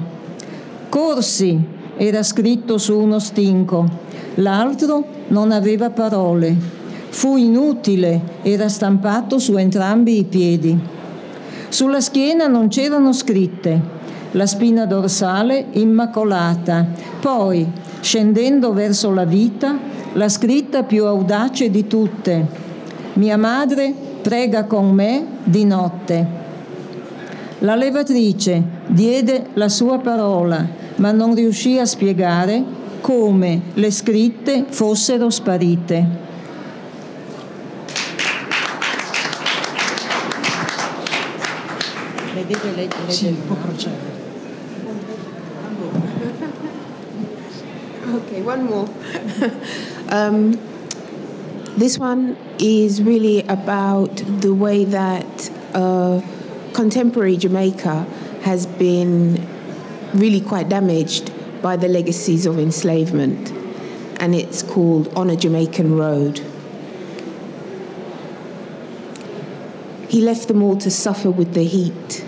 Corsi 0.89 1.57
era 1.95 2.21
scritto 2.21 2.77
su 2.77 2.99
uno 2.99 3.17
stinco, 3.17 3.87
l'altro 4.35 5.05
non 5.29 5.51
aveva 5.51 5.89
parole. 5.89 6.53
Fu 7.09 7.37
inutile, 7.37 8.39
era 8.41 8.67
stampato 8.67 9.39
su 9.39 9.55
entrambi 9.55 10.19
i 10.19 10.23
piedi. 10.25 10.77
Sulla 11.69 12.01
schiena 12.01 12.47
non 12.47 12.67
c'erano 12.67 13.13
scritte, 13.13 13.79
la 14.31 14.45
spina 14.45 14.85
dorsale 14.85 15.67
immacolata, 15.71 16.85
poi 17.21 17.65
scendendo 18.01 18.73
verso 18.73 19.13
la 19.13 19.25
vita, 19.25 19.77
la 20.13 20.27
scritta 20.27 20.83
più 20.83 21.05
audace 21.05 21.69
di 21.69 21.87
tutte. 21.87 22.45
Mia 23.13 23.37
madre 23.37 23.93
prega 24.21 24.65
con 24.65 24.89
me 24.91 25.25
di 25.45 25.63
notte. 25.63 26.40
La 27.63 27.75
levatrice 27.75 28.63
diede 28.87 29.49
la 29.53 29.69
sua 29.69 29.99
parola, 29.99 30.67
ma 30.95 31.11
non 31.11 31.35
riuscì 31.35 31.77
a 31.77 31.85
spiegare 31.85 32.63
come 33.01 33.61
le 33.75 33.91
scritte 33.91 34.65
fossero 34.67 35.29
sparite. 35.29 36.07
Le 42.33 42.45
deve 42.47 42.75
leggere, 42.75 43.11
sì, 43.11 43.27
può 43.45 43.55
procedere. 43.55 44.09
Okay, 48.15 48.41
one 48.41 48.63
more. 48.63 48.89
um, 50.09 50.57
this 51.77 51.99
one 51.99 52.35
is 52.57 53.03
really 53.03 53.45
about 53.47 54.23
the 54.39 54.51
way 54.51 54.83
that 54.83 55.51
uh, 55.75 56.19
contemporary 56.73 57.37
Jamaica 57.37 58.03
has 58.43 58.65
been 58.65 59.47
really 60.13 60.41
quite 60.41 60.69
damaged 60.69 61.31
by 61.61 61.77
the 61.77 61.87
legacies 61.87 62.45
of 62.45 62.57
enslavement, 62.57 63.51
and 64.19 64.35
it's 64.35 64.63
called 64.63 65.07
On 65.15 65.29
a 65.29 65.35
Jamaican 65.35 65.95
Road. 65.95 66.41
He 70.09 70.21
left 70.21 70.47
them 70.47 70.61
all 70.61 70.77
to 70.77 70.91
suffer 70.91 71.31
with 71.31 71.53
the 71.53 71.63
heat 71.63 72.25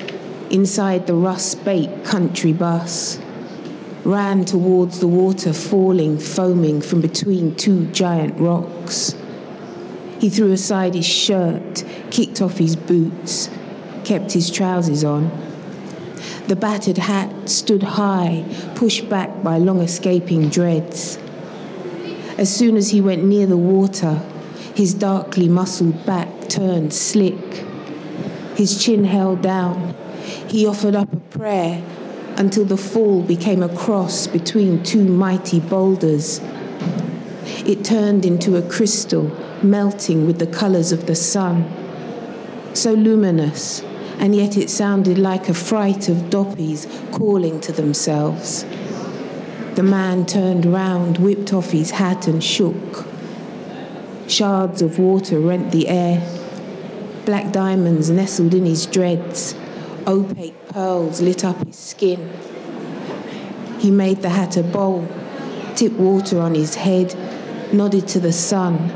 inside 0.50 1.08
the 1.08 1.16
rust 1.16 1.66
baked 1.66 2.06
country 2.06 2.54
bus, 2.54 3.20
ran 4.06 4.46
towards 4.46 5.00
the 5.00 5.08
water 5.08 5.52
falling, 5.52 6.18
foaming 6.18 6.80
from 6.80 7.02
between 7.02 7.56
two 7.56 7.88
giant 7.88 8.40
rocks. 8.40 9.16
He 10.20 10.30
threw 10.30 10.52
aside 10.54 10.96
his 10.96 11.06
shirt, 11.06 11.84
kicked 12.12 12.42
off 12.42 12.58
his 12.58 12.76
boots, 12.76 13.50
kept 14.04 14.32
his 14.32 14.52
trousers 14.52 15.04
on. 15.04 15.32
The 16.48 16.56
battered 16.56 16.98
hat 16.98 17.50
stood 17.50 17.84
high, 17.84 18.46
pushed 18.76 19.10
back 19.10 19.44
by 19.44 19.58
long 19.58 19.80
escaping 19.80 20.50
dreads. 20.50 21.18
As 22.38 22.54
soon 22.54 22.76
as 22.76 22.90
he 22.90 23.00
went 23.00 23.24
near 23.24 23.46
the 23.46 23.58
water, 23.58 24.22
his 24.76 24.94
darkly 24.94 25.48
muscled 25.48 26.06
back 26.06 26.50
turned 26.50 26.94
slick. 26.94 27.64
His 28.56 28.84
chin 28.84 29.06
held 29.06 29.42
down. 29.42 29.96
He 30.48 30.66
offered 30.66 30.96
up 30.96 31.12
a 31.14 31.18
prayer 31.38 31.84
until 32.38 32.66
the 32.66 32.78
fall 32.78 33.22
became 33.22 33.62
a 33.62 33.76
cross 33.76 34.28
between 34.28 34.84
two 34.84 35.04
mighty 35.04 35.60
boulders. 35.60 36.42
It 37.66 37.86
turned 37.86 38.26
into 38.26 38.58
a 38.58 38.62
crystal, 38.62 39.32
melting 39.62 40.26
with 40.26 40.40
the 40.40 40.48
colors 40.48 40.92
of 40.92 41.06
the 41.06 41.16
sun. 41.16 41.72
So 42.74 42.94
luminous, 42.94 43.84
and 44.20 44.36
yet 44.36 44.58
it 44.58 44.70
sounded 44.70 45.18
like 45.18 45.50
a 45.50 45.54
fright 45.54 46.10
of 46.10 46.30
doppies 46.30 46.88
calling 47.12 47.60
to 47.62 47.72
themselves. 47.72 48.66
The 49.76 49.84
man 49.84 50.26
turned 50.26 50.66
round, 50.66 51.18
whipped 51.18 51.54
off 51.54 51.72
his 51.72 51.92
hat, 51.92 52.28
and 52.28 52.44
shook. 52.44 53.06
Shards 54.28 54.82
of 54.82 55.00
water 55.00 55.40
rent 55.40 55.72
the 55.72 55.88
air. 55.88 56.22
Black 57.26 57.52
diamonds 57.52 58.10
nestled 58.10 58.54
in 58.54 58.66
his 58.66 58.86
dreads. 58.86 59.56
Opaque 60.06 60.68
pearls 60.70 61.22
lit 61.22 61.44
up 61.44 61.66
his 61.66 61.76
skin. 61.76 62.32
He 63.80 63.92
made 63.92 64.22
the 64.22 64.30
hat 64.30 64.58
a 64.58 64.64
bowl, 64.64 65.08
tipped 65.76 65.96
water 65.96 66.40
on 66.40 66.56
his 66.56 66.76
head, 66.76 67.16
nodded 67.74 68.08
to 68.10 68.20
the 68.20 68.34
sun, 68.34 68.92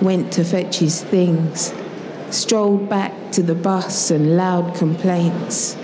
went 0.00 0.32
to 0.32 0.44
fetch 0.44 0.78
his 0.78 1.02
things 1.02 1.72
strolled 2.32 2.88
back 2.88 3.12
to 3.32 3.42
the 3.42 3.54
bus 3.54 4.10
and 4.10 4.36
loud 4.36 4.74
complaints. 4.74 5.76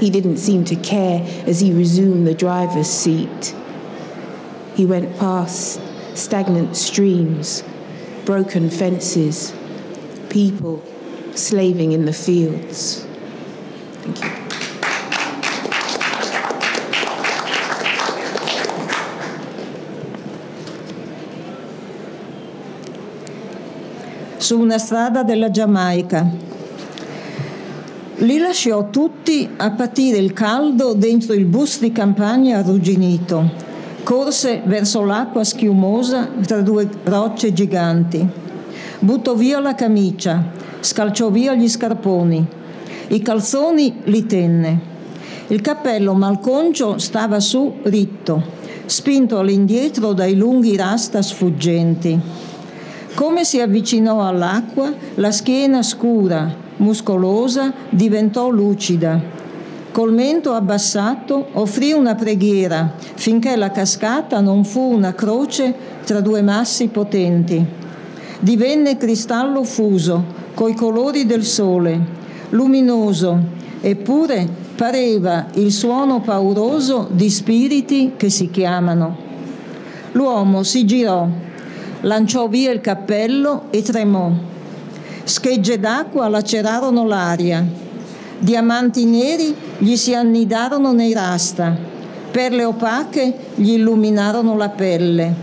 He 0.00 0.10
didn't 0.10 0.38
seem 0.38 0.64
to 0.66 0.76
care 0.76 1.22
as 1.46 1.60
he 1.60 1.72
resumed 1.72 2.26
the 2.26 2.34
driver's 2.34 2.88
seat. 2.88 3.54
He 4.74 4.84
went 4.84 5.18
past 5.18 5.80
stagnant 6.14 6.76
streams, 6.76 7.62
broken 8.24 8.70
fences, 8.70 9.54
people 10.28 10.82
slaving 11.34 11.92
in 11.92 12.04
the 12.04 12.12
fields. 12.12 13.06
Thank 14.02 14.22
you. 14.22 14.46
su 24.46 24.60
una 24.60 24.78
strada 24.78 25.24
della 25.24 25.50
Giamaica. 25.50 26.45
Li 28.20 28.38
lasciò 28.38 28.88
tutti 28.88 29.46
a 29.58 29.72
patire 29.72 30.16
il 30.16 30.32
caldo 30.32 30.94
dentro 30.94 31.34
il 31.34 31.44
bus 31.44 31.80
di 31.80 31.92
campagna 31.92 32.56
arrugginito. 32.56 33.50
Corse 34.04 34.62
verso 34.64 35.04
l'acqua 35.04 35.44
schiumosa 35.44 36.26
tra 36.46 36.62
due 36.62 36.88
rocce 37.04 37.52
giganti. 37.52 38.26
Buttò 39.00 39.34
via 39.34 39.60
la 39.60 39.74
camicia, 39.74 40.42
scalciò 40.80 41.28
via 41.28 41.54
gli 41.54 41.68
scarponi. 41.68 42.46
I 43.08 43.20
calzoni 43.20 43.96
li 44.04 44.24
tenne. 44.24 44.80
Il 45.48 45.60
cappello 45.60 46.14
malconcio 46.14 46.96
stava 46.96 47.38
su 47.38 47.80
ritto, 47.82 48.42
spinto 48.86 49.38
all'indietro 49.38 50.14
dai 50.14 50.36
lunghi 50.36 50.74
rasta 50.74 51.20
sfuggenti. 51.20 52.18
Come 53.12 53.44
si 53.44 53.60
avvicinò 53.60 54.26
all'acqua, 54.26 54.90
la 55.16 55.30
schiena 55.30 55.82
scura, 55.82 56.64
muscolosa, 56.76 57.72
diventò 57.90 58.48
lucida. 58.48 59.20
Col 59.92 60.12
mento 60.12 60.52
abbassato 60.52 61.48
offrì 61.52 61.92
una 61.92 62.14
preghiera 62.14 62.92
finché 62.98 63.56
la 63.56 63.70
cascata 63.70 64.40
non 64.40 64.64
fu 64.64 64.80
una 64.92 65.14
croce 65.14 65.74
tra 66.04 66.20
due 66.20 66.42
massi 66.42 66.88
potenti. 66.88 67.64
Divenne 68.38 68.96
cristallo 68.98 69.64
fuso, 69.64 70.24
coi 70.54 70.74
colori 70.74 71.24
del 71.24 71.44
sole, 71.44 71.98
luminoso, 72.50 73.38
eppure 73.80 74.46
pareva 74.76 75.46
il 75.54 75.72
suono 75.72 76.20
pauroso 76.20 77.08
di 77.10 77.30
spiriti 77.30 78.12
che 78.16 78.28
si 78.28 78.50
chiamano. 78.50 79.16
L'uomo 80.12 80.62
si 80.62 80.84
girò 80.84 81.26
lanciò 82.06 82.48
via 82.48 82.72
il 82.72 82.80
cappello 82.80 83.64
e 83.70 83.82
tremò. 83.82 84.30
Schegge 85.26 85.80
d'acqua 85.80 86.28
lacerarono 86.28 87.04
l'aria. 87.04 87.66
Diamanti 88.38 89.04
neri 89.06 89.52
gli 89.76 89.96
si 89.96 90.14
annidarono 90.14 90.92
nei 90.92 91.12
rasta. 91.12 91.76
Perle 92.30 92.62
opache 92.62 93.34
gli 93.56 93.72
illuminarono 93.72 94.56
la 94.56 94.68
pelle. 94.68 95.34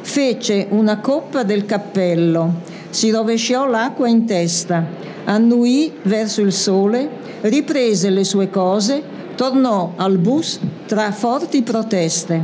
Fece 0.00 0.68
una 0.70 1.00
coppa 1.00 1.42
del 1.42 1.66
cappello, 1.66 2.62
si 2.88 3.10
rovesciò 3.10 3.66
l'acqua 3.66 4.08
in 4.08 4.24
testa, 4.24 4.82
annuì 5.24 5.92
verso 6.04 6.40
il 6.40 6.52
sole, 6.52 7.06
riprese 7.42 8.08
le 8.08 8.24
sue 8.24 8.48
cose, 8.48 9.02
tornò 9.34 9.92
al 9.96 10.16
bus 10.16 10.58
tra 10.86 11.12
forti 11.12 11.60
proteste. 11.60 12.42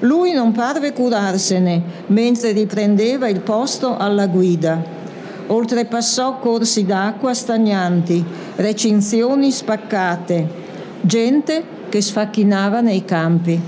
Lui 0.00 0.32
non 0.32 0.52
parve 0.52 0.94
curarsene 0.94 1.82
mentre 2.06 2.52
riprendeva 2.52 3.28
il 3.28 3.40
posto 3.40 3.98
alla 3.98 4.26
guida. 4.28 4.99
Oltrepassò 5.52 6.38
corsi 6.38 6.86
d'acqua 6.86 7.34
stagnanti, 7.34 8.24
recinzioni 8.54 9.50
spaccate, 9.50 10.48
gente 11.00 11.64
che 11.88 12.00
sfacchinava 12.00 12.80
nei 12.80 13.04
campi. 13.04 13.60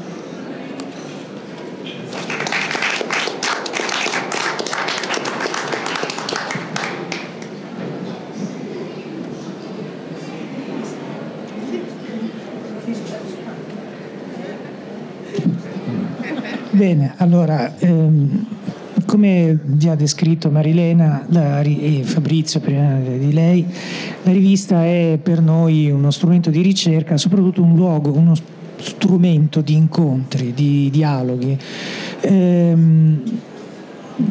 Bene, 16.71 17.15
allora, 17.19 17.75
ehm, 17.77 18.47
come 19.13 19.59
vi 19.63 19.91
ha 19.91 19.95
descritto 19.95 20.51
Marilena 20.51 21.27
la, 21.29 21.61
e 21.61 22.01
Fabrizio 22.03 22.61
prima 22.61 22.99
di 22.99 23.31
lei, 23.31 23.63
la 24.23 24.33
rivista 24.33 24.87
è 24.87 25.19
per 25.23 25.43
noi 25.43 25.91
uno 25.91 26.11
strumento 26.11 26.49
di 26.49 26.63
ricerca, 26.63 27.19
soprattutto 27.19 27.63
un 27.63 27.75
luogo, 27.75 28.11
uno 28.11 28.33
strumento 28.79 29.61
di 29.61 29.75
incontri, 29.75 30.55
di 30.55 30.89
dialoghi. 30.91 31.59
Ehm, 32.23 33.23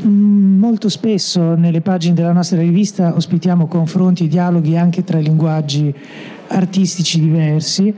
molto 0.03 0.89
spesso 0.89 1.53
nelle 1.53 1.81
pagine 1.81 2.15
della 2.15 2.33
nostra 2.33 2.59
rivista 2.59 3.13
ospitiamo 3.15 3.67
confronti 3.67 4.23
e 4.23 4.27
dialoghi 4.29 4.77
anche 4.77 5.03
tra 5.03 5.19
linguaggi 5.19 5.93
artistici 6.47 7.19
diversi 7.19 7.93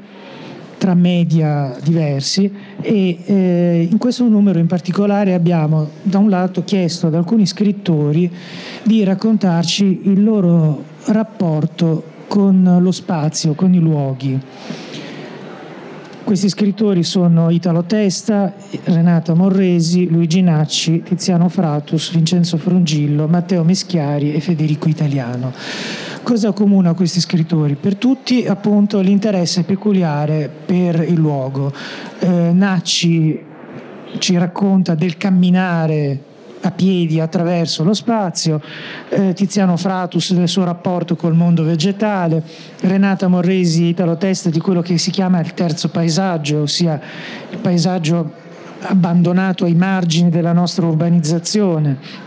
tra 0.83 0.95
media 0.95 1.77
diversi 1.81 2.53
e 2.81 3.17
eh, 3.23 3.87
in 3.89 3.97
questo 3.97 4.27
numero 4.27 4.59
in 4.59 4.67
particolare 4.67 5.33
abbiamo 5.33 5.87
da 6.01 6.17
un 6.17 6.29
lato 6.29 6.65
chiesto 6.65 7.07
ad 7.07 7.15
alcuni 7.15 7.45
scrittori 7.45 8.29
di 8.83 9.01
raccontarci 9.05 10.01
il 10.03 10.21
loro 10.21 10.83
rapporto 11.05 12.03
con 12.27 12.79
lo 12.81 12.91
spazio, 12.91 13.53
con 13.53 13.73
i 13.73 13.79
luoghi. 13.79 14.37
Questi 16.25 16.49
scrittori 16.49 17.03
sono 17.03 17.49
Italo 17.49 17.83
Testa, 17.83 18.53
Renata 18.83 19.33
Morresi, 19.35 20.09
Luigi 20.09 20.41
Nacci, 20.41 21.01
Tiziano 21.01 21.47
Fratus, 21.47 22.11
Vincenzo 22.11 22.57
Frongillo, 22.57 23.27
Matteo 23.27 23.63
Meschiari 23.63 24.33
e 24.33 24.41
Federico 24.41 24.89
Italiano. 24.89 25.53
Cosa 26.23 26.47
accomuna 26.47 26.93
questi 26.93 27.19
scrittori? 27.19 27.75
Per 27.75 27.97
tutti 27.97 28.45
appunto 28.47 29.01
l'interesse 29.01 29.63
peculiare 29.63 30.49
per 30.65 31.03
il 31.05 31.15
luogo. 31.15 31.73
Eh, 32.19 32.27
Nacci 32.53 33.43
ci 34.19 34.38
racconta 34.38 34.95
del 34.95 35.17
camminare 35.17 36.17
a 36.62 36.71
piedi 36.71 37.19
attraverso 37.19 37.83
lo 37.83 37.93
spazio, 37.93 38.62
eh, 39.09 39.33
Tiziano 39.33 39.75
Fratus 39.75 40.33
del 40.33 40.47
suo 40.47 40.63
rapporto 40.63 41.17
col 41.17 41.36
mondo 41.36 41.65
vegetale, 41.65 42.41
Renata 42.79 43.27
Morresi 43.27 43.88
Italo 43.88 44.15
Testa 44.15 44.49
di 44.49 44.59
quello 44.59 44.81
che 44.81 44.97
si 44.97 45.12
chiama 45.12 45.41
il 45.41 45.53
terzo 45.53 45.89
paesaggio, 45.89 46.62
ossia 46.62 47.01
il 47.49 47.57
paesaggio 47.57 48.31
abbandonato 48.79 49.65
ai 49.65 49.75
margini 49.75 50.29
della 50.29 50.53
nostra 50.53 50.86
urbanizzazione. 50.86 52.22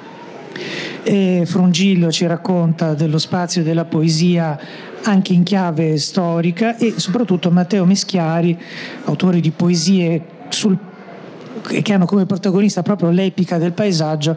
E 1.02 1.42
Frongillo 1.46 2.10
ci 2.10 2.26
racconta 2.26 2.94
dello 2.94 3.18
spazio 3.18 3.62
della 3.62 3.84
poesia 3.84 4.58
anche 5.04 5.32
in 5.32 5.42
chiave 5.44 5.98
storica 5.98 6.76
e 6.76 6.94
soprattutto 6.96 7.50
Matteo 7.50 7.84
Meschiari, 7.84 8.58
autore 9.04 9.40
di 9.40 9.50
poesie 9.50 10.22
sul 10.48 10.76
che 11.66 11.92
hanno 11.92 12.06
come 12.06 12.26
protagonista 12.26 12.82
proprio 12.82 13.10
l'epica 13.10 13.58
del 13.58 13.72
paesaggio, 13.72 14.36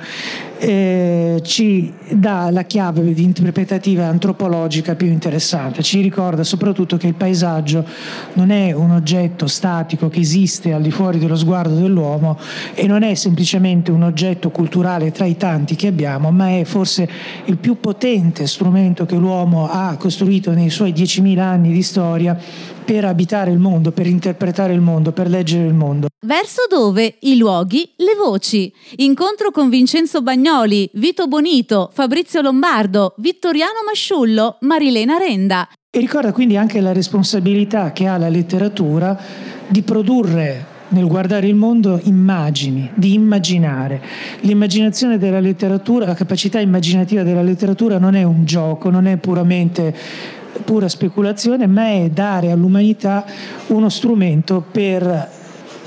eh, 0.58 1.40
ci 1.44 1.94
dà 2.10 2.50
la 2.52 2.64
chiave 2.64 3.02
interpretativa 3.02 4.06
antropologica 4.06 4.96
più 4.96 5.08
interessante. 5.08 5.84
Ci 5.84 6.02
ricorda 6.02 6.44
soprattutto 6.44 6.98
che 6.98 7.08
il 7.08 7.14
paesaggio 7.14 7.86
non 8.34 8.50
è 8.50 8.72
un 8.72 8.92
oggetto 8.92 9.48
statico 9.48 10.10
che 10.10 10.20
esiste 10.20 10.74
al 10.74 10.82
di 10.82 10.92
fuori 10.92 11.20
dello 11.20 11.36
sguardo 11.36 11.76
dell'uomo 11.76 12.38
e 12.74 12.88
non 12.88 13.04
è 13.04 13.16
semplicemente 13.16 13.92
un 13.92 14.04
oggetto 14.04 14.50
culturale 14.50 15.12
tra 15.12 15.26
i 15.26 15.38
tanti 15.38 15.76
che 15.76 15.88
abbiamo, 15.88 16.32
ma 16.32 16.58
è 16.58 16.64
forse 16.66 17.08
il 17.46 17.58
più 17.58 17.80
potente 17.80 18.48
strumento 18.48 19.06
che 19.06 19.16
l'uomo 19.16 19.70
ha 19.70 19.96
costruito 19.98 20.52
nei 20.52 20.70
suoi 20.70 20.92
10.000 20.92 21.40
anni 21.40 21.72
di 21.72 21.84
storia 21.84 22.38
per 22.84 23.06
abitare 23.06 23.52
il 23.52 23.60
mondo, 23.60 23.92
per 23.92 24.08
interpretare 24.08 24.74
il 24.74 24.82
mondo, 24.82 25.12
per 25.12 25.30
leggere 25.30 25.66
il 25.66 25.74
mondo. 25.74 26.09
Verso 26.26 26.64
dove 26.70 27.16
i 27.22 27.38
luoghi, 27.38 27.90
le 27.96 28.14
voci. 28.14 28.70
Incontro 28.98 29.52
con 29.52 29.70
Vincenzo 29.70 30.22
Bagnoli, 30.22 30.90
Vito 30.96 31.28
Bonito, 31.28 31.90
Fabrizio 31.94 32.42
Lombardo, 32.42 33.14
Vittoriano 33.20 33.80
Masciullo, 33.86 34.58
Marilena 34.62 35.16
Renda. 35.16 35.70
E 35.90 35.98
ricorda 35.98 36.34
quindi 36.34 36.58
anche 36.58 36.82
la 36.82 36.92
responsabilità 36.92 37.94
che 37.94 38.06
ha 38.06 38.18
la 38.18 38.28
letteratura 38.28 39.18
di 39.66 39.82
produrre 39.82 40.66
nel 40.90 41.08
guardare 41.08 41.48
il 41.48 41.56
mondo 41.56 41.98
immagini, 42.04 42.92
di 42.96 43.14
immaginare. 43.14 44.04
L'immaginazione 44.42 45.18
della 45.18 45.40
letteratura, 45.40 46.06
la 46.06 46.16
capacità 46.16 46.60
immaginativa 46.60 47.24
della 47.24 47.44
letteratura 47.44 47.98
non 47.98 48.16
è 48.16 48.24
un 48.24 48.44
gioco, 48.44 48.90
non 48.90 49.06
è 49.06 49.16
puramente 49.16 49.96
pura 50.66 50.90
speculazione, 50.90 51.66
ma 51.66 51.92
è 51.92 52.10
dare 52.10 52.52
all'umanità 52.52 53.24
uno 53.68 53.88
strumento 53.88 54.62
per 54.70 55.38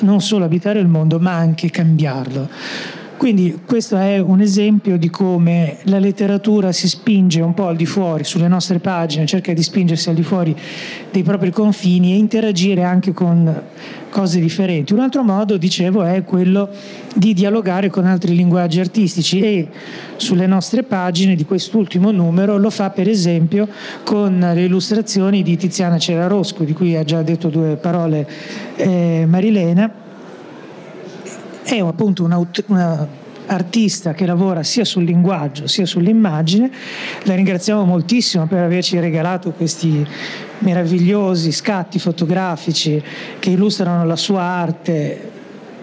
non 0.02 0.20
solo 0.20 0.44
abitare 0.44 0.78
il 0.78 0.86
mondo, 0.86 1.18
ma 1.18 1.32
anche 1.32 1.70
cambiarlo. 1.70 2.48
Quindi 3.22 3.60
questo 3.64 3.96
è 3.98 4.18
un 4.18 4.40
esempio 4.40 4.98
di 4.98 5.08
come 5.08 5.76
la 5.84 6.00
letteratura 6.00 6.72
si 6.72 6.88
spinge 6.88 7.40
un 7.40 7.54
po' 7.54 7.68
al 7.68 7.76
di 7.76 7.86
fuori, 7.86 8.24
sulle 8.24 8.48
nostre 8.48 8.80
pagine, 8.80 9.26
cerca 9.26 9.52
di 9.52 9.62
spingersi 9.62 10.08
al 10.08 10.16
di 10.16 10.24
fuori 10.24 10.56
dei 11.08 11.22
propri 11.22 11.52
confini 11.52 12.14
e 12.14 12.16
interagire 12.16 12.82
anche 12.82 13.12
con 13.12 13.62
cose 14.10 14.40
differenti. 14.40 14.92
Un 14.92 14.98
altro 14.98 15.22
modo, 15.22 15.56
dicevo, 15.56 16.02
è 16.02 16.24
quello 16.24 16.68
di 17.14 17.32
dialogare 17.32 17.90
con 17.90 18.06
altri 18.06 18.34
linguaggi 18.34 18.80
artistici 18.80 19.38
e 19.38 19.68
sulle 20.16 20.48
nostre 20.48 20.82
pagine 20.82 21.36
di 21.36 21.44
quest'ultimo 21.44 22.10
numero 22.10 22.58
lo 22.58 22.70
fa 22.70 22.90
per 22.90 23.08
esempio 23.08 23.68
con 24.02 24.36
le 24.36 24.64
illustrazioni 24.64 25.44
di 25.44 25.56
Tiziana 25.56 25.96
Celarosco, 25.96 26.64
di 26.64 26.72
cui 26.72 26.96
ha 26.96 27.04
già 27.04 27.22
detto 27.22 27.50
due 27.50 27.76
parole 27.76 28.28
eh, 28.74 29.26
Marilena 29.28 30.01
è 31.62 31.78
appunto 31.78 32.24
una 32.24 33.20
artista 33.46 34.12
che 34.12 34.26
lavora 34.26 34.62
sia 34.62 34.84
sul 34.84 35.04
linguaggio 35.04 35.66
sia 35.66 35.86
sull'immagine. 35.86 36.70
La 37.24 37.34
ringraziamo 37.34 37.84
moltissimo 37.84 38.46
per 38.46 38.62
averci 38.62 38.98
regalato 38.98 39.50
questi 39.52 40.06
meravigliosi 40.58 41.50
scatti 41.52 41.98
fotografici 41.98 43.02
che 43.38 43.50
illustrano 43.50 44.04
la 44.04 44.16
sua 44.16 44.42
arte 44.42 45.30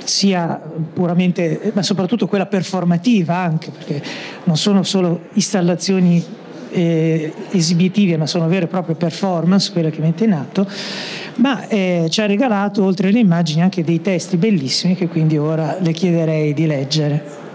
sia 0.03 0.59
puramente, 0.93 1.71
ma 1.73 1.83
soprattutto 1.83 2.27
quella 2.27 2.45
performativa 2.45 3.35
anche, 3.35 3.69
perché 3.69 4.01
non 4.45 4.57
sono 4.57 4.83
solo 4.83 5.27
installazioni 5.33 6.23
eh, 6.71 7.33
esibitive, 7.51 8.17
ma 8.17 8.25
sono 8.25 8.47
vere 8.47 8.65
e 8.65 8.67
proprie 8.67 8.95
performance, 8.95 9.71
quelle 9.71 9.91
che 9.91 10.01
mette 10.01 10.23
in 10.23 10.33
atto 10.33 10.67
ma 11.39 11.67
eh, 11.67 12.07
ci 12.09 12.21
ha 12.21 12.25
regalato 12.25 12.83
oltre 12.83 13.09
alle 13.09 13.19
immagini 13.19 13.61
anche 13.61 13.83
dei 13.83 14.01
testi 14.01 14.37
bellissimi 14.37 14.95
che 14.95 15.07
quindi 15.07 15.37
ora 15.37 15.77
le 15.79 15.91
chiederei 15.93 16.53
di 16.53 16.65
leggere. 16.65 17.47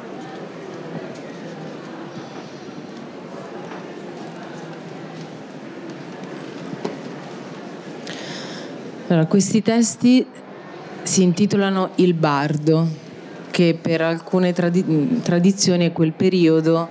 Allora, 9.09 9.27
questi 9.27 9.63
testi 9.63 10.27
si 11.03 11.23
intitolano 11.23 11.91
Il 11.97 12.15
Bardo, 12.15 12.89
che 13.51 13.79
per 13.81 14.01
alcune 14.01 14.55
tradi- 14.55 15.21
tradizioni 15.23 15.87
è 15.87 15.93
quel 15.93 16.13
periodo 16.13 16.89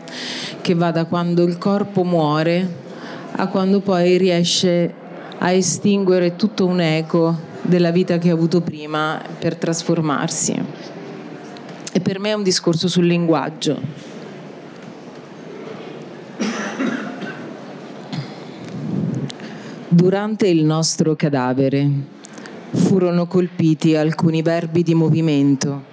che 0.61 0.75
va 0.75 0.91
da 0.91 1.05
quando 1.05 1.43
il 1.43 1.57
corpo 1.57 2.03
muore 2.03 2.81
a 3.35 3.47
quando 3.47 3.79
poi 3.79 4.17
riesce 4.17 5.01
a 5.45 5.51
estinguere 5.51 6.37
tutto 6.37 6.65
un 6.65 6.79
eco 6.79 7.37
della 7.61 7.91
vita 7.91 8.17
che 8.17 8.29
ha 8.29 8.33
avuto 8.33 8.61
prima 8.61 9.21
per 9.39 9.57
trasformarsi. 9.57 10.55
E 11.91 11.99
per 11.99 12.19
me 12.19 12.29
è 12.29 12.33
un 12.33 12.43
discorso 12.43 12.87
sul 12.87 13.05
linguaggio. 13.05 13.77
Durante 19.89 20.47
il 20.47 20.63
nostro 20.63 21.15
cadavere 21.17 21.89
furono 22.71 23.27
colpiti 23.27 23.97
alcuni 23.97 24.41
verbi 24.41 24.81
di 24.81 24.93
movimento 24.93 25.91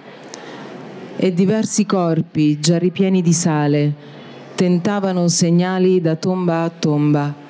e 1.17 1.33
diversi 1.33 1.85
corpi 1.85 2.57
già 2.59 2.77
ripieni 2.77 3.21
di 3.21 3.33
sale 3.33 3.93
tentavano 4.55 5.27
segnali 5.27 5.99
da 5.99 6.15
tomba 6.15 6.63
a 6.63 6.69
tomba 6.69 7.41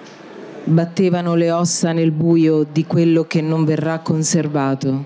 battevano 0.64 1.36
le 1.36 1.52
ossa 1.52 1.92
nel 1.92 2.12
buio 2.12 2.66
di 2.70 2.86
quello 2.86 3.26
che 3.26 3.42
non 3.42 3.66
verrà 3.66 4.00
conservato. 4.00 5.06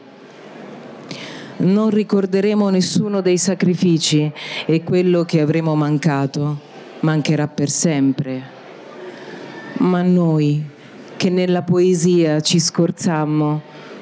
Non 1.58 1.90
ricorderemo 1.90 2.70
nessuno 2.70 3.22
dei 3.22 3.38
sacrifici 3.38 4.32
e 4.66 4.84
quello 4.84 5.24
che 5.24 5.40
avremo 5.40 5.76
mancato 5.76 6.74
mancherà 7.00 7.48
per 7.48 7.70
sempre. 7.70 8.54
Ma 9.78 10.02
noi, 10.02 10.64
che 11.16 11.30
nella 11.30 11.62
poesia 11.62 12.42
ci 12.42 12.60
scorzammo, 12.60 13.62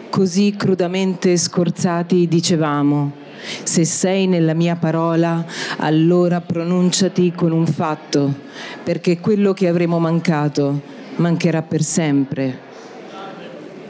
così 0.10 0.56
crudamente 0.58 1.36
scorzati 1.38 2.28
dicevamo, 2.28 3.22
se 3.64 3.84
sei 3.84 4.26
nella 4.26 4.54
mia 4.54 4.76
parola, 4.76 5.46
allora 5.78 6.42
pronunciati 6.42 7.34
con 7.36 7.52
un 7.52 7.66
fatto, 7.66 8.34
perché 8.84 9.20
quello 9.20 9.54
che 9.54 9.68
avremo 9.68 10.00
mancato 10.00 11.02
mancherà 11.18 11.62
per 11.62 11.84
sempre. 11.84 12.72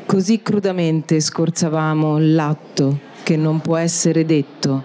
Così 0.05 0.41
crudamente 0.41 1.19
scorzavamo 1.19 2.17
l'atto 2.19 2.99
che 3.23 3.37
non 3.37 3.61
può 3.61 3.77
essere 3.77 4.25
detto, 4.25 4.83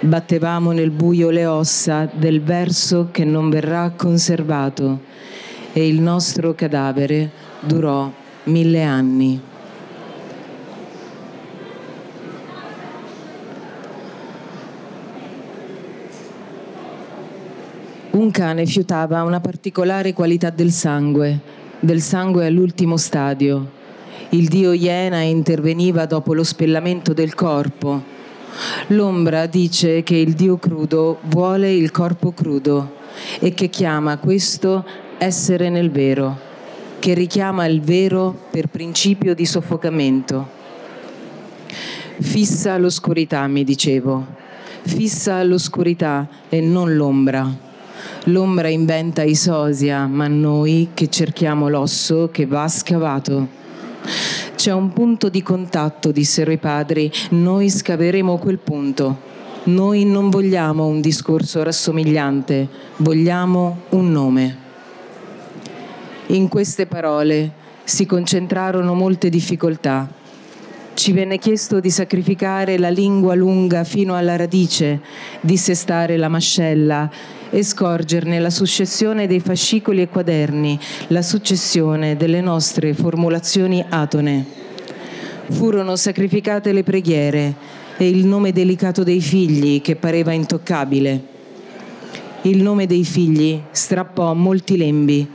battevamo 0.00 0.72
nel 0.72 0.90
buio 0.90 1.30
le 1.30 1.46
ossa 1.46 2.08
del 2.10 2.42
verso 2.42 3.08
che 3.12 3.24
non 3.24 3.50
verrà 3.50 3.92
conservato 3.94 5.00
e 5.72 5.86
il 5.86 6.00
nostro 6.00 6.54
cadavere 6.54 7.30
durò 7.60 8.10
mille 8.44 8.82
anni. 8.82 9.40
Un 18.10 18.30
cane 18.30 18.64
fiutava 18.64 19.22
una 19.22 19.40
particolare 19.40 20.14
qualità 20.14 20.48
del 20.48 20.72
sangue 20.72 21.56
del 21.80 22.00
sangue 22.00 22.46
all'ultimo 22.46 22.96
stadio. 22.96 23.74
Il 24.30 24.48
dio 24.48 24.72
Iena 24.72 25.20
interveniva 25.20 26.06
dopo 26.06 26.34
lo 26.34 26.42
spellamento 26.42 27.12
del 27.12 27.34
corpo. 27.34 28.02
L'ombra 28.88 29.46
dice 29.46 30.02
che 30.02 30.16
il 30.16 30.32
dio 30.32 30.56
crudo 30.56 31.18
vuole 31.24 31.72
il 31.72 31.90
corpo 31.90 32.32
crudo 32.32 32.94
e 33.38 33.52
che 33.54 33.68
chiama 33.68 34.18
questo 34.18 34.84
essere 35.18 35.68
nel 35.68 35.90
vero, 35.90 36.38
che 36.98 37.14
richiama 37.14 37.66
il 37.66 37.80
vero 37.80 38.36
per 38.50 38.68
principio 38.68 39.34
di 39.34 39.46
soffocamento. 39.46 40.54
Fissa 42.18 42.78
l'oscurità, 42.78 43.46
mi 43.46 43.62
dicevo, 43.62 44.26
fissa 44.82 45.42
l'oscurità 45.42 46.26
e 46.48 46.60
non 46.60 46.94
l'ombra. 46.94 47.65
L'ombra 48.24 48.68
inventa 48.68 49.22
i 49.22 49.34
sosia, 49.34 50.06
ma 50.06 50.26
noi 50.26 50.90
che 50.94 51.08
cerchiamo 51.08 51.68
l'osso 51.68 52.28
che 52.32 52.46
va 52.46 52.68
scavato. 52.68 53.48
C'è 54.54 54.72
un 54.72 54.92
punto 54.92 55.28
di 55.28 55.42
contatto, 55.42 56.10
dissero 56.12 56.50
i 56.50 56.58
padri, 56.58 57.10
noi 57.30 57.68
scaveremo 57.70 58.38
quel 58.38 58.58
punto. 58.58 59.34
Noi 59.64 60.04
non 60.04 60.30
vogliamo 60.30 60.86
un 60.86 61.00
discorso 61.00 61.62
rassomigliante, 61.62 62.68
vogliamo 62.98 63.82
un 63.90 64.12
nome. 64.12 64.56
In 66.26 66.48
queste 66.48 66.86
parole 66.86 67.52
si 67.84 68.06
concentrarono 68.06 68.94
molte 68.94 69.28
difficoltà. 69.28 70.08
Ci 70.96 71.12
venne 71.12 71.36
chiesto 71.36 71.78
di 71.78 71.90
sacrificare 71.90 72.78
la 72.78 72.88
lingua 72.88 73.34
lunga 73.34 73.84
fino 73.84 74.16
alla 74.16 74.34
radice, 74.34 75.02
dissestare 75.42 76.16
la 76.16 76.28
mascella 76.28 77.10
e 77.50 77.62
scorgerne 77.62 78.40
la 78.40 78.48
successione 78.48 79.26
dei 79.26 79.40
fascicoli 79.40 80.00
e 80.00 80.08
quaderni, 80.08 80.80
la 81.08 81.20
successione 81.20 82.16
delle 82.16 82.40
nostre 82.40 82.94
formulazioni 82.94 83.84
atone. 83.86 84.46
Furono 85.50 85.96
sacrificate 85.96 86.72
le 86.72 86.82
preghiere 86.82 87.54
e 87.98 88.08
il 88.08 88.24
nome 88.24 88.52
delicato 88.52 89.02
dei 89.02 89.20
figli 89.20 89.82
che 89.82 89.96
pareva 89.96 90.32
intoccabile. 90.32 91.22
Il 92.42 92.62
nome 92.62 92.86
dei 92.86 93.04
figli 93.04 93.60
strappò 93.70 94.32
molti 94.32 94.78
lembi 94.78 95.28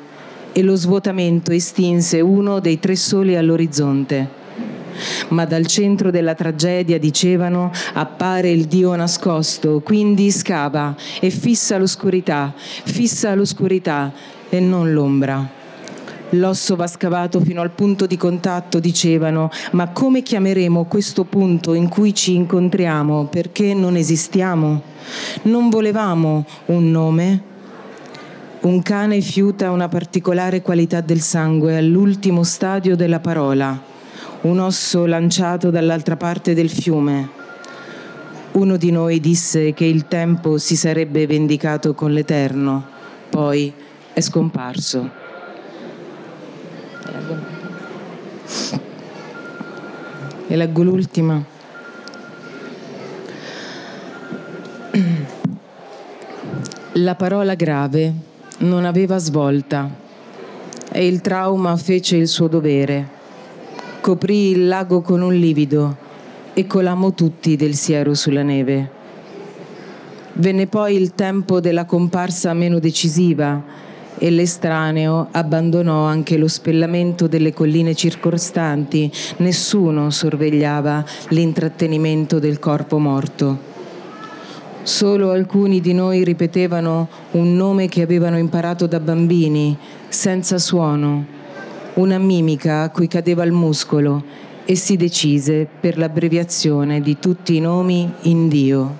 e 0.53 0.63
lo 0.63 0.75
svuotamento 0.75 1.51
estinse 1.51 2.19
uno 2.19 2.59
dei 2.59 2.79
tre 2.79 2.95
soli 2.95 3.35
all'orizzonte. 3.35 4.40
Ma 5.29 5.45
dal 5.45 5.65
centro 5.65 6.11
della 6.11 6.35
tragedia, 6.35 6.99
dicevano, 6.99 7.71
appare 7.93 8.49
il 8.49 8.65
Dio 8.65 8.95
nascosto, 8.95 9.81
quindi 9.81 10.31
scava 10.31 10.95
e 11.19 11.29
fissa 11.29 11.77
l'oscurità, 11.77 12.53
fissa 12.55 13.33
l'oscurità 13.35 14.11
e 14.49 14.59
non 14.59 14.91
l'ombra. 14.91 15.59
L'osso 16.35 16.77
va 16.77 16.87
scavato 16.87 17.41
fino 17.41 17.59
al 17.61 17.71
punto 17.71 18.05
di 18.05 18.15
contatto, 18.15 18.79
dicevano, 18.79 19.49
ma 19.71 19.89
come 19.89 20.21
chiameremo 20.21 20.85
questo 20.85 21.25
punto 21.25 21.73
in 21.73 21.89
cui 21.89 22.13
ci 22.13 22.35
incontriamo 22.35 23.25
perché 23.25 23.73
non 23.73 23.97
esistiamo? 23.97 24.81
Non 25.43 25.69
volevamo 25.69 26.45
un 26.67 26.89
nome, 26.89 27.41
un 28.61 28.81
cane 28.81 29.19
fiuta 29.19 29.71
una 29.71 29.89
particolare 29.89 30.61
qualità 30.61 31.01
del 31.01 31.19
sangue 31.19 31.77
all'ultimo 31.77 32.43
stadio 32.43 32.95
della 32.95 33.19
parola, 33.19 33.90
un 34.41 34.59
osso 34.59 35.05
lanciato 35.05 35.69
dall'altra 35.69 36.15
parte 36.15 36.53
del 36.53 36.69
fiume. 36.69 37.29
Uno 38.53 38.75
di 38.75 38.91
noi 38.91 39.19
disse 39.19 39.73
che 39.73 39.85
il 39.85 40.07
tempo 40.07 40.57
si 40.57 40.75
sarebbe 40.75 41.27
vendicato 41.27 41.93
con 41.93 42.11
l'Eterno, 42.11 42.85
poi 43.29 43.71
è 44.13 44.19
scomparso. 44.19 45.09
E 50.47 50.55
leggo 50.55 50.83
l'ultima. 50.83 51.41
La 56.95 57.15
parola 57.15 57.53
grave 57.53 58.13
non 58.59 58.83
aveva 58.85 59.17
svolta 59.17 59.89
e 60.91 61.07
il 61.07 61.21
trauma 61.21 61.77
fece 61.77 62.17
il 62.17 62.27
suo 62.27 62.47
dovere. 62.47 63.20
Coprì 64.01 64.49
il 64.49 64.67
lago 64.67 65.01
con 65.01 65.21
un 65.21 65.35
livido 65.35 65.95
e 66.53 66.65
colammo 66.65 67.13
tutti 67.13 67.55
del 67.55 67.75
siero 67.75 68.15
sulla 68.15 68.41
neve. 68.41 68.89
Venne 70.33 70.65
poi 70.65 70.95
il 70.95 71.13
tempo 71.13 71.59
della 71.59 71.85
comparsa 71.85 72.51
meno 72.53 72.79
decisiva 72.79 73.61
e 74.17 74.31
l'estraneo 74.31 75.27
abbandonò 75.29 76.05
anche 76.05 76.37
lo 76.37 76.47
spellamento 76.47 77.27
delle 77.27 77.53
colline 77.53 77.93
circostanti. 77.93 79.11
Nessuno 79.37 80.09
sorvegliava 80.09 81.05
l'intrattenimento 81.29 82.39
del 82.39 82.57
corpo 82.57 82.97
morto. 82.97 83.69
Solo 84.81 85.29
alcuni 85.29 85.79
di 85.79 85.93
noi 85.93 86.23
ripetevano 86.23 87.07
un 87.33 87.55
nome 87.55 87.87
che 87.87 88.01
avevano 88.01 88.39
imparato 88.39 88.87
da 88.87 88.99
bambini, 88.99 89.77
senza 90.07 90.57
suono, 90.57 91.39
una 91.95 92.17
mimica 92.17 92.81
a 92.81 92.89
cui 92.89 93.07
cadeva 93.07 93.43
il 93.43 93.51
muscolo 93.51 94.23
e 94.65 94.75
si 94.75 94.95
decise 94.95 95.67
per 95.79 95.97
l'abbreviazione 95.97 97.01
di 97.01 97.17
tutti 97.19 97.55
i 97.55 97.59
nomi 97.59 98.11
in 98.21 98.47
Dio. 98.47 98.97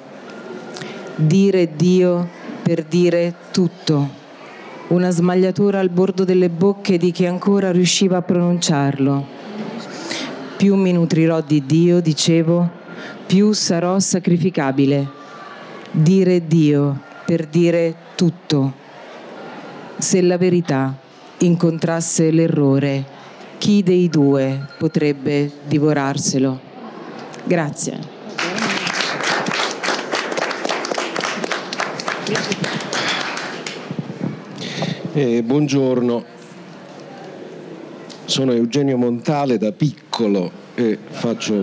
Dire 1.15 1.75
Dio 1.75 2.27
per 2.61 2.83
dire 2.83 3.35
tutto. 3.51 4.19
Una 4.87 5.09
smagliatura 5.09 5.79
al 5.79 5.89
bordo 5.89 6.25
delle 6.25 6.49
bocche 6.49 6.97
di 6.97 7.11
chi 7.11 7.25
ancora 7.25 7.71
riusciva 7.71 8.17
a 8.17 8.21
pronunciarlo. 8.21 9.25
Più 10.57 10.75
mi 10.75 10.91
nutrirò 10.91 11.41
di 11.41 11.65
Dio, 11.65 12.01
dicevo, 12.01 12.69
più 13.25 13.53
sarò 13.53 13.99
sacrificabile 13.99 15.19
dire 15.91 16.47
Dio 16.47 16.99
per 17.25 17.45
dire 17.47 17.95
tutto. 18.15 18.73
Se 19.97 20.21
la 20.21 20.37
verità 20.37 20.97
incontrasse 21.41 22.31
l'errore, 22.31 23.03
chi 23.57 23.83
dei 23.83 24.09
due 24.09 24.67
potrebbe 24.77 25.51
divorarselo? 25.67 26.59
Grazie. 27.43 28.19
Eh, 35.13 35.43
buongiorno, 35.43 36.23
sono 38.25 38.53
Eugenio 38.53 38.97
Montale 38.97 39.57
da 39.57 39.71
piccolo 39.71 40.49
e 40.75 40.97
faccio 41.09 41.53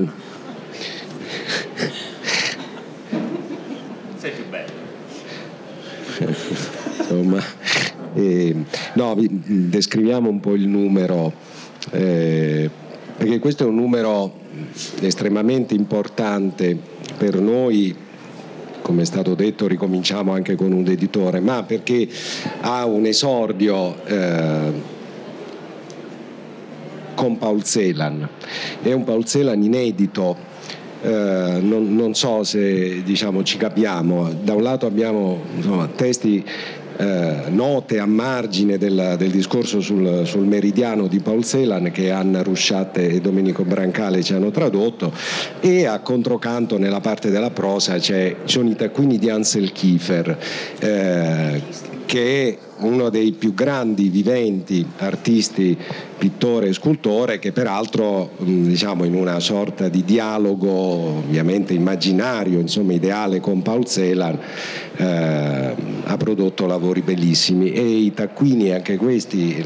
insomma. 7.09 7.98
E, 8.15 8.55
no, 8.95 9.17
descriviamo 9.17 10.29
un 10.29 10.41
po' 10.41 10.55
il 10.55 10.67
numero, 10.67 11.33
eh, 11.91 12.71
perché 13.17 13.39
questo 13.39 13.65
è 13.65 13.67
un 13.67 13.77
numero 13.77 14.33
estremamente 15.01 15.75
importante 15.75 16.77
per 17.17 17.39
noi 17.41 17.95
come 18.81 19.03
è 19.03 19.05
stato 19.05 19.35
detto 19.35 19.67
ricominciamo 19.67 20.33
anche 20.33 20.55
con 20.55 20.73
un 20.73 20.87
editore, 20.87 21.41
ma 21.41 21.63
perché 21.63 22.09
ha 22.61 22.87
un 22.87 23.05
esordio 23.05 24.03
eh, 24.07 24.73
con 27.15 27.37
Paul 27.37 27.63
Celan, 27.65 28.27
è 28.81 28.93
un 28.93 29.05
Paul 29.05 29.27
Celan 29.27 29.63
inedito 29.63 30.47
eh, 31.01 31.59
non, 31.61 31.95
non, 31.95 32.15
so 32.15 32.43
se 32.43 33.03
diciamo, 33.03 33.45
ci 33.45 33.57
capiamo. 33.57 34.33
Da 34.43 34.55
un 34.55 34.63
lato 34.63 34.87
abbiamo 34.87 35.39
insomma, 35.55 35.87
testi 35.87 36.45
eh, 36.99 37.45
note 37.49 37.99
a 38.01 38.07
margine 38.07 38.77
del, 38.77 39.15
del 39.17 39.31
discorso 39.31 39.81
sul, 39.81 40.23
sul, 40.27 40.47
meridiano 40.47 41.07
di 41.07 41.21
Paul 41.21 41.45
Celan 41.45 41.91
che 41.93 42.11
Anna 42.11 42.43
Rusciatte 42.43 43.09
e 43.09 43.21
Domenico 43.21 43.65
Brancale 43.65 44.23
ci 44.23 44.35
hanno 44.35 44.51
tradotto 44.51 45.13
e 45.61 45.87
a 45.87 46.01
controcanto 46.01 46.77
nella 46.77 47.01
parte 47.01 47.31
della 47.31 47.51
prosa 47.51 48.01
ci 48.01 48.35
sono 48.45 48.69
i 48.69 48.75
taccuini 48.75 49.19
di 49.19 49.31
Ansel 49.31 49.71
Kiefer 49.73 50.39
eh, 50.81 51.63
che 52.09 52.49
è 52.49 52.59
uno 52.79 53.11
dei 53.11 53.33
più 53.33 53.53
grandi 53.53 54.09
viventi 54.09 54.87
artisti, 54.97 55.77
pittore 56.17 56.69
e 56.69 56.73
scultore 56.73 57.39
che 57.39 57.53
peraltro 57.53 58.31
diciamo, 58.39 59.05
in 59.05 59.15
una 59.15 59.41
sorta 59.41 59.91
di 59.91 60.03
dialogo 60.05 60.71
ovviamente 60.71 61.75
immaginario, 61.75 62.61
insomma 62.61 62.95
ideale 62.95 63.41
con 63.41 63.61
Paul 63.61 63.85
Celan 63.85 64.39
eh, 64.97 65.75
ha 66.05 66.17
prodotto 66.17 66.65
lavori 66.65 67.03
bellissimi 67.03 67.73
e 67.73 67.83
i 67.83 68.15
taccuini 68.15 68.73
anche 68.73 68.97
questi 68.97 69.63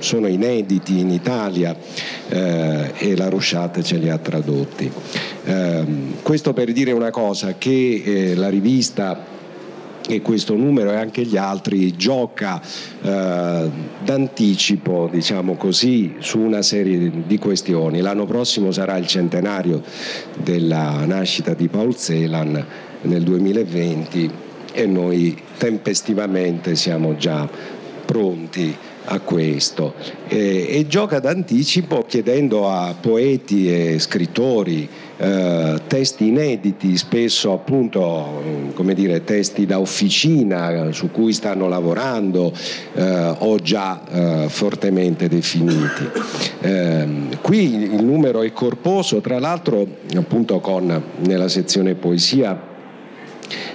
sono 0.00 0.26
inediti 0.26 0.98
in 0.98 1.10
Italia 1.12 1.76
eh, 2.28 2.90
e 2.96 3.16
la 3.16 3.28
Rusciate 3.28 3.84
ce 3.84 3.98
li 3.98 4.10
ha 4.10 4.18
tradotti. 4.18 4.90
Eh, 5.44 5.84
questo 6.22 6.52
per 6.52 6.72
dire 6.72 6.90
una 6.90 7.10
cosa 7.10 7.54
che 7.56 8.02
eh, 8.04 8.34
la 8.34 8.48
rivista 8.48 9.36
e 10.08 10.22
questo 10.22 10.54
numero 10.54 10.90
e 10.90 10.96
anche 10.96 11.22
gli 11.22 11.36
altri 11.36 11.94
gioca 11.94 12.60
eh, 13.02 13.70
d'anticipo 14.02 15.08
diciamo 15.12 15.54
così, 15.54 16.14
su 16.18 16.38
una 16.38 16.62
serie 16.62 17.12
di 17.26 17.38
questioni. 17.38 18.00
L'anno 18.00 18.24
prossimo 18.24 18.72
sarà 18.72 18.96
il 18.96 19.06
centenario 19.06 19.82
della 20.34 21.04
nascita 21.04 21.52
di 21.52 21.68
Paul 21.68 21.94
Celan 21.94 22.64
nel 23.02 23.22
2020 23.22 24.30
e 24.72 24.86
noi 24.86 25.36
tempestivamente 25.58 26.74
siamo 26.74 27.16
già 27.16 27.48
pronti 28.06 28.74
a 29.10 29.20
questo 29.20 29.94
e, 30.28 30.66
e 30.68 30.86
gioca 30.86 31.18
d'anticipo 31.18 32.04
chiedendo 32.06 32.70
a 32.70 32.94
poeti 32.98 33.72
e 33.72 33.98
scrittori 33.98 34.88
eh, 35.18 35.80
testi 35.86 36.28
inediti, 36.28 36.96
spesso 36.96 37.52
appunto 37.52 38.70
come 38.74 38.94
dire, 38.94 39.24
testi 39.24 39.66
da 39.66 39.80
officina 39.80 40.92
su 40.92 41.10
cui 41.10 41.32
stanno 41.32 41.68
lavorando 41.68 42.52
eh, 42.94 43.34
o 43.38 43.56
già 43.56 44.00
eh, 44.08 44.48
fortemente 44.48 45.28
definiti. 45.28 46.08
Ehm, 46.60 47.40
qui 47.40 47.74
il 47.74 48.04
numero 48.04 48.42
è 48.42 48.52
corposo, 48.52 49.20
tra 49.20 49.38
l'altro 49.38 49.86
appunto 50.14 50.60
con 50.60 51.02
nella 51.26 51.48
sezione 51.48 51.94
poesia 51.94 52.60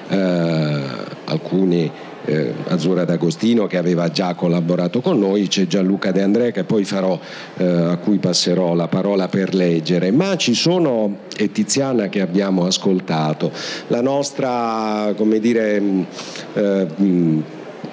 eh, 0.07 0.81
alcuni 1.25 1.91
eh, 2.25 2.53
Azzurra 2.67 3.05
D'Agostino 3.05 3.67
che 3.67 3.77
aveva 3.77 4.09
già 4.09 4.33
collaborato 4.33 5.01
con 5.01 5.19
noi, 5.19 5.47
c'è 5.47 5.67
Gianluca 5.67 6.11
De 6.11 6.21
Andrea 6.21 6.51
che 6.51 6.63
poi 6.63 6.83
farò, 6.83 7.19
eh, 7.57 7.65
a 7.65 7.97
cui 7.97 8.17
passerò 8.17 8.73
la 8.73 8.87
parola 8.87 9.27
per 9.27 9.53
leggere, 9.53 10.11
ma 10.11 10.35
ci 10.35 10.53
sono, 10.53 11.17
e 11.35 11.51
Tiziana 11.51 12.07
che 12.07 12.21
abbiamo 12.21 12.65
ascoltato, 12.65 13.51
la 13.87 14.01
nostra, 14.01 15.13
come 15.15 15.39
dire, 15.39 15.81
eh, 16.53 16.87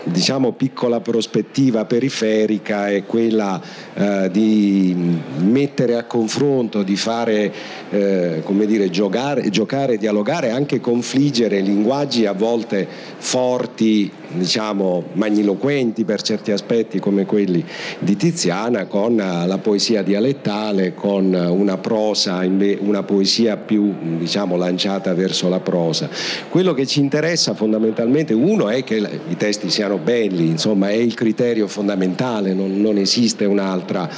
diciamo 0.04 0.52
piccola 0.52 1.00
prospettiva 1.00 1.84
periferica 1.84 2.88
è 2.88 3.04
quella 3.04 3.60
eh, 3.94 4.28
di 4.30 4.96
mettere 5.38 5.96
a 5.96 6.04
confronto, 6.04 6.82
di 6.82 6.96
fare, 6.96 7.52
eh, 7.90 8.42
come 8.44 8.66
dire, 8.66 8.90
giocare, 8.90 9.48
giocare, 9.50 9.96
dialogare, 9.98 10.50
anche 10.50 10.80
confliggere 10.80 11.60
linguaggi 11.60 12.26
a 12.26 12.32
volte 12.32 12.86
forti 13.18 14.10
diciamo, 14.32 15.04
magniloquenti 15.14 16.04
per 16.04 16.22
certi 16.22 16.52
aspetti 16.52 16.98
come 17.00 17.26
quelli 17.26 17.64
di 17.98 18.16
Tiziana 18.16 18.86
con 18.86 19.16
la 19.16 19.58
poesia 19.58 20.02
dialettale, 20.02 20.94
con 20.94 21.34
una 21.34 21.78
prosa, 21.78 22.42
una 22.78 23.02
poesia 23.02 23.56
più 23.56 23.92
diciamo, 24.18 24.56
lanciata 24.56 25.14
verso 25.14 25.48
la 25.48 25.60
prosa. 25.60 26.08
Quello 26.48 26.72
che 26.72 26.86
ci 26.86 27.00
interessa 27.00 27.54
fondamentalmente, 27.54 28.32
uno 28.34 28.68
è 28.68 28.84
che 28.84 28.96
i 29.28 29.36
testi 29.36 29.70
siano 29.70 29.89
belli, 29.98 30.46
insomma 30.46 30.90
è 30.90 30.94
il 30.94 31.14
criterio 31.14 31.66
fondamentale, 31.66 32.52
non, 32.54 32.80
non 32.80 32.96
esiste 32.96 33.44
un'altra 33.44 34.08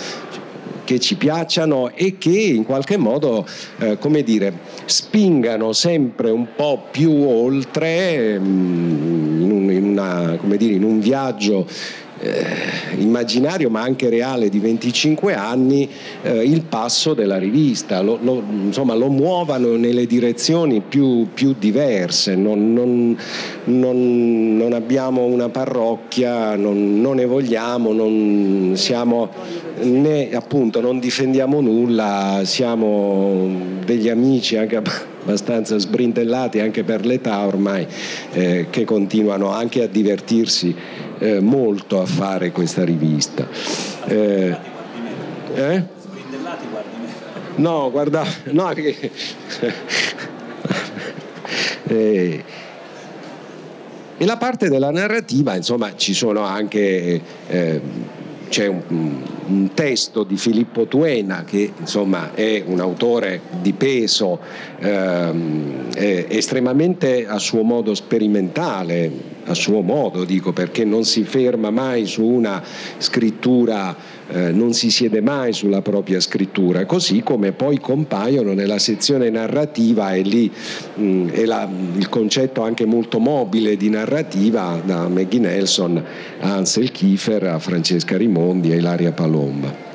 che 0.85 0.99
ci 0.99 1.15
piacciono 1.15 1.91
e 1.95 2.19
che 2.19 2.31
in 2.31 2.65
qualche 2.65 2.97
modo, 2.97 3.47
eh, 3.79 3.99
come 3.99 4.23
dire, 4.23 4.53
spingano 4.85 5.73
sempre 5.73 6.31
un 6.31 6.49
po' 6.55 6.87
più 6.91 7.13
oltre 7.13 8.39
mm, 8.39 9.43
in, 9.43 9.51
un, 9.51 9.71
in, 9.71 9.85
una, 9.85 10.39
dire, 10.57 10.75
in 10.75 10.85
un 10.85 11.01
viaggio 11.01 11.67
eh, 12.23 12.45
immaginario 12.99 13.69
ma 13.69 13.81
anche 13.81 14.09
reale 14.09 14.49
di 14.49 14.59
25 14.61 15.35
anni 15.35 15.89
eh, 16.23 16.43
il 16.45 16.63
passo 16.63 17.15
della 17.15 17.37
rivista, 17.37 18.01
lo, 18.01 18.19
lo, 18.23 18.43
insomma, 18.65 18.95
lo 18.95 19.09
muovano 19.09 19.77
nelle 19.77 20.07
direzioni 20.07 20.81
più, 20.81 21.29
più 21.35 21.55
diverse, 21.59 22.37
non, 22.37 22.73
non, 22.73 23.19
non, 23.65 24.57
non, 24.57 24.73
abbiamo 24.73 25.25
una 25.25 25.49
parrocchia, 25.49 26.55
non, 26.55 27.01
ne 27.01 27.25
vogliamo, 27.25 27.93
non 27.93 28.73
siamo 28.77 29.31
né 29.83 30.31
appunto 30.33 30.81
non 30.81 31.01
difendiamo 31.01 31.61
nulla, 31.61 32.43
siamo 32.45 33.51
degli 33.85 34.09
amici 34.09 34.57
anche 34.57 34.77
abbastanza 34.77 35.79
sbrintellati 35.79 36.61
anche 36.61 36.85
per 36.85 37.05
l'età 37.05 37.45
ormai 37.47 37.87
eh, 38.33 38.67
che 38.71 38.85
continuano 38.85 39.51
anche 39.51 39.83
a 39.83 39.87
divertirsi 39.87 40.75
eh, 41.23 41.41
molto 41.41 42.01
a 42.01 42.07
fare 42.07 42.51
questa 42.51 42.85
rivista. 42.85 43.47
Eh, 44.07 44.57
eh? 45.55 45.83
No, 47.57 47.91
guarda, 47.91 48.25
no, 48.51 48.69
che... 48.71 49.11
eh, 51.87 52.45
e 54.19 54.25
la 54.25 54.37
parte 54.37 54.69
della 54.69 54.91
narrativa, 54.91 55.55
insomma, 55.55 55.95
ci 55.95 56.13
sono 56.13 56.43
anche 56.43 57.21
eh, 57.47 57.81
c'è 58.53 58.67
un, 58.67 58.83
un, 59.47 59.71
testo 59.73 60.25
di 60.25 60.37
Filippo 60.37 60.85
Tuena 60.87 61.43
che 61.43 61.73
insomma 61.75 62.35
è 62.35 62.63
un 62.67 62.81
autore 62.81 63.41
di 63.63 63.73
peso 63.73 64.39
ehm, 64.79 65.87
estremamente 65.95 67.27
a 67.27 67.39
suo 67.39 67.63
modo 67.63 67.95
sperimentale, 67.95 69.11
a 69.47 69.55
suo 69.55 69.81
modo 69.81 70.25
dico 70.25 70.53
perché 70.53 70.85
non 70.85 71.05
si 71.05 71.25
ferma 71.25 71.71
mai 71.71 72.05
su 72.05 72.27
una 72.27 72.63
scrittura 72.99 73.97
eh, 74.29 74.51
non 74.51 74.73
si 74.73 74.91
siede 74.91 75.21
mai 75.21 75.53
sulla 75.53 75.83
propria 75.83 76.21
scrittura, 76.21 76.87
così 76.87 77.23
come 77.23 77.53
poi 77.53 77.79
compaiono 77.79 78.55
nella 78.55 78.79
sezione 78.79 79.31
narrativa 79.31 80.13
e 80.13 80.23
lì 80.23 80.51
mh, 80.95 81.29
è 81.31 81.45
la, 81.45 81.69
il 81.97 82.09
concetto 82.09 82.63
anche 82.63 82.85
molto 82.85 83.19
mobile 83.19 83.77
di 83.77 83.89
narrativa 83.89 84.81
da 84.85 85.09
Maggie 85.09 85.39
Nelson 85.39 86.03
a 86.41 86.55
Ansel 86.55 86.91
Kiefer, 86.91 87.45
a 87.45 87.59
Francesca 87.59 88.17
Rimondi, 88.17 88.73
a 88.73 88.77
Ilaria 88.77 89.13
Palomba. 89.13 89.92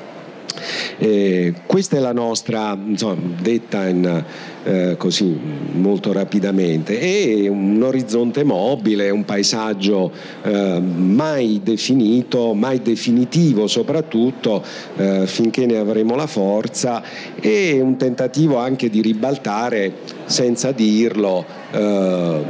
Eh, 0.98 1.54
questa 1.66 1.96
è 1.96 2.00
la 2.00 2.12
nostra, 2.12 2.76
insomma, 2.76 3.16
detta 3.40 3.86
in, 3.86 4.24
eh, 4.64 4.96
così 4.98 5.38
molto 5.72 6.12
rapidamente, 6.12 6.98
è 6.98 7.48
un 7.48 7.80
orizzonte 7.82 8.42
mobile, 8.42 9.08
un 9.10 9.24
paesaggio 9.24 10.10
eh, 10.42 10.80
mai 10.80 11.60
definito, 11.62 12.52
mai 12.52 12.82
definitivo 12.82 13.66
soprattutto 13.68 14.62
eh, 14.96 15.26
finché 15.26 15.66
ne 15.66 15.76
avremo 15.76 16.16
la 16.16 16.26
forza 16.26 17.02
e 17.40 17.80
un 17.80 17.96
tentativo 17.96 18.56
anche 18.58 18.90
di 18.90 19.00
ribaltare 19.00 19.92
senza 20.24 20.72
dirlo 20.72 21.44
eh, 21.70 22.40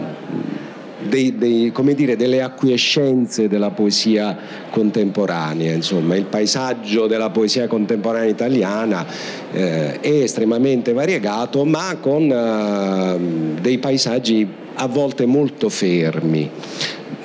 dei, 1.09 1.37
dei, 1.37 1.73
dire, 1.95 2.17
delle 2.17 2.43
acquiescenze 2.43 3.49
della 3.49 3.71
poesia 3.71 4.37
contemporanea, 4.71 5.73
insomma 5.73 6.17
il 6.17 6.25
paesaggio 6.25 7.07
della 7.07 7.31
poesia 7.31 7.67
contemporanea 7.67 8.29
italiana 8.29 9.07
eh, 9.53 10.01
è 10.01 10.23
estremamente 10.23 10.93
variegato 10.93 11.65
ma 11.65 11.97
con 12.01 12.31
eh, 12.31 13.61
dei 13.61 13.79
paesaggi 13.79 14.47
a 14.81 14.87
volte 14.87 15.27
molto 15.27 15.69
fermi, 15.69 16.49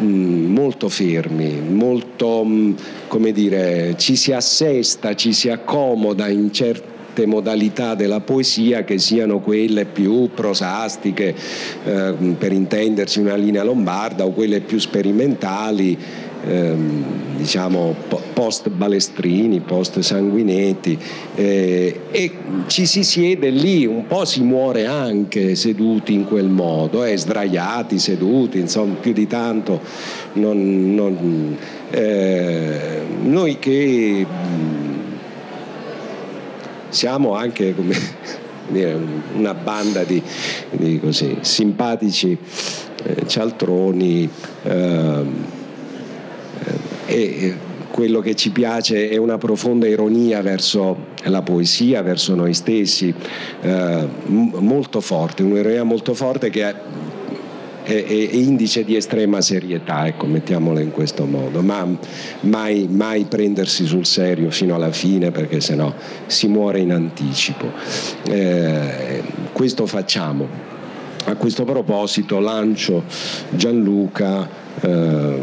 mm, 0.01 0.51
molto 0.51 0.89
fermi, 0.89 1.59
molto, 1.69 2.43
mm, 2.43 2.73
come 3.07 3.31
dire, 3.31 3.93
ci 3.97 4.15
si 4.15 4.31
assesta, 4.31 5.13
ci 5.13 5.33
si 5.33 5.49
accomoda 5.49 6.27
in 6.27 6.51
certi 6.51 6.92
modalità 7.25 7.95
della 7.95 8.19
poesia 8.19 8.83
che 8.83 8.97
siano 8.97 9.39
quelle 9.39 9.85
più 9.85 10.29
prosastiche, 10.33 11.35
eh, 11.85 12.13
per 12.37 12.51
intendersi 12.51 13.19
una 13.19 13.35
linea 13.35 13.63
lombarda, 13.63 14.25
o 14.25 14.31
quelle 14.31 14.61
più 14.61 14.79
sperimentali, 14.79 15.97
ehm, 16.45 17.03
diciamo 17.37 17.95
post 18.33 18.69
balestrini, 18.69 19.61
post 19.61 19.99
sanguinetti 19.99 20.97
eh, 21.35 21.99
e 22.11 22.31
ci 22.67 22.85
si 22.85 23.03
siede 23.03 23.49
lì, 23.49 23.85
un 23.85 24.07
po' 24.07 24.25
si 24.25 24.41
muore 24.41 24.85
anche 24.85 25.55
seduti 25.55 26.13
in 26.13 26.25
quel 26.25 26.47
modo, 26.47 27.03
eh, 27.03 27.17
sdraiati, 27.17 27.99
seduti, 27.99 28.59
insomma 28.59 28.95
più 28.95 29.13
di 29.13 29.27
tanto 29.27 29.81
non, 30.33 30.93
non, 30.93 31.57
eh, 31.89 33.01
noi 33.23 33.59
che 33.59 34.25
siamo 36.93 37.33
anche 37.35 37.75
come 37.75 37.95
dire, 38.69 38.97
una 39.35 39.53
banda 39.53 40.03
di, 40.03 40.21
di 40.71 40.99
così, 40.99 41.37
simpatici 41.41 42.37
eh, 43.03 43.27
cialtroni 43.27 44.29
eh, 44.63 45.25
e 47.05 47.55
quello 47.91 48.21
che 48.21 48.33
ci 48.33 48.49
piace 48.49 49.09
è 49.09 49.17
una 49.17 49.37
profonda 49.37 49.85
ironia 49.87 50.41
verso 50.41 51.11
la 51.25 51.43
poesia, 51.43 52.01
verso 52.01 52.33
noi 52.33 52.55
stessi, 52.55 53.13
eh, 53.61 54.07
molto 54.25 54.99
forte, 54.99 55.43
un'ironia 55.43 55.83
molto 55.83 56.15
forte 56.15 56.49
che 56.49 56.73
è, 57.83 58.05
è, 58.05 58.35
indice 58.35 58.83
di 58.83 58.95
estrema 58.95 59.41
serietà, 59.41 60.07
ecco, 60.07 60.25
mettiamola 60.25 60.79
in 60.79 60.91
questo 60.91 61.25
modo, 61.25 61.61
ma 61.61 61.87
mai, 62.41 62.87
mai 62.89 63.25
prendersi 63.25 63.85
sul 63.85 64.05
serio 64.05 64.49
fino 64.49 64.75
alla 64.75 64.91
fine 64.91 65.31
perché 65.31 65.59
sennò 65.61 65.93
si 66.25 66.47
muore 66.47 66.79
in 66.79 66.91
anticipo. 66.91 67.71
Eh, 68.29 69.21
questo 69.51 69.85
facciamo. 69.85 70.71
A 71.25 71.35
questo 71.35 71.63
proposito 71.63 72.39
lancio 72.39 73.03
Gianluca 73.51 74.45
eh, 74.81 75.37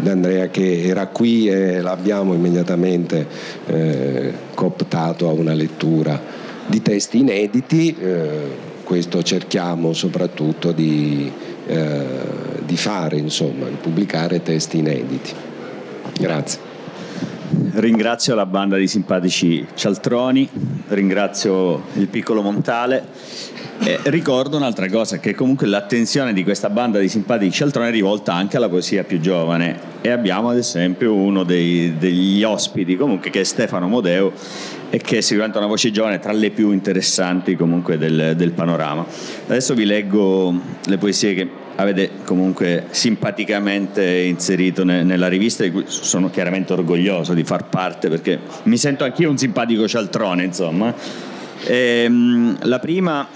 D'Andrea 0.00 0.48
che 0.48 0.84
era 0.84 1.08
qui 1.08 1.48
e 1.48 1.82
l'abbiamo 1.82 2.32
immediatamente 2.32 3.26
eh, 3.66 4.32
cooptato 4.54 5.28
a 5.28 5.32
una 5.32 5.52
lettura 5.52 6.18
di 6.66 6.80
testi 6.80 7.18
inediti, 7.18 7.94
eh, 7.98 8.74
questo 8.82 9.22
cerchiamo 9.22 9.92
soprattutto 9.92 10.72
di 10.72 11.30
eh, 11.66 12.06
di 12.64 12.76
fare, 12.76 13.16
insomma, 13.16 13.66
di 13.66 13.76
pubblicare 13.80 14.42
testi 14.42 14.78
inediti. 14.78 15.32
Grazie. 16.18 16.60
ringrazio 17.74 18.34
la 18.34 18.46
banda 18.46 18.76
di 18.76 18.86
simpatici 18.86 19.66
cialtroni, 19.74 20.48
ringrazio 20.88 21.82
il 21.94 22.08
piccolo 22.08 22.42
Montale 22.42 23.04
e 23.78 24.00
ricordo 24.04 24.56
un'altra 24.56 24.88
cosa, 24.88 25.18
che 25.18 25.34
comunque 25.34 25.66
l'attenzione 25.66 26.32
di 26.32 26.42
questa 26.42 26.70
banda 26.70 26.98
di 26.98 27.08
simpatici 27.08 27.52
cialtroni 27.52 27.88
è 27.88 27.90
rivolta 27.90 28.32
anche 28.32 28.56
alla 28.56 28.68
poesia 28.68 29.04
più 29.04 29.20
giovane 29.20 29.94
e 30.00 30.10
abbiamo 30.10 30.50
ad 30.50 30.56
esempio 30.56 31.14
uno 31.14 31.44
dei, 31.44 31.94
degli 31.98 32.42
ospiti 32.42 32.96
comunque 32.96 33.30
che 33.30 33.40
è 33.40 33.44
Stefano 33.44 33.88
Modeo 33.88 34.32
e 34.88 34.98
che 34.98 35.18
è 35.18 35.20
sicuramente 35.20 35.58
una 35.58 35.66
voce 35.66 35.90
giovane 35.90 36.18
tra 36.18 36.32
le 36.32 36.50
più 36.50 36.70
interessanti 36.70 37.54
comunque 37.56 37.98
del, 37.98 38.34
del 38.36 38.52
panorama. 38.52 39.04
Adesso 39.46 39.74
vi 39.74 39.84
leggo 39.84 40.54
le 40.84 40.98
poesie 40.98 41.34
che 41.34 41.48
avete 41.76 42.10
comunque 42.24 42.86
simpaticamente 42.90 44.02
inserito 44.02 44.84
ne, 44.84 45.02
nella 45.02 45.28
rivista 45.28 45.62
di 45.62 45.70
cui 45.70 45.84
sono 45.86 46.30
chiaramente 46.30 46.72
orgoglioso 46.72 47.34
di 47.34 47.44
far 47.44 47.68
parte 47.68 48.08
perché 48.08 48.38
mi 48.64 48.78
sento 48.78 49.04
anch'io 49.04 49.28
un 49.28 49.36
simpatico 49.36 49.86
cialtrone 49.86 50.44
insomma 50.44 50.94
ehm, 51.64 52.58
la 52.62 52.78
prima, 52.78 53.26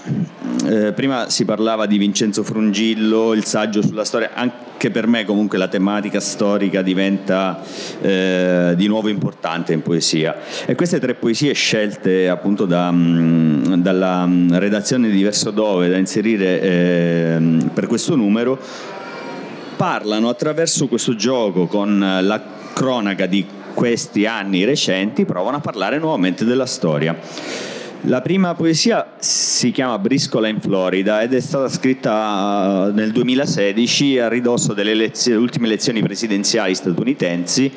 eh, 0.65 0.93
prima 0.93 1.29
si 1.29 1.45
parlava 1.45 1.85
di 1.85 1.97
Vincenzo 1.97 2.43
Frungillo, 2.43 3.33
il 3.33 3.43
saggio 3.45 3.81
sulla 3.81 4.05
storia, 4.05 4.31
anche 4.33 4.91
per 4.91 5.07
me 5.07 5.25
comunque 5.25 5.57
la 5.57 5.67
tematica 5.67 6.19
storica 6.19 6.81
diventa 6.81 7.61
eh, 8.01 8.73
di 8.75 8.87
nuovo 8.87 9.09
importante 9.09 9.73
in 9.73 9.81
poesia. 9.81 10.37
E 10.65 10.75
queste 10.75 10.99
tre 10.99 11.15
poesie 11.15 11.53
scelte 11.53 12.29
appunto 12.29 12.65
da, 12.65 12.91
mh, 12.91 12.97
mm, 12.97 13.73
dalla 13.75 14.25
mm, 14.25 14.53
redazione 14.53 15.09
di 15.09 15.23
Verso 15.23 15.51
Dove 15.51 15.89
da 15.89 15.97
inserire 15.97 16.61
eh, 16.61 17.37
per 17.73 17.87
questo 17.87 18.15
numero 18.15 18.59
parlano 19.75 20.29
attraverso 20.29 20.87
questo 20.87 21.15
gioco 21.15 21.65
con 21.65 21.97
la 22.21 22.41
cronaca 22.73 23.25
di 23.25 23.45
questi 23.73 24.25
anni 24.25 24.63
recenti, 24.63 25.25
provano 25.25 25.57
a 25.57 25.59
parlare 25.59 25.97
nuovamente 25.97 26.45
della 26.45 26.65
storia. 26.65 27.17
La 28.05 28.21
prima 28.21 28.55
poesia 28.55 29.13
si 29.19 29.69
chiama 29.69 29.99
Briscola 29.99 30.47
in 30.47 30.59
Florida 30.59 31.21
ed 31.21 31.35
è 31.35 31.39
stata 31.39 31.69
scritta 31.69 32.87
uh, 32.87 32.93
nel 32.95 33.11
2016 33.11 34.17
a 34.17 34.27
ridosso 34.27 34.73
delle 34.73 34.89
elezioni, 34.89 35.39
ultime 35.39 35.67
elezioni 35.67 36.01
presidenziali 36.01 36.73
statunitensi. 36.73 37.71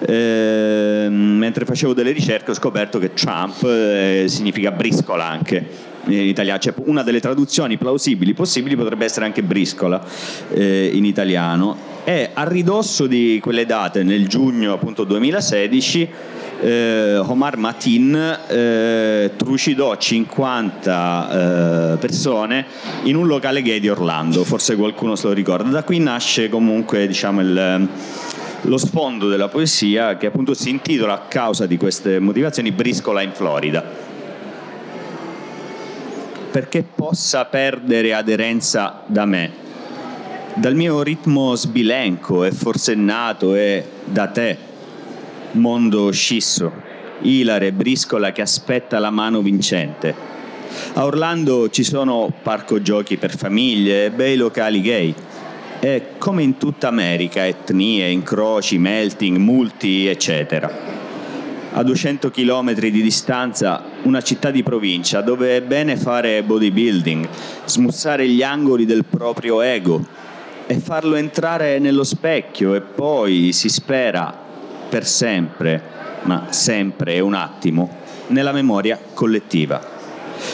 Eh, 0.00 1.06
mentre 1.08 1.64
facevo 1.64 1.94
delle 1.94 2.10
ricerche 2.10 2.50
ho 2.50 2.54
scoperto 2.54 2.98
che 2.98 3.14
Trump 3.14 3.62
eh, 3.64 4.24
significa 4.28 4.72
briscola 4.72 5.24
anche 5.24 5.91
italiano, 6.06 6.58
cioè 6.58 6.74
una 6.84 7.02
delle 7.02 7.20
traduzioni 7.20 7.76
plausibili 7.76 8.34
possibili 8.34 8.76
potrebbe 8.76 9.04
essere 9.04 9.24
anche 9.24 9.42
briscola 9.42 10.04
eh, 10.52 10.90
in 10.92 11.04
italiano. 11.04 11.90
E 12.04 12.30
a 12.32 12.42
ridosso 12.42 13.06
di 13.06 13.38
quelle 13.40 13.64
date, 13.64 14.02
nel 14.02 14.26
giugno 14.26 14.72
appunto 14.72 15.04
2016, 15.04 16.08
eh, 16.60 17.16
Omar 17.16 17.56
Matin 17.56 18.38
eh, 18.48 19.30
trucidò 19.36 19.96
50 19.96 21.92
eh, 21.92 21.96
persone 21.98 22.66
in 23.04 23.16
un 23.16 23.26
locale 23.26 23.62
gay 23.62 23.80
di 23.80 23.88
Orlando, 23.88 24.44
forse 24.44 24.76
qualcuno 24.76 25.16
se 25.16 25.28
lo 25.28 25.32
ricorda. 25.32 25.68
Da 25.68 25.84
qui 25.84 25.98
nasce 25.98 26.48
comunque 26.48 27.06
diciamo, 27.06 27.40
il, 27.40 27.88
lo 28.62 28.78
sfondo 28.78 29.28
della 29.28 29.48
poesia 29.48 30.16
che 30.16 30.26
appunto 30.26 30.54
si 30.54 30.70
intitola 30.70 31.14
a 31.14 31.20
causa 31.28 31.66
di 31.66 31.76
queste 31.76 32.18
motivazioni 32.20 32.70
Briscola 32.70 33.22
in 33.22 33.32
Florida. 33.32 34.10
Perché 36.52 36.84
possa 36.84 37.46
perdere 37.46 38.14
aderenza 38.14 39.02
da 39.06 39.24
me, 39.24 39.50
dal 40.54 40.76
mio 40.76 41.02
ritmo 41.02 41.54
sbilenco 41.56 42.44
e 42.44 42.52
forsennato 42.52 43.54
e 43.54 43.84
da 44.04 44.28
te 44.28 44.70
mondo 45.52 46.10
scisso, 46.12 46.72
ilare, 47.22 47.72
briscola 47.72 48.32
che 48.32 48.42
aspetta 48.42 48.98
la 48.98 49.10
mano 49.10 49.40
vincente. 49.42 50.14
A 50.94 51.04
Orlando 51.04 51.68
ci 51.68 51.84
sono 51.84 52.32
parco 52.42 52.80
giochi 52.80 53.16
per 53.16 53.36
famiglie 53.36 54.06
e 54.06 54.10
bei 54.10 54.36
locali 54.36 54.80
gay. 54.80 55.14
E 55.80 56.10
come 56.18 56.42
in 56.42 56.58
tutta 56.58 56.88
America, 56.88 57.44
etnie, 57.46 58.08
incroci, 58.08 58.78
melting, 58.78 59.36
multi, 59.36 60.06
eccetera. 60.06 60.70
A 61.72 61.82
200 61.82 62.30
km 62.30 62.72
di 62.74 63.02
distanza, 63.02 63.82
una 64.02 64.20
città 64.22 64.50
di 64.50 64.62
provincia 64.62 65.20
dove 65.20 65.56
è 65.56 65.62
bene 65.62 65.96
fare 65.96 66.42
bodybuilding, 66.42 67.28
smussare 67.64 68.28
gli 68.28 68.42
angoli 68.42 68.84
del 68.84 69.04
proprio 69.04 69.60
ego 69.60 70.04
e 70.66 70.78
farlo 70.78 71.16
entrare 71.16 71.78
nello 71.78 72.04
specchio 72.04 72.74
e 72.74 72.80
poi, 72.80 73.52
si 73.52 73.68
spera, 73.68 74.34
per 74.88 75.06
sempre, 75.06 75.82
ma 76.22 76.46
sempre 76.50 77.14
è 77.14 77.18
un 77.20 77.34
attimo, 77.34 77.88
nella 78.28 78.52
memoria 78.52 78.98
collettiva. 79.14 80.00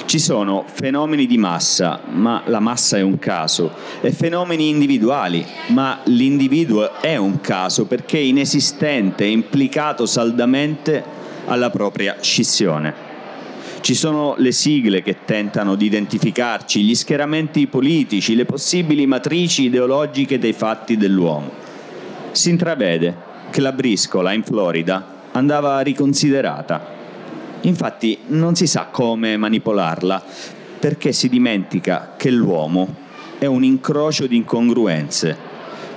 Ci 0.05 0.19
sono 0.19 0.65
fenomeni 0.71 1.27
di 1.27 1.39
massa, 1.39 2.01
ma 2.11 2.43
la 2.47 2.61
massa 2.61 2.99
è 2.99 3.01
un 3.01 3.19
caso, 3.19 3.73
e 4.01 4.13
fenomeni 4.13 4.69
individuali, 4.69 5.45
ma 5.69 6.01
l'individuo 6.05 7.01
è 7.01 7.17
un 7.17 7.41
caso 7.41 7.87
perché 7.87 8.19
è 8.19 8.23
inesistente 8.23 9.25
e 9.25 9.31
implicato 9.31 10.05
saldamente 10.05 11.03
alla 11.47 11.71
propria 11.71 12.17
scissione. 12.21 13.08
Ci 13.81 13.95
sono 13.95 14.35
le 14.37 14.53
sigle 14.53 15.03
che 15.03 15.25
tentano 15.25 15.75
di 15.75 15.87
identificarci, 15.87 16.83
gli 16.83 16.95
schieramenti 16.95 17.69
politici, 17.69 18.35
le 18.35 18.45
possibili 18.45 19.07
matrici 19.07 19.65
ideologiche 19.65 20.39
dei 20.39 20.53
fatti 20.53 20.97
dell'uomo. 20.97 21.51
Si 22.33 22.51
intravede 22.51 23.17
che 23.51 23.61
la 23.61 23.73
briscola 23.73 24.33
in 24.33 24.43
Florida 24.43 25.23
andava 25.33 25.81
riconsiderata. 25.81 26.97
Infatti 27.63 28.19
non 28.27 28.55
si 28.57 28.67
sa 28.67 28.89
come 28.91 29.37
manipolarla 29.37 30.23
perché 30.79 31.13
si 31.13 31.29
dimentica 31.29 32.15
che 32.17 32.31
l'uomo 32.31 33.07
è 33.39 33.47
un 33.47 33.65
incrocio 33.65 34.27
di 34.27 34.37
incongruenze 34.37 35.37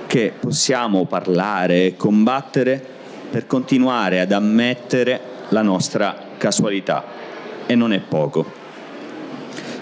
che 0.06 0.32
possiamo 0.38 1.04
parlare 1.04 1.86
e 1.86 1.96
combattere 1.96 2.84
per 3.30 3.46
continuare 3.46 4.20
ad 4.20 4.32
ammettere 4.32 5.20
la 5.48 5.62
nostra 5.62 6.30
casualità 6.38 7.31
e 7.72 7.74
non 7.74 7.92
è 7.92 8.00
poco. 8.00 8.60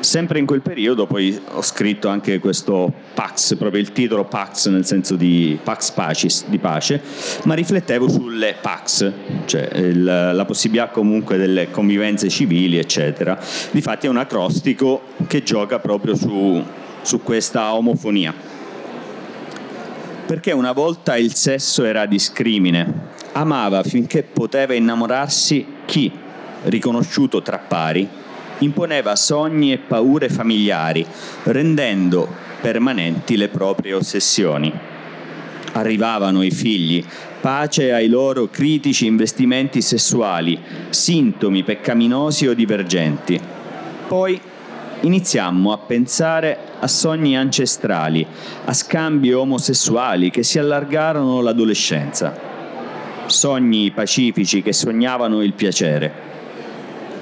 Sempre 0.00 0.38
in 0.38 0.46
quel 0.46 0.62
periodo 0.62 1.06
poi 1.06 1.38
ho 1.52 1.60
scritto 1.60 2.08
anche 2.08 2.38
questo 2.38 2.90
Pax, 3.12 3.56
proprio 3.56 3.82
il 3.82 3.92
titolo 3.92 4.24
Pax 4.24 4.68
nel 4.68 4.86
senso 4.86 5.14
di 5.14 5.58
Pax 5.62 5.90
Pacis, 5.90 6.46
di 6.46 6.58
pace, 6.58 7.02
ma 7.44 7.52
riflettevo 7.52 8.08
sulle 8.08 8.56
Pax, 8.58 9.12
cioè 9.44 9.68
il, 9.74 10.02
la 10.02 10.44
possibilità 10.46 10.88
comunque 10.88 11.36
delle 11.36 11.70
convivenze 11.70 12.30
civili, 12.30 12.78
eccetera. 12.78 13.38
Difatti 13.72 14.06
è 14.06 14.08
un 14.08 14.16
acrostico 14.16 15.02
che 15.26 15.42
gioca 15.42 15.78
proprio 15.80 16.14
su, 16.14 16.64
su 17.02 17.22
questa 17.22 17.74
omofonia. 17.74 18.32
Perché 20.24 20.52
una 20.52 20.72
volta 20.72 21.18
il 21.18 21.34
sesso 21.34 21.84
era 21.84 22.06
discrimine, 22.06 23.08
amava 23.32 23.82
finché 23.82 24.22
poteva 24.22 24.72
innamorarsi 24.72 25.66
chi, 25.84 26.10
riconosciuto 26.64 27.42
tra 27.42 27.58
pari, 27.58 28.08
imponeva 28.58 29.16
sogni 29.16 29.72
e 29.72 29.78
paure 29.78 30.28
familiari, 30.28 31.04
rendendo 31.44 32.28
permanenti 32.60 33.36
le 33.36 33.48
proprie 33.48 33.94
ossessioni. 33.94 34.72
Arrivavano 35.72 36.42
i 36.42 36.50
figli, 36.50 37.04
pace 37.40 37.92
ai 37.92 38.08
loro 38.08 38.48
critici 38.48 39.06
investimenti 39.06 39.80
sessuali, 39.80 40.58
sintomi 40.90 41.62
peccaminosi 41.62 42.46
o 42.48 42.54
divergenti. 42.54 43.40
Poi 44.06 44.40
iniziammo 45.02 45.72
a 45.72 45.78
pensare 45.78 46.58
a 46.80 46.86
sogni 46.86 47.36
ancestrali, 47.36 48.26
a 48.64 48.72
scambi 48.72 49.32
omosessuali 49.32 50.30
che 50.30 50.42
si 50.42 50.58
allargarono 50.58 51.40
l'adolescenza. 51.40 52.48
Sogni 53.26 53.92
pacifici 53.92 54.60
che 54.60 54.72
sognavano 54.72 55.42
il 55.42 55.52
piacere. 55.52 56.28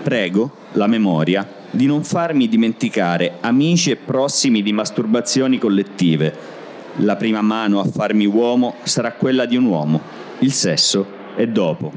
Prego, 0.02 0.50
la 0.72 0.86
memoria, 0.86 1.46
di 1.70 1.86
non 1.86 2.02
farmi 2.02 2.48
dimenticare 2.48 3.34
amici 3.40 3.90
e 3.90 3.96
prossimi 3.96 4.62
di 4.62 4.72
masturbazioni 4.72 5.58
collettive. 5.58 6.56
La 6.96 7.16
prima 7.16 7.42
mano 7.42 7.80
a 7.80 7.84
farmi 7.84 8.24
uomo 8.24 8.76
sarà 8.84 9.12
quella 9.12 9.44
di 9.44 9.56
un 9.56 9.64
uomo, 9.64 10.00
il 10.38 10.52
sesso 10.52 11.06
è 11.36 11.46
dopo. 11.46 11.92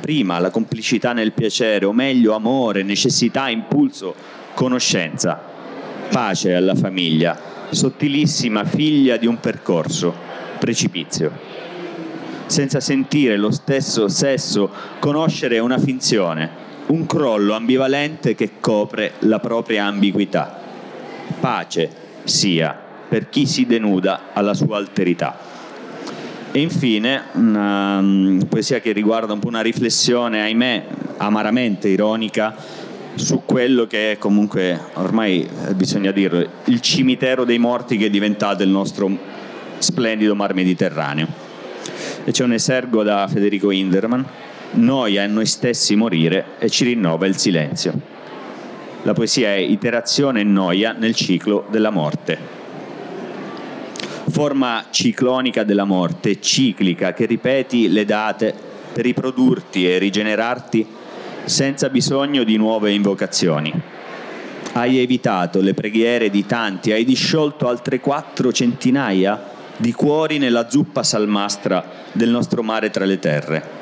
Prima 0.00 0.38
la 0.38 0.50
complicità 0.50 1.12
nel 1.12 1.32
piacere, 1.32 1.86
o 1.86 1.92
meglio 1.92 2.34
amore, 2.34 2.82
necessità, 2.82 3.48
impulso, 3.48 4.14
conoscenza. 4.54 5.40
Pace 6.10 6.54
alla 6.54 6.74
famiglia, 6.74 7.38
sottilissima 7.70 8.64
figlia 8.64 9.16
di 9.16 9.26
un 9.26 9.40
percorso, 9.40 10.14
precipizio. 10.58 11.32
Senza 12.46 12.80
sentire 12.80 13.36
lo 13.36 13.50
stesso 13.50 14.08
sesso, 14.08 14.70
conoscere 14.98 15.58
una 15.58 15.78
finzione, 15.78 16.66
un 16.88 17.06
crollo 17.06 17.54
ambivalente 17.54 18.34
che 18.34 18.52
copre 18.60 19.12
la 19.20 19.40
propria 19.40 19.86
ambiguità. 19.86 20.60
Pace 21.40 21.90
sia 22.24 22.76
per 23.08 23.28
chi 23.28 23.46
si 23.46 23.66
denuda 23.66 24.32
alla 24.32 24.54
sua 24.54 24.76
alterità. 24.76 25.38
E 26.50 26.60
infine 26.60 27.24
una 27.32 27.98
um, 27.98 28.46
poesia 28.48 28.80
che 28.80 28.92
riguarda 28.92 29.32
un 29.32 29.38
po' 29.38 29.48
una 29.48 29.60
riflessione, 29.60 30.42
ahimè, 30.42 30.86
amaramente 31.18 31.88
ironica, 31.88 32.54
su 33.14 33.42
quello 33.44 33.86
che 33.86 34.12
è 34.12 34.18
comunque, 34.18 34.80
ormai 34.94 35.46
eh, 35.66 35.74
bisogna 35.74 36.10
dirlo, 36.10 36.46
il 36.64 36.80
cimitero 36.80 37.44
dei 37.44 37.58
morti 37.58 37.96
che 37.96 38.06
è 38.06 38.10
diventato 38.10 38.62
il 38.62 38.68
nostro 38.70 39.10
splendido 39.78 40.34
mar 40.34 40.54
Mediterraneo. 40.54 41.26
E 42.24 42.30
c'è 42.30 42.44
un 42.44 42.52
esergo 42.52 43.02
da 43.02 43.26
Federico 43.28 43.70
Hinderman, 43.70 44.24
noi 44.72 45.18
a 45.18 45.26
noi 45.26 45.46
stessi 45.46 45.96
morire 45.96 46.56
e 46.58 46.68
ci 46.68 46.84
rinnova 46.84 47.26
il 47.26 47.36
silenzio. 47.36 48.16
La 49.02 49.12
poesia 49.12 49.48
è 49.48 49.58
iterazione 49.58 50.40
e 50.40 50.44
noia 50.44 50.92
nel 50.92 51.14
ciclo 51.14 51.66
della 51.70 51.90
morte. 51.90 52.56
Forma 54.28 54.86
ciclonica 54.90 55.64
della 55.64 55.84
morte, 55.84 56.40
ciclica, 56.40 57.14
che 57.14 57.24
ripeti 57.24 57.88
le 57.88 58.04
date 58.04 58.54
per 58.92 59.04
riprodurti 59.04 59.88
e 59.88 59.98
rigenerarti 59.98 60.86
senza 61.44 61.88
bisogno 61.88 62.44
di 62.44 62.56
nuove 62.56 62.92
invocazioni. 62.92 63.72
Hai 64.72 64.98
evitato 64.98 65.60
le 65.60 65.74
preghiere 65.74 66.28
di 66.28 66.44
tanti, 66.44 66.92
hai 66.92 67.04
disciolto 67.04 67.68
altre 67.68 68.00
quattro 68.00 68.52
centinaia 68.52 69.56
di 69.76 69.92
cuori 69.92 70.38
nella 70.38 70.68
zuppa 70.68 71.02
salmastra 71.02 71.84
del 72.12 72.28
nostro 72.28 72.62
mare 72.62 72.90
tra 72.90 73.04
le 73.04 73.18
terre. 73.18 73.77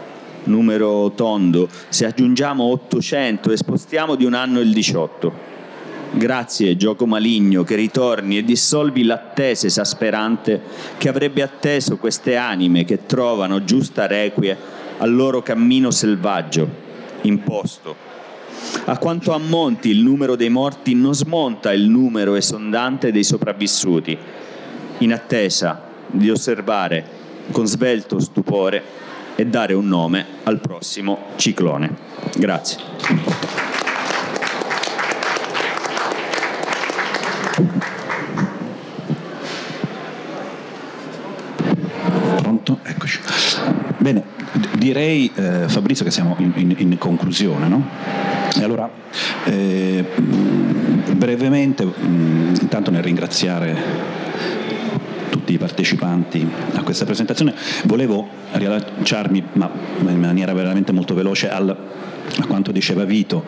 Numero 0.47 1.11
tondo, 1.17 1.69
se 1.89 2.07
aggiungiamo 2.07 2.63
800 2.63 3.51
e 3.51 3.57
spostiamo 3.57 4.15
di 4.15 4.25
un 4.25 4.35
anno 4.35 4.61
il 4.61 4.73
18. 4.73 5.55
Grazie, 6.13 6.77
gioco 6.77 7.05
maligno, 7.05 7.65
che 7.65 7.75
ritorni 7.75 8.39
e 8.39 8.45
dissolvi 8.45 9.03
l'attesa 9.03 9.67
esasperante 9.67 10.63
che 10.99 11.09
avrebbe 11.09 11.43
atteso 11.43 11.97
queste 11.97 12.37
anime 12.37 12.85
che 12.85 13.07
trovano 13.07 13.65
giusta 13.65 14.07
requie 14.07 14.57
al 14.99 15.13
loro 15.13 15.43
cammino 15.43 15.91
selvaggio, 15.91 16.69
imposto. 17.23 17.97
A 18.85 18.99
quanto 18.99 19.33
ammonti 19.33 19.91
il 19.91 19.99
numero 19.99 20.37
dei 20.37 20.49
morti 20.49 20.95
non 20.95 21.13
smonta 21.13 21.73
il 21.73 21.89
numero 21.89 22.37
esondante 22.37 23.11
dei 23.11 23.25
sopravvissuti, 23.25 24.17
in 24.99 25.13
attesa 25.13 25.83
di 26.07 26.31
osservare 26.31 27.05
con 27.51 27.67
svelto 27.67 28.21
stupore 28.21 29.06
e 29.37 29.47
dare 29.47 29.75
un 29.75 29.87
nome 29.87 30.27
al 30.45 30.59
prossimo 30.59 31.19
ciclone. 31.37 31.95
Grazie. 32.37 32.79
Eccoci. 42.83 43.21
Bene, 43.99 44.23
direi 44.79 45.31
eh, 45.35 45.69
Fabrizio 45.69 46.05
che 46.05 46.11
siamo 46.11 46.35
in, 46.39 46.53
in, 46.57 46.75
in 46.77 46.99
conclusione, 46.99 47.69
no? 47.69 47.89
E 48.59 48.63
allora, 48.65 48.91
eh, 49.45 50.05
brevemente, 51.13 51.85
mh, 51.85 52.59
intanto 52.61 52.91
nel 52.91 53.03
ringraziare 53.03 53.77
tutti 55.47 55.53
i 55.53 55.59
partecipanti 55.59 56.45
a 56.75 56.83
questa 56.83 57.05
presentazione, 57.05 57.55
volevo 57.85 58.27
riallacciarmi, 58.51 59.45
ma 59.53 59.71
in 60.09 60.19
maniera 60.19 60.53
veramente 60.53 60.91
molto 60.91 61.15
veloce, 61.15 61.49
al 61.49 61.95
a 62.39 62.45
quanto 62.47 62.73
diceva 62.73 63.05
Vito, 63.05 63.45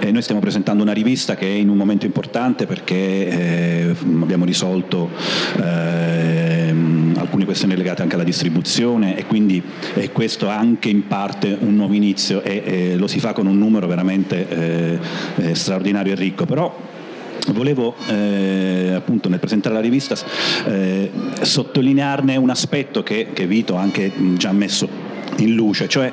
eh, 0.00 0.12
noi 0.12 0.20
stiamo 0.20 0.38
presentando 0.38 0.82
una 0.82 0.92
rivista 0.92 1.34
che 1.34 1.46
è 1.46 1.54
in 1.54 1.70
un 1.70 1.78
momento 1.78 2.04
importante 2.04 2.66
perché 2.66 2.94
eh, 2.94 3.96
abbiamo 4.20 4.44
risolto 4.44 5.08
eh, 5.56 6.74
alcune 7.16 7.46
questioni 7.46 7.74
legate 7.74 8.02
anche 8.02 8.16
alla 8.16 8.24
distribuzione 8.24 9.16
e 9.16 9.24
quindi 9.24 9.62
eh, 9.94 10.12
questo 10.12 10.46
anche 10.46 10.90
in 10.90 11.06
parte 11.06 11.56
un 11.58 11.74
nuovo 11.74 11.94
inizio 11.94 12.42
e 12.42 12.62
eh, 12.64 12.96
lo 12.96 13.06
si 13.06 13.18
fa 13.18 13.32
con 13.32 13.46
un 13.46 13.56
numero 13.56 13.86
veramente 13.86 14.98
eh, 15.36 15.54
straordinario 15.54 16.12
e 16.12 16.16
ricco. 16.16 16.44
Però 16.44 16.97
Volevo 17.52 17.94
eh, 18.08 18.92
appunto 18.94 19.28
nel 19.28 19.38
presentare 19.38 19.74
la 19.74 19.80
rivista 19.80 20.14
eh, 20.66 21.10
sottolinearne 21.40 22.36
un 22.36 22.50
aspetto 22.50 23.02
che, 23.02 23.28
che 23.32 23.46
Vito 23.46 23.76
ha 23.76 23.80
anche 23.80 24.12
già 24.34 24.52
messo 24.52 24.88
in 25.38 25.54
luce, 25.54 25.88
cioè 25.88 26.12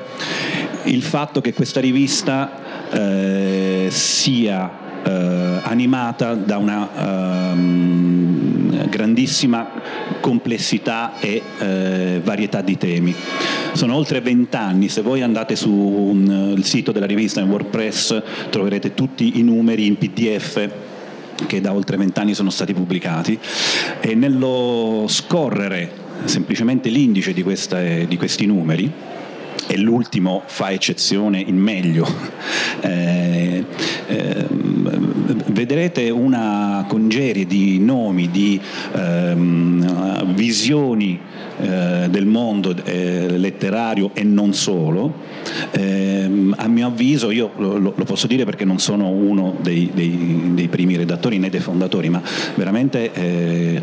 il 0.84 1.02
fatto 1.02 1.40
che 1.40 1.52
questa 1.52 1.80
rivista 1.80 2.90
eh, 2.90 3.88
sia 3.90 4.70
eh, 5.04 5.60
animata 5.62 6.34
da 6.34 6.58
una 6.58 7.52
ehm, 7.52 8.88
grandissima 8.88 9.68
complessità 10.20 11.18
e 11.20 11.42
eh, 11.58 12.20
varietà 12.22 12.62
di 12.62 12.76
temi. 12.78 13.14
Sono 13.72 13.94
oltre 13.94 14.20
vent'anni, 14.20 14.88
se 14.88 15.02
voi 15.02 15.22
andate 15.22 15.54
sul 15.54 16.62
sito 16.64 16.92
della 16.92 17.06
rivista 17.06 17.40
in 17.40 17.50
WordPress 17.50 18.22
troverete 18.48 18.94
tutti 18.94 19.38
i 19.38 19.42
numeri 19.42 19.86
in 19.86 19.98
PDF 19.98 20.85
che 21.46 21.60
da 21.60 21.72
oltre 21.72 21.96
vent'anni 21.96 22.34
sono 22.34 22.50
stati 22.50 22.72
pubblicati 22.72 23.38
e 24.00 24.14
nello 24.14 25.04
scorrere 25.08 26.04
semplicemente 26.24 26.88
l'indice 26.88 27.32
di, 27.32 27.42
queste, 27.42 28.06
di 28.08 28.16
questi 28.16 28.46
numeri 28.46 28.90
e 29.68 29.76
l'ultimo 29.76 30.42
fa 30.46 30.70
eccezione 30.70 31.40
in 31.40 31.56
meglio. 31.56 32.06
Eh, 32.78 33.64
eh, 34.06 34.46
vedrete 35.46 36.10
una 36.10 36.84
congerie 36.86 37.46
di 37.46 37.78
nomi, 37.78 38.30
di 38.30 38.60
ehm, 38.92 40.34
visioni 40.34 41.18
eh, 41.60 42.06
del 42.10 42.26
mondo 42.26 42.74
eh, 42.84 43.36
letterario 43.36 44.10
e 44.14 44.22
non 44.24 44.52
solo. 44.52 45.12
Ehm, 45.72 46.54
a 46.58 46.68
mio 46.68 46.86
avviso, 46.88 47.30
io 47.30 47.50
lo, 47.56 47.78
lo, 47.78 48.04
posso 48.04 48.26
dire 48.26 48.44
perché 48.44 48.64
non 48.64 48.78
sono 48.78 49.08
uno 49.08 49.56
dei, 49.60 49.90
dei, 49.92 50.50
dei, 50.54 50.68
primi 50.68 50.96
redattori 50.96 51.38
né 51.38 51.48
dei 51.48 51.60
fondatori, 51.60 52.08
ma 52.08 52.22
veramente 52.54 53.12
eh, 53.12 53.82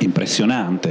impressionante. 0.00 0.90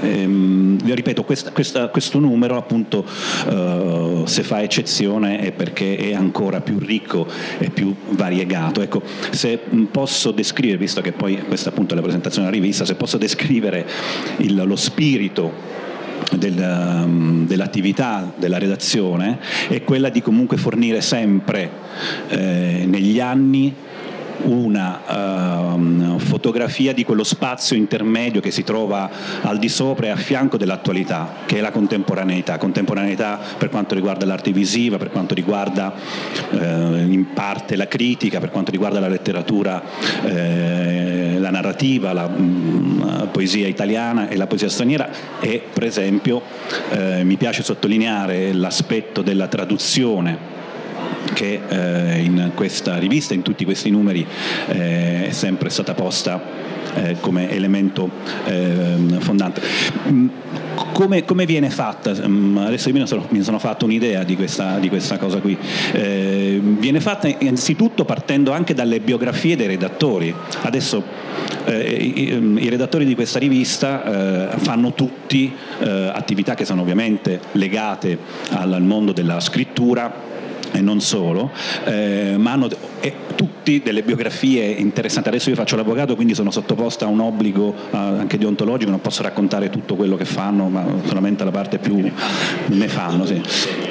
Ehm, 0.00 0.78
ripeto, 0.84 1.24
questa, 1.24 1.50
questa, 1.50 1.88
questo 1.88 2.18
numero 2.18 2.56
appunto 2.56 3.04
eh, 3.48 4.22
se 4.24 4.42
fa 4.42 4.62
eccezione 4.62 5.40
è 5.40 5.52
perché 5.52 5.96
è 5.96 6.14
ancora 6.14 6.60
più 6.60 6.78
ricco 6.78 7.26
e 7.58 7.70
più 7.70 7.94
variegato. 8.10 8.82
Ecco, 8.82 9.02
se 9.30 9.58
posso 9.90 10.30
descrivere, 10.30 10.78
visto 10.78 11.00
che 11.00 11.12
poi 11.12 11.38
questa 11.46 11.70
appunto 11.70 11.92
è 11.92 11.96
la 11.96 12.02
presentazione 12.02 12.48
della 12.48 12.60
rivista, 12.60 12.84
se 12.84 12.94
posso 12.94 13.18
descrivere 13.18 13.86
il, 14.38 14.62
lo 14.64 14.76
spirito 14.76 15.43
del, 16.32 16.58
um, 17.04 17.46
dell'attività 17.46 18.32
della 18.36 18.58
redazione 18.58 19.38
è 19.68 19.82
quella 19.82 20.08
di 20.08 20.22
comunque 20.22 20.56
fornire 20.56 21.00
sempre 21.00 21.70
eh, 22.28 22.84
negli 22.86 23.20
anni 23.20 23.74
una 24.42 25.74
uh, 25.74 26.18
fotografia 26.18 26.92
di 26.92 27.04
quello 27.04 27.24
spazio 27.24 27.76
intermedio 27.76 28.40
che 28.40 28.50
si 28.50 28.62
trova 28.64 29.08
al 29.42 29.58
di 29.58 29.68
sopra 29.68 30.06
e 30.06 30.10
a 30.10 30.16
fianco 30.16 30.56
dell'attualità, 30.56 31.32
che 31.46 31.58
è 31.58 31.60
la 31.60 31.70
contemporaneità, 31.70 32.58
contemporaneità 32.58 33.38
per 33.56 33.68
quanto 33.68 33.94
riguarda 33.94 34.26
l'arte 34.26 34.52
visiva, 34.52 34.98
per 34.98 35.10
quanto 35.10 35.34
riguarda 35.34 35.94
uh, 36.50 36.56
in 36.58 37.26
parte 37.32 37.76
la 37.76 37.88
critica, 37.88 38.40
per 38.40 38.50
quanto 38.50 38.70
riguarda 38.70 39.00
la 39.00 39.08
letteratura, 39.08 39.82
uh, 40.22 41.38
la 41.38 41.50
narrativa, 41.50 42.12
la 42.12 42.28
um, 43.04 43.28
poesia 43.30 43.68
italiana 43.68 44.28
e 44.28 44.36
la 44.36 44.46
poesia 44.46 44.68
straniera 44.68 45.08
e 45.40 45.62
per 45.72 45.84
esempio 45.84 46.42
eh, 46.90 47.24
mi 47.24 47.36
piace 47.36 47.62
sottolineare 47.62 48.52
l'aspetto 48.52 49.22
della 49.22 49.48
traduzione 49.48 50.62
che 51.32 51.60
eh, 51.68 52.18
in 52.20 52.52
questa 52.54 52.96
rivista, 52.98 53.34
in 53.34 53.42
tutti 53.42 53.64
questi 53.64 53.90
numeri, 53.90 54.26
eh, 54.68 55.26
è 55.28 55.30
sempre 55.30 55.70
stata 55.70 55.94
posta 55.94 56.72
eh, 56.94 57.16
come 57.20 57.50
elemento 57.50 58.10
ehm, 58.44 59.18
fondante. 59.20 59.60
Mm, 60.08 60.28
come, 60.92 61.24
come, 61.24 61.44
viene 61.44 61.70
fatta? 61.70 62.14
Mm, 62.26 62.56
adesso 62.58 62.88
io 62.88 62.94
mi 62.94 63.06
sono, 63.06 63.26
mi 63.30 63.42
sono 63.42 63.58
fatto 63.58 63.84
un'idea 63.84 64.22
di 64.22 64.36
questa, 64.36 64.78
di 64.78 64.88
questa 64.88 65.18
cosa 65.18 65.40
qui. 65.40 65.56
Eh, 65.92 66.60
viene 66.62 67.00
fatta 67.00 67.26
innanzitutto 67.26 68.04
partendo 68.04 68.52
anche 68.52 68.74
dalle 68.74 69.00
biografie 69.00 69.56
dei 69.56 69.66
redattori. 69.66 70.34
Adesso 70.62 71.02
eh, 71.64 71.80
i, 71.80 72.62
i, 72.62 72.68
redattori 72.68 73.04
di 73.04 73.14
questa 73.14 73.38
rivista 73.38 74.52
eh, 74.52 74.58
fanno 74.58 74.94
tutti 74.94 75.52
attività 75.84 76.54
che 76.54 76.64
sono 76.64 76.80
ovviamente 76.80 77.40
legate 77.52 78.16
al, 78.50 78.72
al 78.72 78.82
mondo 78.82 79.12
della 79.12 79.40
scrittura 79.40 80.32
e 80.74 80.80
non 80.80 81.00
solo, 81.00 81.52
eh, 81.84 82.34
ma 82.36 82.52
hanno 82.52 82.68
e 83.00 83.12
tutti 83.36 83.80
delle 83.82 84.02
biografie 84.02 84.64
interessanti. 84.64 85.28
Adesso 85.28 85.50
io 85.50 85.54
faccio 85.54 85.76
l'avvocato, 85.76 86.14
quindi 86.14 86.34
sono 86.34 86.50
sottoposta 86.50 87.04
a 87.04 87.08
un 87.08 87.20
obbligo 87.20 87.66
uh, 87.68 87.96
anche 87.96 88.38
deontologico, 88.38 88.90
non 88.90 89.00
posso 89.00 89.22
raccontare 89.22 89.70
tutto 89.70 89.94
quello 89.94 90.16
che 90.16 90.24
fanno, 90.24 90.68
ma 90.68 90.84
solamente 91.04 91.44
la 91.44 91.50
parte 91.50 91.78
più 91.78 92.10
ne 92.66 92.88
sì, 93.24 93.40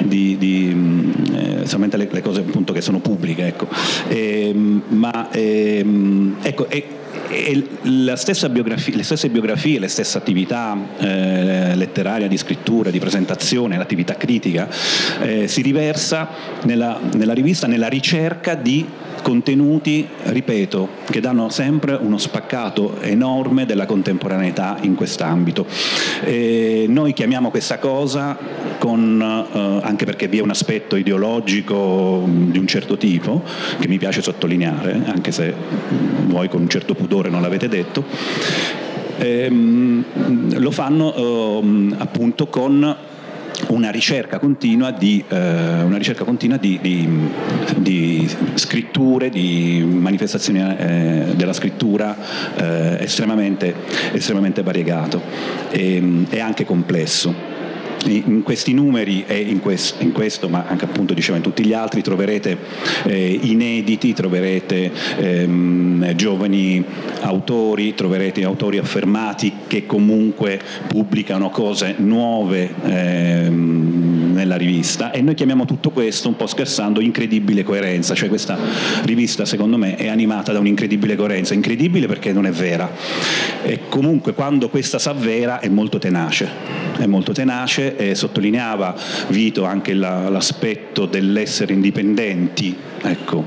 di, 0.00 0.36
di, 0.36 0.70
mm, 0.74 1.10
eh, 1.32 1.66
solamente 1.66 1.96
le, 1.96 2.08
le, 2.10 2.22
cose 2.22 2.40
appunto 2.40 2.72
che 2.72 2.80
sono 2.80 2.98
pubbliche. 2.98 3.46
Ecco. 3.46 3.68
Ehm, 4.08 4.82
ma 4.88 5.30
ehm, 5.30 6.36
ecco, 6.42 6.68
e, 6.68 6.84
e 7.34 7.64
stessa 8.16 8.48
le 8.48 9.02
stesse 9.02 9.28
biografie, 9.28 9.78
le 9.78 9.88
stesse 9.88 10.16
attività 10.16 10.76
eh, 10.98 11.74
letteraria, 11.74 12.28
di 12.28 12.36
scrittura, 12.36 12.90
di 12.90 12.98
presentazione, 12.98 13.76
l'attività 13.76 14.14
critica, 14.16 14.68
eh, 15.20 15.48
si 15.48 15.60
riversa 15.62 16.28
nella, 16.62 17.00
nella 17.14 17.32
rivista 17.34 17.66
nella 17.66 17.88
ricerca 17.88 18.54
di 18.54 18.86
contenuti, 19.24 20.06
ripeto, 20.24 20.88
che 21.08 21.18
danno 21.18 21.48
sempre 21.48 21.94
uno 21.94 22.18
spaccato 22.18 23.00
enorme 23.00 23.64
della 23.64 23.86
contemporaneità 23.86 24.76
in 24.82 24.94
quest'ambito. 24.94 25.64
E 26.22 26.84
noi 26.88 27.14
chiamiamo 27.14 27.48
questa 27.48 27.78
cosa, 27.78 28.36
con, 28.76 29.18
eh, 29.50 29.80
anche 29.82 30.04
perché 30.04 30.28
vi 30.28 30.38
è 30.38 30.42
un 30.42 30.50
aspetto 30.50 30.94
ideologico 30.96 32.22
di 32.28 32.58
un 32.58 32.66
certo 32.66 32.98
tipo, 32.98 33.42
che 33.80 33.88
mi 33.88 33.96
piace 33.96 34.20
sottolineare, 34.20 35.00
anche 35.06 35.32
se 35.32 35.54
voi 36.26 36.50
con 36.50 36.60
un 36.60 36.68
certo 36.68 36.94
pudore 36.94 37.30
non 37.30 37.40
l'avete 37.40 37.66
detto, 37.66 38.04
ehm, 39.16 40.04
lo 40.58 40.70
fanno 40.70 41.14
eh, 41.14 41.94
appunto 41.96 42.46
con 42.48 42.94
una 43.68 43.90
ricerca 43.90 44.38
continua 44.38 44.90
di, 44.90 45.22
eh, 45.28 45.84
ricerca 45.96 46.24
continua 46.24 46.56
di, 46.56 46.78
di, 46.80 47.08
di 47.76 48.36
scritture, 48.54 49.30
di 49.30 49.84
manifestazioni 49.86 50.60
eh, 50.60 51.32
della 51.34 51.52
scrittura 51.52 52.16
eh, 52.56 53.02
estremamente, 53.04 53.74
estremamente 54.12 54.62
variegato 54.62 55.22
e, 55.70 56.24
e 56.28 56.40
anche 56.40 56.64
complesso 56.64 57.53
in 58.06 58.42
questi 58.42 58.72
numeri 58.72 59.24
e 59.26 59.38
in 59.38 59.60
questo, 59.60 60.02
in 60.02 60.12
questo, 60.12 60.48
ma 60.48 60.64
anche 60.66 60.84
appunto 60.84 61.14
diciamo 61.14 61.36
in 61.36 61.42
tutti 61.42 61.64
gli 61.64 61.72
altri 61.72 62.02
troverete 62.02 62.56
eh, 63.04 63.38
inediti, 63.42 64.12
troverete 64.12 64.90
ehm, 65.18 66.14
giovani 66.14 66.84
autori, 67.20 67.94
troverete 67.94 68.44
autori 68.44 68.78
affermati 68.78 69.52
che 69.66 69.86
comunque 69.86 70.60
pubblicano 70.86 71.50
cose 71.50 71.94
nuove 71.98 72.72
ehm, 72.84 74.32
nella 74.34 74.56
rivista. 74.56 75.10
E 75.10 75.22
noi 75.22 75.34
chiamiamo 75.34 75.64
tutto 75.64 75.90
questo 75.90 76.28
un 76.28 76.36
po' 76.36 76.46
scherzando 76.46 77.00
incredibile 77.00 77.62
coerenza, 77.62 78.14
cioè 78.14 78.28
questa 78.28 78.58
rivista 79.04 79.44
secondo 79.44 79.78
me 79.78 79.96
è 79.96 80.08
animata 80.08 80.52
da 80.52 80.58
un'incredibile 80.58 81.16
coerenza, 81.16 81.54
incredibile 81.54 82.06
perché 82.06 82.32
non 82.32 82.46
è 82.46 82.50
vera. 82.50 82.90
E 83.62 83.80
comunque 83.88 84.34
quando 84.34 84.68
questa 84.68 84.98
si 84.98 85.08
avvera 85.08 85.60
è 85.60 85.68
molto 85.68 85.98
tenace, 85.98 86.48
è 86.98 87.06
molto 87.06 87.32
tenace 87.32 87.93
e 87.96 88.14
sottolineava 88.14 88.94
Vito 89.28 89.64
anche 89.64 89.94
la, 89.94 90.28
l'aspetto 90.28 91.06
dell'essere 91.06 91.72
indipendenti. 91.72 92.76
Ecco, 93.06 93.44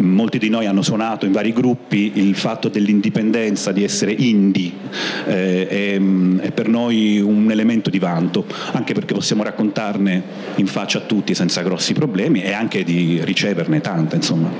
molti 0.00 0.38
di 0.38 0.48
noi 0.48 0.66
hanno 0.66 0.82
suonato 0.82 1.24
in 1.24 1.30
vari 1.30 1.52
gruppi 1.52 2.12
il 2.16 2.34
fatto 2.34 2.68
dell'indipendenza, 2.68 3.70
di 3.70 3.84
essere 3.84 4.10
indie, 4.10 4.72
eh, 5.26 5.68
è, 5.68 6.00
è 6.46 6.50
per 6.50 6.68
noi 6.68 7.20
un 7.20 7.48
elemento 7.50 7.90
di 7.90 8.00
vanto, 8.00 8.44
anche 8.72 8.94
perché 8.94 9.14
possiamo 9.14 9.44
raccontarne 9.44 10.22
in 10.56 10.66
faccia 10.66 10.98
a 10.98 11.02
tutti 11.02 11.34
senza 11.34 11.62
grossi 11.62 11.92
problemi 11.92 12.42
e 12.42 12.52
anche 12.52 12.82
di 12.82 13.20
riceverne 13.22 13.80
tante, 13.80 14.16
insomma. 14.16 14.50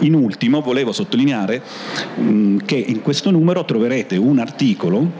In 0.00 0.14
ultimo 0.14 0.60
volevo 0.60 0.92
sottolineare 0.92 1.62
mh, 2.16 2.58
che 2.64 2.76
in 2.76 3.00
questo 3.00 3.30
numero 3.30 3.64
troverete 3.64 4.16
un 4.16 4.38
articolo 4.38 5.10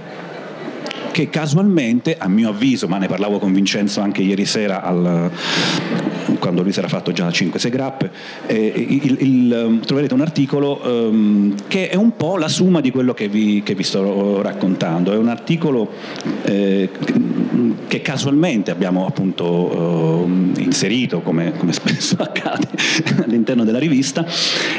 che 1.16 1.30
casualmente, 1.30 2.18
a 2.18 2.28
mio 2.28 2.50
avviso, 2.50 2.88
ma 2.88 2.98
ne 2.98 3.06
parlavo 3.06 3.38
con 3.38 3.50
Vincenzo 3.50 4.02
anche 4.02 4.20
ieri 4.20 4.44
sera 4.44 4.82
al, 4.82 5.30
quando 6.38 6.62
lui 6.62 6.72
si 6.72 6.78
era 6.78 6.88
fatto 6.88 7.12
già 7.12 7.28
5-6 7.28 7.68
grappe, 7.68 8.10
eh, 8.46 8.72
il, 8.76 9.16
il, 9.20 9.64
um, 9.66 9.80
troverete 9.80 10.14
un 10.14 10.20
articolo 10.20 10.80
um, 10.84 11.54
che 11.68 11.88
è 11.88 11.96
un 11.96 12.16
po' 12.16 12.36
la 12.36 12.48
summa 12.48 12.80
di 12.80 12.90
quello 12.90 13.14
che 13.14 13.28
vi, 13.28 13.62
che 13.64 13.74
vi 13.74 13.82
sto 13.82 14.42
raccontando. 14.42 15.12
È 15.12 15.16
un 15.16 15.28
articolo 15.28 15.90
eh, 16.42 16.90
che 17.86 18.02
casualmente 18.02 18.70
abbiamo 18.70 19.06
appunto 19.06 19.44
uh, 19.44 20.28
inserito, 20.58 21.20
come, 21.20 21.52
come, 21.56 21.72
spesso 21.72 22.16
accade 22.20 22.68
all'interno 23.24 23.64
della 23.64 23.78
rivista, 23.78 24.26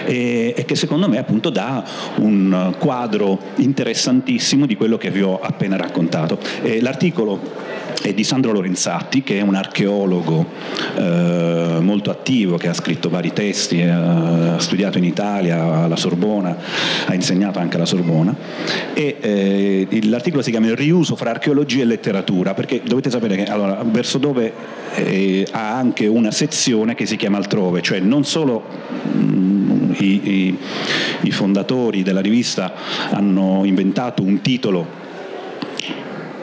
e, 0.05 0.64
che 0.66 0.76
secondo 0.76 1.08
me 1.08 1.18
appunto 1.18 1.49
dà 1.49 1.84
un 2.18 2.76
quadro 2.78 3.39
interessantissimo 3.55 4.66
di 4.66 4.76
quello 4.76 4.97
che 4.97 5.10
vi 5.10 5.22
ho 5.22 5.39
appena 5.39 5.76
raccontato. 5.78 6.39
Eh, 6.62 6.82
l'articolo 6.82 7.39
è 8.08 8.14
di 8.14 8.24
Sandro 8.24 8.53
Lorenzatti, 8.53 9.22
che 9.22 9.39
è 9.39 9.41
un 9.41 9.55
archeologo 9.55 10.45
eh, 10.95 11.78
molto 11.82 12.10
attivo, 12.10 12.58
che 12.58 12.70
ha 12.70 12.74
scritto 12.74 13.10
vari 13.10 13.34
testi, 13.34 13.82
eh, 13.82 13.89
ha 13.89 14.60
studiato 14.60 14.97
in 14.97 15.03
Italia 15.03 15.84
alla 15.84 15.97
Sorbona, 15.97 16.55
ha 17.05 17.14
insegnato 17.14 17.60
anche 17.60 17.76
alla 17.76 17.86
Sorbona. 17.86 18.36
E, 18.93 19.18
eh, 19.20 19.99
l'articolo 20.03 20.41
si 20.41 20.51
chiama 20.51 20.68
Il 20.68 20.76
riuso 20.76 21.16
fra 21.16 21.32
archeologia 21.32 21.82
e 21.82 21.86
letteratura, 21.86 22.53
perché 22.53 22.82
dovete 22.84 23.10
sapere 23.10 23.36
che 23.36 23.43
allora, 23.45 23.84
verso 23.84 24.18
dove 24.18 24.53
eh, 24.95 25.45
ha 25.51 25.76
anche 25.76 26.08
una 26.08 26.32
sezione 26.32 26.95
che 26.95 27.05
si 27.05 27.18
chiama 27.18 27.38
Altrove, 27.38 27.82
cioè 27.82 27.99
non 27.99 28.24
solo 28.24 28.64
mh, 29.12 29.95
i, 29.97 30.05
i, 30.05 30.58
i 31.22 31.32
fondatori 31.32 32.03
della 32.03 32.22
rivista 32.22 32.74
hanno 33.10 33.64
inventato 33.66 34.22
un 34.22 34.39
titolo 34.41 35.05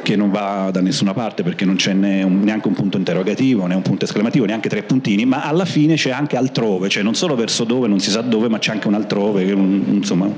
che 0.05 0.15
non 0.17 0.31
va 0.31 0.69
da 0.71 0.81
nessuna 0.81 1.15
parte 1.15 1.43
perché 1.43 1.65
non 1.65 1.77
c'è 1.77 1.95
neanche 1.95 2.69
un 2.69 2.75
punto 2.75 2.99
interrogativo, 2.99 3.67
né 3.67 3.75
un 3.75 3.83
punto 3.83 4.05
esclamativo, 4.05 4.45
neanche 4.45 4.69
tre 4.69 4.83
puntini, 4.83 5.25
ma 5.25 5.43
alla 5.43 5.65
fine 5.65 5.95
c'è 5.95 6.11
anche 6.11 6.37
altrove, 6.37 6.89
cioè 6.89 7.03
non 7.03 7.15
solo 7.15 7.35
verso 7.35 7.65
dove, 7.65 7.89
non 7.89 7.99
si 7.99 8.11
sa 8.11 8.21
dove, 8.21 8.49
ma 8.49 8.59
c'è 8.59 8.71
anche 8.71 8.87
un 8.87 8.95
altrove, 8.95 9.43
insomma, 9.43 10.29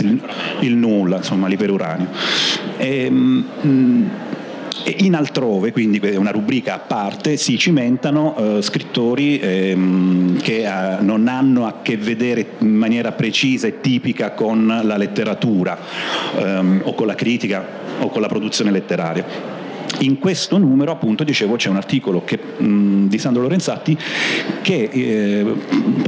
il, 0.00 0.22
il 0.60 0.76
nulla, 0.76 1.16
insomma, 1.16 1.48
l'iperuranio. 1.48 2.08
E, 2.78 3.10
mh, 3.10 4.10
in 4.98 5.14
altrove, 5.14 5.72
quindi 5.72 6.00
una 6.16 6.30
rubrica 6.30 6.74
a 6.74 6.78
parte, 6.78 7.36
si 7.36 7.58
cimentano 7.58 8.36
eh, 8.36 8.62
scrittori 8.62 9.38
ehm, 9.38 10.40
che 10.40 10.64
eh, 10.64 11.00
non 11.00 11.28
hanno 11.28 11.66
a 11.66 11.76
che 11.82 11.96
vedere 11.96 12.46
in 12.58 12.74
maniera 12.74 13.12
precisa 13.12 13.66
e 13.66 13.80
tipica 13.80 14.32
con 14.32 14.80
la 14.82 14.96
letteratura 14.96 15.78
ehm, 16.38 16.82
o 16.84 16.94
con 16.94 17.06
la 17.06 17.14
critica 17.14 17.64
o 18.00 18.08
con 18.08 18.20
la 18.20 18.28
produzione 18.28 18.70
letteraria. 18.70 19.64
In 20.00 20.18
questo 20.18 20.58
numero, 20.58 20.92
appunto, 20.92 21.24
dicevo, 21.24 21.56
c'è 21.56 21.68
un 21.68 21.76
articolo 21.76 22.24
che, 22.24 22.38
mh, 22.38 23.06
di 23.08 23.18
Sandro 23.18 23.42
Lorenzatti 23.42 23.96
che 24.62 24.88
eh, 24.90 25.54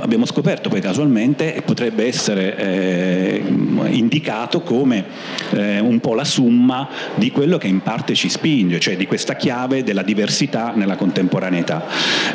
abbiamo 0.00 0.26
scoperto 0.26 0.68
poi 0.68 0.80
casualmente 0.80 1.62
potrebbe 1.64 2.06
essere 2.06 2.56
eh, 2.56 3.42
indicato 3.90 4.60
come 4.60 5.04
eh, 5.52 5.78
un 5.78 6.00
po' 6.00 6.14
la 6.14 6.24
summa 6.24 6.88
di 7.14 7.30
quello 7.30 7.58
che 7.58 7.68
in 7.68 7.80
parte 7.80 8.14
ci 8.14 8.28
spinge, 8.28 8.80
cioè 8.80 8.96
di 8.96 9.06
questa 9.06 9.36
chiave 9.36 9.82
della 9.82 10.02
diversità 10.02 10.72
nella 10.74 10.96
contemporaneità. 10.96 11.86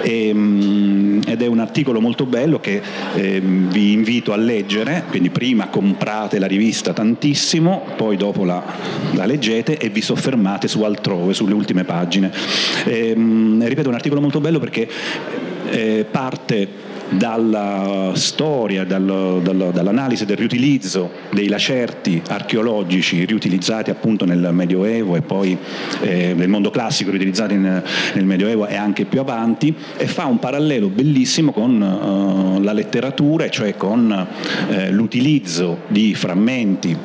E, 0.01 0.33
mh, 0.33 1.21
ed 1.27 1.41
è 1.41 1.47
un 1.47 1.59
articolo 1.59 1.99
molto 1.99 2.25
bello 2.25 2.59
che 2.59 2.81
ehm, 3.15 3.69
vi 3.69 3.91
invito 3.93 4.33
a 4.33 4.37
leggere, 4.37 5.03
quindi 5.09 5.29
prima 5.29 5.67
comprate 5.67 6.39
la 6.39 6.47
rivista 6.47 6.93
tantissimo, 6.93 7.85
poi 7.95 8.17
dopo 8.17 8.45
la, 8.45 8.63
la 9.11 9.25
leggete 9.25 9.77
e 9.77 9.89
vi 9.89 10.01
soffermate 10.01 10.67
su 10.67 10.81
altrove, 10.83 11.32
sulle 11.33 11.53
ultime 11.53 11.83
pagine. 11.83 12.31
E, 12.85 13.09
ehm, 13.09 13.65
ripeto, 13.65 13.89
un 13.89 13.95
articolo 13.95 14.21
molto 14.21 14.39
bello 14.39 14.59
perché 14.59 14.87
eh, 15.69 16.05
parte 16.09 16.91
dalla 17.09 18.11
storia, 18.15 18.83
dal, 18.85 19.41
dal, 19.43 19.71
dall'analisi 19.71 20.25
del 20.25 20.37
riutilizzo 20.37 21.11
dei 21.31 21.47
lacerti 21.47 22.21
archeologici 22.27 23.25
riutilizzati 23.25 23.89
appunto 23.89 24.25
nel 24.25 24.49
Medioevo 24.51 25.15
e 25.15 25.21
poi 25.21 25.57
eh, 26.01 26.33
nel 26.35 26.47
mondo 26.47 26.71
classico 26.71 27.11
riutilizzati 27.11 27.53
in, 27.53 27.83
nel 28.13 28.25
Medioevo 28.25 28.67
e 28.67 28.75
anche 28.75 29.05
più 29.05 29.19
avanti 29.19 29.73
e 29.97 30.07
fa 30.07 30.25
un 30.25 30.39
parallelo 30.39 30.89
bellissimo 30.89 31.51
con 31.51 31.81
uh, 31.81 32.61
la 32.61 32.73
letteratura, 32.73 33.49
cioè 33.49 33.75
con 33.75 34.27
uh, 34.69 34.91
l'utilizzo 34.91 35.81
di 35.87 36.15
frammenti 36.15 36.97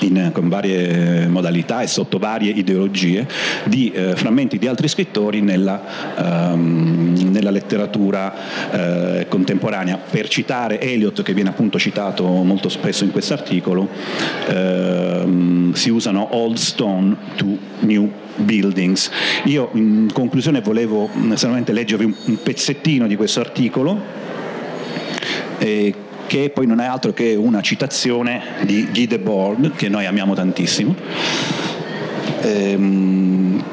in, 0.00 0.30
con 0.32 0.48
varie 0.48 1.26
modalità 1.26 1.82
e 1.82 1.86
sotto 1.86 2.18
varie 2.18 2.50
ideologie 2.50 3.26
di 3.64 3.90
eh, 3.90 4.16
frammenti 4.16 4.58
di 4.58 4.66
altri 4.66 4.88
scrittori 4.88 5.40
nella, 5.40 5.82
ehm, 6.16 7.30
nella 7.30 7.50
letteratura 7.50 8.34
eh, 8.70 9.26
contemporanea. 9.28 9.98
Per 9.98 10.28
citare 10.28 10.80
Eliot, 10.80 11.22
che 11.22 11.34
viene 11.34 11.50
appunto 11.50 11.78
citato 11.78 12.24
molto 12.24 12.68
spesso 12.68 13.04
in 13.04 13.10
questo 13.10 13.34
articolo, 13.34 13.88
ehm, 14.48 15.72
si 15.72 15.90
usano 15.90 16.28
old 16.32 16.56
stone 16.56 17.16
to 17.36 17.56
new 17.80 18.10
buildings. 18.36 19.10
Io 19.44 19.70
in 19.72 20.10
conclusione 20.12 20.60
volevo 20.60 21.08
solamente 21.34 21.72
leggervi 21.72 22.04
un, 22.04 22.14
un 22.26 22.42
pezzettino 22.42 23.06
di 23.06 23.16
questo 23.16 23.40
articolo. 23.40 24.26
Eh, 25.58 25.94
che 26.28 26.50
poi 26.50 26.66
non 26.66 26.78
è 26.78 26.84
altro 26.84 27.12
che 27.12 27.34
una 27.34 27.62
citazione 27.62 28.42
di 28.62 28.86
Guy 28.92 29.06
Debord, 29.06 29.74
che 29.74 29.88
noi 29.88 30.04
amiamo 30.04 30.34
tantissimo. 30.34 30.94
Ehm, 32.42 33.64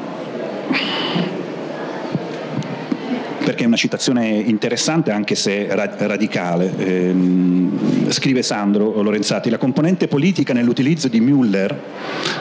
perché 3.44 3.62
è 3.62 3.66
una 3.66 3.76
citazione 3.76 4.26
interessante 4.26 5.12
anche 5.12 5.34
se 5.34 5.68
radicale. 5.70 6.72
Ehm, 6.78 8.10
scrive 8.10 8.42
Sandro 8.42 9.02
Lorenzati, 9.02 9.50
la 9.50 9.58
componente 9.58 10.08
politica 10.08 10.54
nell'utilizzo 10.54 11.08
di 11.08 11.20
Müller, 11.20 11.72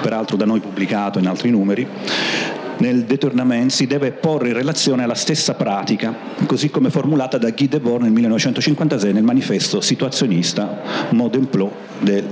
peraltro 0.02 0.38
da 0.38 0.46
noi 0.46 0.62
pubblicato 0.62 1.20
in 1.20 1.28
altri 1.28 1.52
numeri, 1.52 1.86
nel 2.78 3.04
détournement 3.04 3.72
si 3.72 3.88
deve 3.88 4.12
porre 4.12 4.50
in 4.50 4.54
relazione 4.54 5.04
alla 5.04 5.16
stessa 5.16 5.54
pratica, 5.54 6.14
così 6.46 6.70
come 6.70 6.90
formulata 6.90 7.38
da 7.38 7.52
Guy 7.52 7.68
Debord 7.68 8.04
nel 8.04 8.12
1956 8.12 9.14
nel 9.14 9.24
manifesto 9.24 9.82
situazionista 9.82 10.82
Mode 11.12 11.38
d'emploi 11.38 11.70
del 12.00 12.24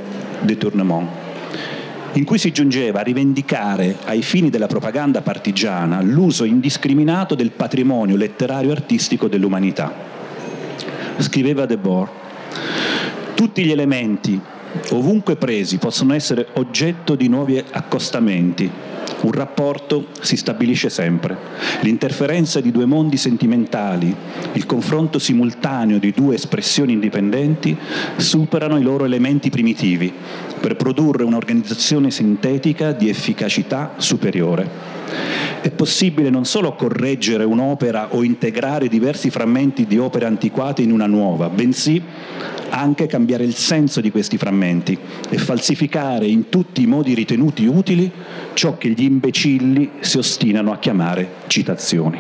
détournement 0.42 1.08
in 2.14 2.26
cui 2.26 2.38
si 2.38 2.52
giungeva 2.52 3.00
a 3.00 3.04
rivendicare 3.04 3.98
ai 4.06 4.22
fini 4.22 4.50
della 4.50 4.68
propaganda 4.68 5.22
partigiana 5.22 6.02
l'uso 6.02 6.44
indiscriminato 6.44 7.34
del 7.34 7.52
patrimonio 7.52 8.16
letterario 8.16 8.70
e 8.70 8.74
artistico 8.74 9.28
dell'umanità. 9.28 9.92
Scriveva 11.18 11.66
Debord, 11.66 12.10
tutti 13.34 13.64
gli 13.64 13.72
elementi 13.72 14.40
ovunque 14.92 15.36
presi 15.36 15.78
possono 15.78 16.14
essere 16.14 16.48
oggetto 16.54 17.16
di 17.16 17.28
nuovi 17.28 17.64
accostamenti, 17.72 18.70
un 19.24 19.32
rapporto 19.32 20.08
si 20.22 20.36
stabilisce 20.36 20.90
sempre. 20.90 21.38
L'interferenza 21.82 22.60
di 22.60 22.72
due 22.72 22.86
mondi 22.86 23.18
sentimentali, 23.18 24.16
il 24.54 24.66
confronto 24.66 25.20
simultaneo 25.20 25.98
di 25.98 26.12
due 26.12 26.36
espressioni 26.36 26.94
indipendenti 26.94 27.76
superano 28.18 28.78
i 28.78 28.84
loro 28.84 29.06
elementi 29.06 29.50
primitivi 29.50 30.14
per 30.60 30.76
produrre 30.76 31.24
un'organizzazione 31.24 32.12
sintetica 32.12 32.92
di 32.92 33.10
efficacità 33.10 33.94
superiore. 33.98 35.02
È 35.62 35.70
possibile 35.72 36.30
non 36.30 36.46
solo 36.46 36.74
correggere 36.74 37.44
un'opera 37.46 38.14
o 38.14 38.24
integrare 38.24 38.90
diversi 38.90 39.30
frammenti 39.30 39.86
di 39.86 39.98
opere 39.98 40.26
antiquate 40.26 40.82
in 40.82 40.92
una 40.92 41.06
nuova, 41.06 41.50
bensì 41.50 42.02
anche 42.74 43.06
cambiare 43.06 43.44
il 43.44 43.54
senso 43.54 44.02
di 44.02 44.10
questi 44.10 44.38
frammenti 44.38 44.98
e 45.30 45.38
falsificare 45.38 46.26
in 46.26 46.50
tutti 46.50 46.82
i 46.82 46.88
modi 46.88 47.14
ritenuti 47.14 47.66
utili 47.66 48.12
ciò 48.54 48.78
che 48.78 48.90
gli 48.90 49.04
imbecilli 49.04 49.92
si 50.00 50.18
ostinano 50.18 50.72
a 50.72 50.80
chiamare 50.80 51.30
citazioni. 51.48 52.20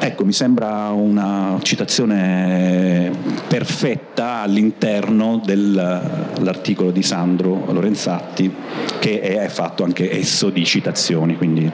Ecco, 0.00 0.24
mi 0.24 0.32
sembra 0.32 0.90
una 0.90 1.58
citazione 1.62 3.10
perfetta 3.46 4.40
all'interno 4.40 5.40
dell'articolo 5.44 6.90
di 6.90 7.02
Sandro 7.02 7.64
Lorenzatti, 7.70 8.52
che 8.98 9.20
è 9.20 9.48
fatto 9.48 9.84
anche 9.84 10.16
esso 10.16 10.50
di 10.50 10.64
citazioni, 10.64 11.36
quindi 11.36 11.70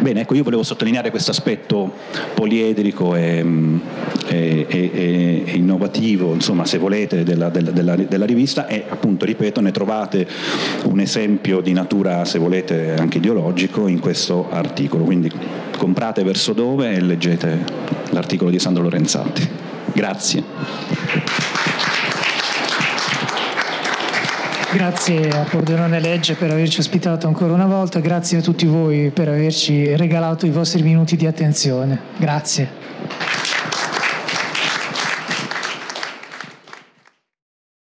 Bene, 0.00 0.22
ecco, 0.22 0.34
io 0.34 0.42
volevo 0.42 0.62
sottolineare 0.62 1.10
questo 1.10 1.30
aspetto 1.30 1.92
poliedrico 2.32 3.14
e, 3.16 3.44
e, 4.28 4.66
e, 4.66 4.90
e, 5.44 5.52
innovativo, 5.56 6.32
insomma, 6.32 6.64
se 6.64 6.78
volete, 6.78 7.22
della, 7.22 7.50
della, 7.50 7.70
della, 7.70 7.96
della, 7.96 8.24
rivista 8.24 8.66
e 8.66 8.86
appunto, 8.88 9.26
ripeto, 9.26 9.60
ne 9.60 9.72
trovate 9.72 10.26
un 10.84 11.00
esempio 11.00 11.60
di 11.60 11.72
natura, 11.72 12.24
se 12.24 12.38
volete, 12.38 12.94
anche 12.94 13.18
ideologico 13.18 13.88
in 13.88 14.00
questo 14.00 14.48
articolo. 14.50 15.04
Quindi 15.04 15.30
comprate 15.76 16.22
verso 16.24 16.54
dove 16.54 16.94
e 16.94 17.00
leggete 17.00 17.64
l'articolo 18.10 18.48
di 18.48 18.58
Sandro 18.58 18.82
Lorenzatti. 18.82 19.48
Grazie. 19.92 21.79
Grazie 24.72 25.28
a 25.30 25.42
Pordenone 25.42 25.98
Legge 25.98 26.34
per 26.34 26.52
averci 26.52 26.78
ospitato 26.78 27.26
ancora 27.26 27.52
una 27.52 27.66
volta, 27.66 27.98
grazie 27.98 28.38
a 28.38 28.40
tutti 28.40 28.66
voi 28.66 29.10
per 29.10 29.26
averci 29.26 29.96
regalato 29.96 30.46
i 30.46 30.50
vostri 30.50 30.82
minuti 30.82 31.16
di 31.16 31.26
attenzione. 31.26 31.98
Grazie. 32.16 32.99